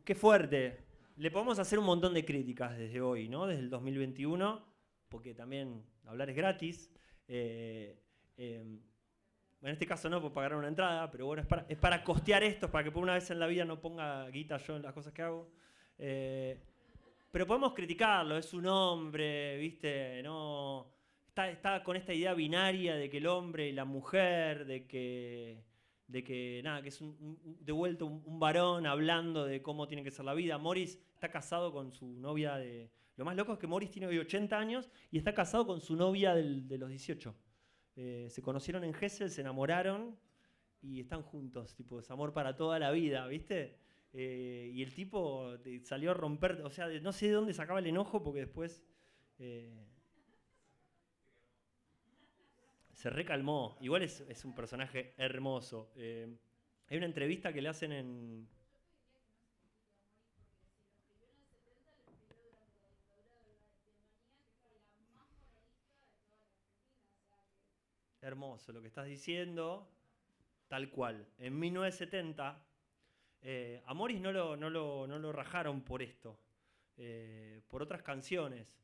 qué 0.04 0.14
fuerte. 0.14 0.78
Le 1.18 1.32
podemos 1.32 1.58
hacer 1.58 1.80
un 1.80 1.86
montón 1.86 2.14
de 2.14 2.24
críticas 2.24 2.78
desde 2.78 3.02
hoy, 3.02 3.28
¿no? 3.28 3.48
Desde 3.48 3.62
el 3.62 3.72
2021, 3.72 4.64
porque 5.10 5.34
también 5.34 5.84
hablar 6.06 6.30
es 6.30 6.36
gratis. 6.36 6.92
Eh, 7.28 8.00
eh, 8.38 8.64
en 9.64 9.68
este 9.68 9.88
caso 9.88 10.12
no, 10.12 10.22
por 10.22 10.32
pagar 10.32 10.54
una 10.54 10.68
entrada, 10.68 11.10
pero 11.10 11.26
bueno, 11.26 11.42
es 11.68 11.78
para, 11.80 12.04
costear 12.04 12.44
esto, 12.44 12.70
para 12.70 12.84
que 12.84 12.92
por 12.92 13.02
una 13.02 13.16
vez 13.16 13.32
en 13.32 13.40
la 13.40 13.48
vida 13.48 13.66
no 13.66 13.82
ponga 13.82 14.30
guita 14.30 14.58
yo 14.58 14.76
en 14.76 14.84
las 14.84 14.94
cosas 14.94 15.12
que 15.12 15.24
hago. 15.24 15.50
Eh, 15.98 16.62
pero 17.32 17.48
podemos 17.48 17.74
criticarlo, 17.74 18.38
es 18.38 18.54
un 18.54 18.68
hombre, 18.68 19.58
¿viste? 19.58 20.22
No, 20.22 20.94
está 21.36 21.84
con 21.84 21.96
esta 21.96 22.14
idea 22.14 22.36
binaria 22.36 22.96
de 22.96 23.10
que 23.10 23.18
el 23.18 23.26
hombre 23.26 23.70
y 23.70 23.72
la 23.72 23.86
mujer, 23.86 24.66
de 24.66 24.86
que 24.86 25.64
de 26.08 26.24
que 26.24 26.62
nada, 26.64 26.82
que 26.82 26.90
es 26.90 27.02
un, 27.02 27.16
un- 27.20 27.58
de 27.66 27.72
vuelta 27.72 28.06
un, 28.06 28.40
varón 28.40 28.86
hablando 28.86 29.46
de 29.46 29.62
cómo 29.62 29.88
tiene 29.88 30.04
que 30.04 30.12
ser 30.12 30.26
la 30.26 30.34
vida. 30.34 30.58
Morris 30.58 31.00
está 31.14 31.30
casado 31.32 31.72
con 31.72 31.92
su 31.92 32.06
novia 32.20 32.56
de... 32.58 32.92
Lo 33.18 33.26
más 33.26 33.36
loco 33.36 33.54
es 33.54 33.60
que 33.60 33.68
Morris 33.68 33.90
tiene 33.92 34.08
hoy 34.08 34.18
80 34.20 34.58
años 34.60 34.90
y 35.10 35.18
está 35.18 35.34
casado 35.34 35.66
con 35.66 35.80
su 35.82 35.96
novia 35.96 36.36
de 36.36 36.78
los 36.78 36.90
18. 36.90 37.36
Eh, 37.96 38.28
se 38.30 38.42
conocieron 38.42 38.84
en 38.84 38.94
Gessel, 38.94 39.32
se 39.32 39.42
enamoraron 39.42 40.18
y 40.82 41.00
están 41.00 41.22
juntos, 41.24 41.74
tipo, 41.76 42.00
es 42.00 42.12
amor 42.12 42.34
para 42.34 42.56
toda 42.56 42.78
la 42.78 42.92
vida, 42.92 43.26
¿viste? 43.28 43.78
Eh, 44.14 44.70
y 44.74 44.84
el 44.84 44.94
tipo 44.94 45.58
de- 45.58 45.80
salió 45.86 46.12
a 46.12 46.14
romper, 46.14 46.62
o 46.64 46.70
sea, 46.70 46.88
no 47.02 47.12
sé 47.14 47.28
de 47.28 47.34
dónde 47.34 47.54
sacaba 47.54 47.80
el 47.80 47.88
enojo 47.88 48.22
porque 48.22 48.42
después... 48.42 48.84
eh, 49.40 49.88
se 53.06 53.12
recalmó. 53.12 53.78
Igual 53.82 54.02
es, 54.02 54.46
un 54.46 54.56
personaje 54.56 55.14
hermoso. 55.18 55.92
Eh, 55.96 56.28
hay 56.90 56.98
una 56.98 57.06
entrevista 57.06 57.54
que 57.54 57.62
le 57.62 57.70
hacen 57.70 57.92
en. 57.92 58.50
Hermoso 68.22 68.72
lo 68.72 68.82
que 68.82 68.88
estás 68.88 69.06
diciendo, 69.06 69.88
tal 70.68 70.90
cual. 70.90 71.28
En 71.38 71.60
1970, 71.60 72.60
eh, 73.44 73.84
no 74.20 74.32
lo, 74.32 74.58
no, 74.58 74.72
lo, 74.72 75.06
no 75.06 75.20
lo 75.20 75.32
rajaron 75.32 75.84
por 75.84 76.02
esto, 76.02 76.40
eh, 76.98 77.62
por 77.68 77.84
otras 77.84 78.02
canciones. 78.02 78.76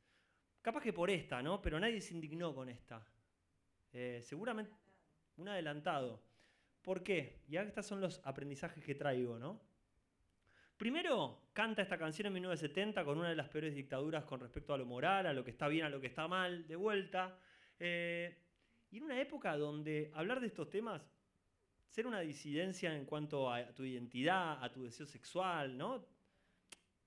Capaz 0.62 0.84
que 0.84 0.94
por 0.94 1.10
esta, 1.10 1.42
¿no? 1.42 1.60
Pero 1.60 1.80
nadie 1.80 2.00
se 2.02 2.14
indignó 2.14 2.54
con 2.54 2.70
esta. 2.70 3.04
Eh, 3.94 4.22
seguramente 4.24 4.72
un 5.38 5.50
adelantado. 5.50 6.22
¿Por 6.82 7.04
qué? 7.04 7.42
Y 7.48 7.58
estos 7.58 7.86
son 7.86 8.02
los 8.02 8.22
aprendizajes 8.24 8.84
que 8.84 8.96
traigo, 8.96 9.38
¿no? 9.38 9.62
Primero, 10.78 11.44
canta 11.54 11.84
esta 11.84 11.98
canción 11.98 12.28
en 12.28 12.34
1970 12.34 13.06
con 13.06 13.20
una 13.20 13.30
de 13.30 13.36
las 13.36 13.50
peores 13.50 13.76
dictaduras 13.76 14.24
con 14.26 14.40
respecto 14.40 14.74
a 14.74 14.78
lo 14.78 14.86
moral, 14.86 15.28
a 15.28 15.34
lo 15.34 15.44
que 15.44 15.52
está 15.52 15.68
bien, 15.68 15.86
a 15.86 15.90
lo 15.90 16.02
que 16.02 16.08
está 16.08 16.28
mal, 16.28 16.68
de 16.68 16.76
vuelta. 16.76 17.38
Eh, 17.80 18.36
y 18.90 18.98
en 18.98 19.04
una 19.04 19.22
época 19.22 19.56
donde 19.58 20.12
hablar 20.16 20.40
de 20.40 20.48
estos 20.48 20.70
temas, 20.70 21.08
ser 21.88 22.08
una 22.08 22.22
disidencia 22.22 22.96
en 22.96 23.06
cuanto 23.06 23.52
a 23.52 23.74
tu 23.74 23.84
identidad, 23.84 24.64
a 24.64 24.72
tu 24.72 24.84
deseo 24.84 25.06
sexual, 25.06 25.78
¿no? 25.78 26.04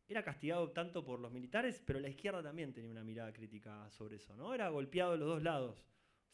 Era 0.07 0.23
castigado 0.23 0.71
tanto 0.71 1.05
por 1.05 1.19
los 1.19 1.33
militares, 1.33 1.83
pero 1.85 1.99
la 1.99 2.09
izquierda 2.09 2.43
también 2.43 2.73
tenía 2.73 2.91
una 2.91 3.03
mirada 3.03 3.33
crítica 3.33 3.91
sobre 3.91 4.17
eso, 4.17 4.37
¿no? 4.37 4.55
Era 4.55 4.69
golpeado 4.69 5.13
de 5.13 5.19
los 5.19 5.29
dos 5.29 5.43
lados. 5.43 5.85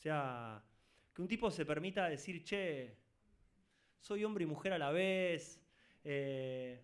O 0.00 0.02
sea, 0.02 0.64
que 1.12 1.20
un 1.20 1.28
tipo 1.28 1.50
se 1.50 1.66
permita 1.66 2.08
decir, 2.08 2.42
che, 2.42 2.96
soy 4.00 4.24
hombre 4.24 4.44
y 4.44 4.46
mujer 4.46 4.72
a 4.72 4.78
la 4.78 4.90
vez, 4.90 5.60
eh, 6.04 6.82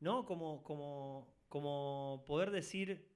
¿no? 0.00 0.24
Como, 0.24 0.62
como, 0.62 1.28
como 1.50 2.24
poder 2.26 2.50
decir, 2.50 3.10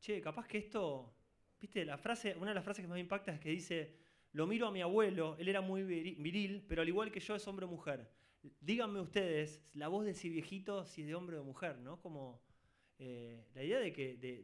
che, 0.00 0.20
capaz 0.20 0.48
que 0.48 0.58
esto, 0.58 1.14
viste, 1.60 1.84
la 1.84 1.96
frase, 1.96 2.34
una 2.36 2.48
de 2.50 2.56
las 2.56 2.64
frases 2.64 2.82
que 2.82 2.88
más 2.88 2.96
me 2.96 3.00
impacta 3.02 3.30
es 3.32 3.38
que 3.38 3.50
dice, 3.50 3.94
lo 4.32 4.48
miro 4.48 4.66
a 4.66 4.72
mi 4.72 4.82
abuelo, 4.82 5.36
él 5.38 5.48
era 5.48 5.60
muy 5.60 5.82
viri- 5.82 6.16
viril, 6.20 6.64
pero 6.68 6.82
al 6.82 6.88
igual 6.88 7.12
que 7.12 7.20
yo 7.20 7.36
es 7.36 7.46
hombre 7.46 7.66
o 7.66 7.68
mujer. 7.68 8.10
Díganme 8.60 9.00
ustedes, 9.00 9.62
la 9.74 9.86
voz 9.86 10.04
de 10.04 10.10
ese 10.10 10.28
viejito, 10.28 10.84
si 10.84 11.02
es 11.02 11.06
de 11.06 11.14
hombre 11.14 11.38
o 11.38 11.44
mujer, 11.44 11.78
¿no? 11.78 12.00
Como 12.00 12.42
eh, 12.98 13.46
la 13.54 13.62
idea 13.62 13.78
de 13.78 13.92
que, 13.92 14.16
de- 14.16 14.42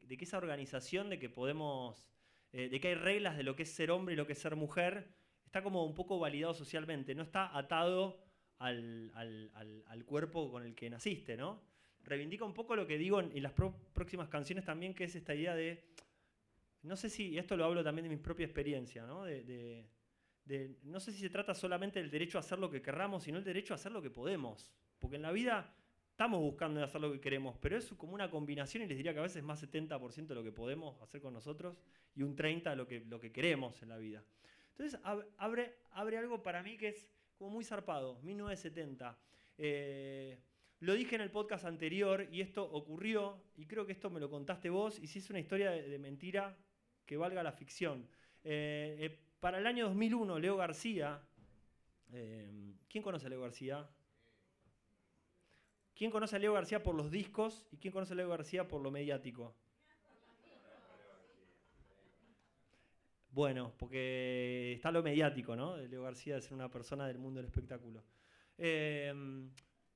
de 0.00 0.16
que 0.16 0.24
esa 0.24 0.38
organización, 0.38 1.10
de 1.10 1.18
que 1.18 1.28
podemos 1.28 2.08
eh, 2.52 2.68
de 2.68 2.80
que 2.80 2.88
hay 2.88 2.94
reglas 2.94 3.36
de 3.36 3.42
lo 3.42 3.54
que 3.56 3.62
es 3.64 3.70
ser 3.72 3.90
hombre 3.90 4.14
y 4.14 4.16
lo 4.16 4.26
que 4.26 4.32
es 4.32 4.38
ser 4.38 4.56
mujer, 4.56 5.08
está 5.44 5.62
como 5.62 5.84
un 5.84 5.94
poco 5.94 6.18
validado 6.18 6.54
socialmente, 6.54 7.14
no 7.14 7.22
está 7.22 7.56
atado 7.56 8.20
al, 8.58 9.10
al- 9.14 9.50
al- 9.86 10.04
cuerpo 10.04 10.50
con 10.50 10.64
el 10.64 10.74
que 10.74 10.88
naciste, 10.90 11.36
¿no? 11.36 11.62
Reivindica 12.04 12.44
un 12.44 12.54
poco 12.54 12.76
lo 12.76 12.86
que 12.86 12.98
digo 12.98 13.20
en, 13.20 13.42
las 13.42 13.52
próximas 13.52 14.28
canciones 14.28 14.64
también, 14.64 14.94
que 14.94 15.04
es 15.04 15.14
esta 15.16 15.34
idea 15.34 15.54
de, 15.54 15.84
no 16.82 16.96
sé 16.96 17.10
si, 17.10 17.36
esto 17.36 17.56
lo 17.56 17.64
hablo 17.64 17.82
también 17.82 18.04
de 18.04 18.10
mi 18.16 18.22
propia 18.22 18.44
experiencia, 18.46 19.04
¿no? 19.06 19.24
De- 19.24 19.42
de- 19.44 20.78
no 20.84 21.00
sé 21.00 21.12
si 21.12 21.18
se 21.18 21.30
trata 21.30 21.54
solamente 21.54 21.98
del 22.00 22.10
derecho 22.10 22.38
a 22.38 22.40
hacer 22.40 22.58
lo 22.58 22.70
que 22.70 22.80
querramos, 22.80 23.24
sino 23.24 23.38
el 23.38 23.44
derecho 23.44 23.74
a 23.74 23.76
hacer 23.76 23.90
lo 23.90 24.00
que 24.00 24.10
podemos, 24.10 24.72
porque 24.98 25.16
en 25.16 25.22
la 25.22 25.32
vida 25.32 25.74
estamos 26.16 26.40
buscando 26.40 26.82
hacer 26.82 26.98
lo 26.98 27.12
que 27.12 27.20
queremos, 27.20 27.58
pero 27.60 27.76
es 27.76 27.92
como 27.92 28.14
una 28.14 28.30
combinación 28.30 28.82
y 28.82 28.86
les 28.86 28.96
diría 28.96 29.12
que 29.12 29.18
a 29.18 29.22
veces 29.22 29.42
más 29.42 29.62
70% 29.62 30.28
de 30.28 30.34
lo 30.34 30.42
que 30.42 30.50
podemos 30.50 30.98
hacer 31.02 31.20
con 31.20 31.34
nosotros 31.34 31.78
y 32.14 32.22
un 32.22 32.34
30% 32.34 32.70
de 32.70 32.76
lo 32.76 32.86
que, 32.86 33.00
lo 33.00 33.20
que 33.20 33.30
queremos 33.30 33.82
en 33.82 33.90
la 33.90 33.98
vida. 33.98 34.24
Entonces 34.70 34.98
ab- 35.02 35.26
abre, 35.36 35.74
abre 35.90 36.16
algo 36.16 36.42
para 36.42 36.62
mí 36.62 36.78
que 36.78 36.88
es 36.88 37.06
como 37.36 37.50
muy 37.50 37.64
zarpado, 37.64 38.18
1970. 38.22 39.18
Eh, 39.58 40.38
lo 40.80 40.94
dije 40.94 41.16
en 41.16 41.20
el 41.20 41.30
podcast 41.30 41.66
anterior 41.66 42.26
y 42.32 42.40
esto 42.40 42.64
ocurrió, 42.64 43.42
y 43.54 43.66
creo 43.66 43.84
que 43.84 43.92
esto 43.92 44.08
me 44.08 44.18
lo 44.18 44.30
contaste 44.30 44.70
vos, 44.70 44.98
y 44.98 45.08
si 45.08 45.18
es 45.18 45.28
una 45.28 45.38
historia 45.40 45.70
de, 45.70 45.98
mentira 45.98 46.56
que 47.04 47.18
valga 47.18 47.42
la 47.42 47.52
ficción. 47.52 48.08
Eh, 48.42 48.96
eh, 49.00 49.18
para 49.38 49.58
el 49.58 49.66
año 49.66 49.84
2001, 49.88 50.38
Leo 50.38 50.56
García, 50.56 51.20
¿quién 52.08 53.02
conoce 53.02 53.26
a 53.26 53.28
Leo 53.28 53.42
García? 53.42 53.86
¿Quién 55.96 56.10
conoce 56.10 56.36
a 56.36 56.38
Leo 56.38 56.52
García 56.52 56.82
por 56.82 56.94
los 56.94 57.10
discos 57.10 57.66
y 57.72 57.78
quién 57.78 57.90
conoce 57.90 58.12
a 58.12 58.16
Leo 58.16 58.28
García 58.28 58.68
por 58.68 58.82
lo 58.82 58.90
mediático? 58.90 59.56
Bueno, 63.30 63.72
porque 63.78 64.74
está 64.74 64.90
lo 64.90 65.02
mediático, 65.02 65.56
¿no? 65.56 65.76
Leo 65.78 66.02
García 66.02 66.34
de 66.34 66.42
ser 66.42 66.52
una 66.52 66.70
persona 66.70 67.06
del 67.06 67.18
mundo 67.18 67.38
del 67.38 67.46
espectáculo. 67.46 68.04
Eh, 68.58 69.10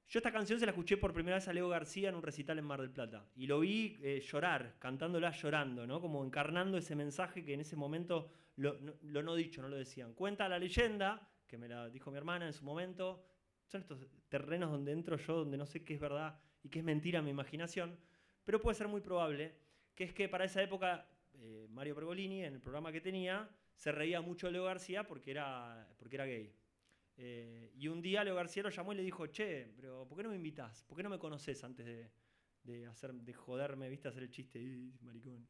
yo 0.08 0.18
esta 0.18 0.32
canción 0.32 0.58
se 0.58 0.66
la 0.66 0.72
escuché 0.72 0.96
por 0.96 1.12
primera 1.12 1.36
vez 1.36 1.48
a 1.48 1.52
Leo 1.52 1.68
García 1.68 2.08
en 2.08 2.14
un 2.14 2.22
recital 2.22 2.58
en 2.58 2.64
Mar 2.64 2.80
del 2.80 2.90
Plata. 2.90 3.26
Y 3.36 3.46
lo 3.46 3.60
vi 3.60 3.98
eh, 4.02 4.20
llorar, 4.20 4.76
cantándola 4.78 5.30
llorando, 5.30 5.86
¿no? 5.86 6.00
Como 6.00 6.24
encarnando 6.24 6.78
ese 6.78 6.96
mensaje 6.96 7.44
que 7.44 7.54
en 7.54 7.60
ese 7.60 7.76
momento 7.76 8.30
lo 8.56 8.78
no, 8.80 8.94
lo 9.02 9.22
no 9.22 9.34
dicho, 9.34 9.60
no 9.60 9.68
lo 9.68 9.76
decían. 9.76 10.14
Cuenta 10.14 10.48
la 10.48 10.58
leyenda, 10.58 11.28
que 11.46 11.58
me 11.58 11.68
la 11.68 11.90
dijo 11.90 12.10
mi 12.10 12.16
hermana 12.16 12.46
en 12.46 12.52
su 12.52 12.64
momento. 12.64 13.22
Son 13.70 13.82
estos 13.82 14.04
terrenos 14.28 14.72
donde 14.72 14.90
entro 14.90 15.16
yo, 15.16 15.36
donde 15.36 15.56
no 15.56 15.64
sé 15.64 15.84
qué 15.84 15.94
es 15.94 16.00
verdad 16.00 16.40
y 16.64 16.68
qué 16.68 16.80
es 16.80 16.84
mentira 16.84 17.20
en 17.20 17.24
mi 17.24 17.30
imaginación. 17.30 17.96
Pero 18.44 18.60
puede 18.60 18.74
ser 18.74 18.88
muy 18.88 19.00
probable 19.00 19.54
que 19.94 20.02
es 20.02 20.12
que 20.12 20.28
para 20.28 20.44
esa 20.44 20.60
época 20.60 21.06
eh, 21.34 21.68
Mario 21.70 21.94
Pergolini, 21.94 22.42
en 22.42 22.54
el 22.54 22.60
programa 22.60 22.90
que 22.90 23.00
tenía, 23.00 23.48
se 23.76 23.92
reía 23.92 24.20
mucho 24.20 24.48
de 24.48 24.54
Leo 24.54 24.64
García 24.64 25.06
porque 25.06 25.30
era, 25.30 25.88
porque 26.00 26.16
era 26.16 26.26
gay. 26.26 26.52
Eh, 27.16 27.70
y 27.76 27.86
un 27.86 28.02
día 28.02 28.24
Leo 28.24 28.34
García 28.34 28.64
lo 28.64 28.70
llamó 28.70 28.92
y 28.92 28.96
le 28.96 29.02
dijo, 29.04 29.28
che, 29.28 29.68
pero 29.76 30.04
¿por 30.08 30.16
qué 30.18 30.24
no 30.24 30.30
me 30.30 30.36
invitas? 30.36 30.82
¿Por 30.82 30.96
qué 30.96 31.04
no 31.04 31.10
me 31.10 31.20
conoces 31.20 31.62
antes 31.62 31.86
de, 31.86 32.10
de 32.64 32.86
hacer, 32.86 33.12
de 33.14 33.32
joderme, 33.32 33.88
viste, 33.88 34.08
hacer 34.08 34.24
el 34.24 34.30
chiste, 34.30 34.58
"Ih, 34.58 34.98
maricón? 35.02 35.46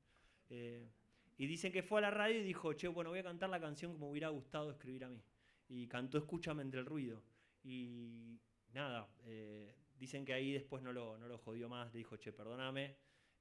Eh, 0.51 0.91
y 1.39 1.47
dicen 1.47 1.73
que 1.73 1.83
fue 1.83 2.01
a 2.01 2.03
la 2.03 2.11
radio 2.11 2.39
y 2.39 2.43
dijo, 2.43 2.75
che, 2.75 2.87
bueno, 2.89 3.09
voy 3.09 3.21
a 3.21 3.23
cantar 3.23 3.49
la 3.49 3.59
canción 3.59 3.95
que 3.95 3.99
me 3.99 4.05
hubiera 4.11 4.29
gustado 4.29 4.71
escribir 4.71 5.05
a 5.05 5.09
mí. 5.09 5.23
Y 5.71 5.87
cantó 5.87 6.19
Escúchame 6.19 6.61
entre 6.63 6.81
el 6.81 6.87
ruido. 6.87 7.23
Y 7.63 8.39
nada, 8.73 9.09
eh, 9.25 9.75
dicen 9.99 10.25
que 10.25 10.33
ahí 10.33 10.53
después 10.53 10.83
no 10.83 10.93
lo, 10.93 11.19
no 11.19 11.29
lo 11.29 11.39
jodió 11.39 11.69
más, 11.69 11.93
le 11.93 11.99
dijo, 11.99 12.17
che, 12.17 12.33
perdóname, 12.33 12.97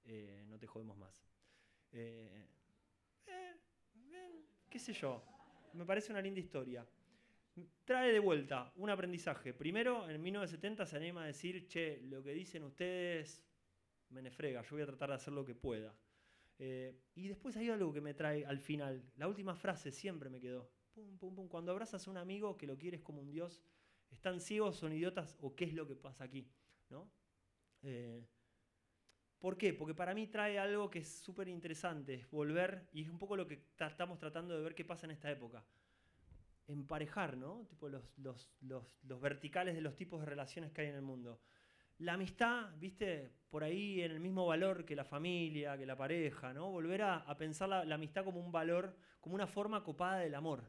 eh, 0.05 0.43
no 0.47 0.57
te 0.57 0.67
jodemos 0.67 0.97
más. 0.97 1.23
Eh, 1.91 2.45
qué 4.69 4.79
sé 4.79 4.93
yo, 4.93 5.23
me 5.73 5.85
parece 5.85 6.11
una 6.11 6.21
linda 6.21 6.39
historia. 6.39 6.85
Trae 7.83 8.11
de 8.11 8.19
vuelta 8.19 8.71
un 8.77 8.89
aprendizaje. 8.89 9.53
Primero, 9.53 10.09
en 10.09 10.21
1970 10.21 10.85
se 10.85 10.95
anima 10.95 11.23
a 11.23 11.27
decir, 11.27 11.67
che, 11.67 12.01
lo 12.03 12.23
que 12.23 12.33
dicen 12.33 12.63
ustedes 12.63 13.43
me 14.09 14.21
nefrega, 14.21 14.61
yo 14.61 14.69
voy 14.71 14.81
a 14.81 14.85
tratar 14.85 15.09
de 15.09 15.15
hacer 15.15 15.33
lo 15.33 15.43
que 15.45 15.55
pueda. 15.55 15.93
Y 16.59 17.27
después 17.27 17.55
hay 17.55 17.69
algo 17.69 17.93
que 17.93 18.01
me 18.01 18.13
trae 18.13 18.45
al 18.45 18.59
final. 18.59 19.01
La 19.15 19.29
última 19.29 19.55
frase 19.55 19.91
siempre 19.91 20.29
me 20.29 20.41
quedó. 20.41 20.69
Pum, 20.93 21.17
pum, 21.17 21.33
pum. 21.33 21.47
Cuando 21.47 21.71
abrazas 21.71 22.05
a 22.05 22.11
un 22.11 22.17
amigo 22.17 22.57
que 22.57 22.67
lo 22.67 22.77
quieres 22.77 23.01
como 23.01 23.21
un 23.21 23.31
dios, 23.31 23.61
¿están 24.11 24.39
ciegos, 24.41 24.77
son 24.77 24.93
idiotas 24.93 25.37
o 25.41 25.55
qué 25.55 25.65
es 25.65 25.73
lo 25.73 25.87
que 25.87 25.95
pasa 25.95 26.23
aquí? 26.25 26.51
¿No? 26.89 27.11
Eh, 27.83 28.27
¿Por 29.39 29.57
qué? 29.57 29.73
Porque 29.73 29.93
para 29.95 30.13
mí 30.13 30.27
trae 30.27 30.59
algo 30.59 30.89
que 30.89 30.99
es 30.99 31.07
súper 31.23 31.47
interesante, 31.47 32.13
es 32.13 32.29
volver, 32.29 32.89
y 32.91 33.03
es 33.03 33.09
un 33.09 33.17
poco 33.17 33.37
lo 33.37 33.47
que 33.47 33.67
estamos 33.79 34.19
tratando 34.19 34.55
de 34.55 34.61
ver 34.63 34.75
qué 34.75 34.83
pasa 34.85 35.05
en 35.07 35.11
esta 35.11 35.31
época. 35.31 35.65
Emparejar, 36.67 37.35
¿no? 37.37 37.65
Tipo 37.67 37.89
los, 37.89 38.03
los- 38.17 38.51
los- 38.61 38.95
los 39.03 39.19
verticales 39.21 39.73
de 39.75 39.81
los 39.81 39.95
tipos 39.95 40.19
de 40.19 40.27
relaciones 40.27 40.71
que 40.71 40.81
hay 40.81 40.87
en 40.87 40.95
el 40.95 41.01
mundo. 41.01 41.41
La 41.99 42.13
amistad, 42.13 42.71
viste, 42.79 43.31
por 43.49 43.63
ahí 43.63 44.01
en 44.01 44.11
el 44.11 44.19
mismo 44.19 44.45
valor 44.47 44.85
que 44.85 44.95
la 44.95 45.05
familia, 45.05 45.77
que 45.77 45.85
la 45.87 45.97
pareja, 45.97 46.53
¿no? 46.53 46.71
Volver 46.71 47.03
a, 47.03 47.17
a 47.19 47.37
pensar 47.37 47.69
la, 47.69 47.85
la 47.85 47.95
amistad 47.95 48.25
como 48.25 48.39
un 48.41 48.51
valor, 48.51 48.97
como 49.21 49.35
una 49.35 49.47
forma 49.47 49.83
copada 49.83 50.19
del 50.19 50.35
amor. 50.35 50.63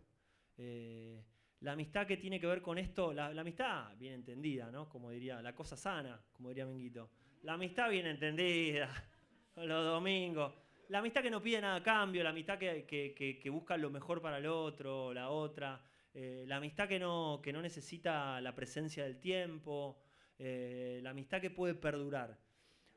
Eh, 0.59 1.25
la 1.61 1.73
amistad 1.73 2.07
que 2.07 2.17
tiene 2.17 2.41
que 2.41 2.47
ver 2.47 2.63
con 2.63 2.79
esto, 2.79 3.13
la, 3.13 3.27
amistad 3.27 3.97
bien 3.99 4.15
entendida, 4.15 4.71
¿no? 4.71 4.89
Como 4.89 5.11
diría, 5.11 5.43
la 5.43 5.55
cosa 5.55 5.77
sana, 5.77 6.21
como 6.33 6.49
diría 6.49 6.65
Menguito. 6.67 7.11
La 7.43 7.55
amistad 7.55 7.91
bien 7.91 8.07
entendida, 8.07 8.89
los 9.57 9.85
domingos. 9.85 10.55
La 10.89 10.99
amistad 10.99 11.23
que 11.23 11.31
no 11.31 11.41
pide 11.43 11.61
nada 11.61 11.77
a 11.77 11.83
cambio, 11.83 12.23
la 12.25 12.31
amistad 12.31 12.59
que, 12.59 12.85
que- 12.85 13.15
que- 13.15 13.39
que 13.39 13.51
busca 13.51 13.77
lo 13.77 13.91
mejor 13.91 14.21
para 14.21 14.39
el 14.39 14.47
otro, 14.47 15.13
la 15.13 15.31
otra. 15.31 15.81
eh, 16.13 16.45
la 16.49 16.57
amistad 16.57 16.89
que 16.89 16.99
no, 16.99 17.41
que 17.43 17.53
no 17.53 17.63
necesita 17.63 18.41
la 18.41 18.53
presencia 18.55 19.05
del 19.05 19.21
tiempo, 19.21 19.97
eh, 20.39 20.99
la 21.03 21.11
amistad 21.11 21.41
que 21.41 21.51
puede 21.51 21.75
perdurar. 21.75 22.37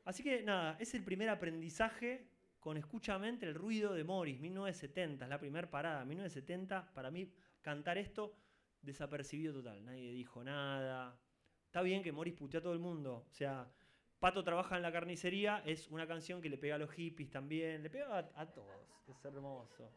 Así 0.04 0.22
que 0.24 0.42
nada, 0.42 0.76
es 0.80 0.94
el 0.94 1.04
primer 1.04 1.28
aprendizaje 1.28 2.26
con 2.58 2.76
escuchamente 2.76 3.46
el 3.46 3.54
ruido 3.54 3.92
de 3.94 4.02
Morris, 4.04 4.40
1970, 4.40 5.26
es 5.26 5.28
la 5.30 5.38
primera 5.38 5.70
parada, 5.70 6.04
1970, 6.04 6.92
para 6.94 7.10
mí 7.12 7.30
cantar 7.62 7.98
esto 7.98 8.34
desapercibido 8.84 9.52
total, 9.52 9.84
nadie 9.84 10.12
dijo 10.12 10.42
nada. 10.44 11.18
Está 11.66 11.82
bien 11.82 12.02
que 12.02 12.12
Morris 12.12 12.34
puteó 12.34 12.60
a 12.60 12.62
todo 12.62 12.72
el 12.72 12.78
mundo, 12.78 13.26
o 13.28 13.32
sea, 13.32 13.66
Pato 14.20 14.42
trabaja 14.42 14.76
en 14.76 14.82
la 14.82 14.92
carnicería, 14.92 15.62
es 15.66 15.88
una 15.88 16.06
canción 16.06 16.40
que 16.40 16.48
le 16.48 16.56
pega 16.56 16.76
a 16.76 16.78
los 16.78 16.90
hippies 16.92 17.30
también, 17.30 17.82
le 17.82 17.90
pega 17.90 18.18
a, 18.18 18.40
a 18.40 18.46
todos, 18.46 18.88
es 19.08 19.24
hermoso. 19.24 19.90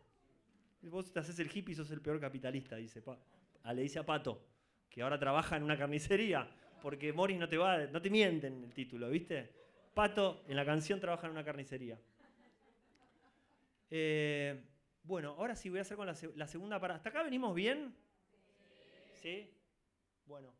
Vos 0.81 1.11
te 1.11 1.19
haces 1.19 1.39
el 1.39 1.49
hippie, 1.55 1.75
sos 1.75 1.91
el 1.91 2.01
peor 2.01 2.19
capitalista, 2.19 2.75
dice 2.75 3.01
Pa- 3.01 3.19
ah, 3.63 3.73
le 3.73 3.83
dice 3.83 3.99
a 3.99 4.05
Pato, 4.05 4.43
que 4.89 5.01
ahora 5.01 5.17
trabaja 5.17 5.55
en 5.55 5.63
una 5.63 5.77
carnicería, 5.77 6.49
porque 6.81 7.13
Morris 7.13 7.37
no 7.39 7.47
te 7.47 7.57
va, 7.57 7.85
no 7.87 8.01
te 8.01 8.09
mienten 8.09 8.55
en 8.55 8.63
el 8.65 8.73
título, 8.73 9.09
¿viste? 9.09 9.49
Pato 9.93 10.43
en 10.47 10.55
la 10.55 10.65
canción 10.65 10.99
trabaja 10.99 11.27
en 11.27 11.31
una 11.31 11.43
carnicería. 11.43 11.97
Eh, 13.89 14.61
bueno, 15.03 15.35
ahora 15.37 15.55
sí 15.55 15.69
voy 15.69 15.79
a 15.79 15.83
hacer 15.83 15.95
con 15.95 16.05
la 16.07 16.47
segunda 16.47 16.79
parada. 16.79 16.97
¿Hasta 16.97 17.09
acá 17.09 17.23
venimos 17.23 17.55
bien? 17.55 17.95
¿Sí? 19.27 19.53
Bueno, 20.25 20.53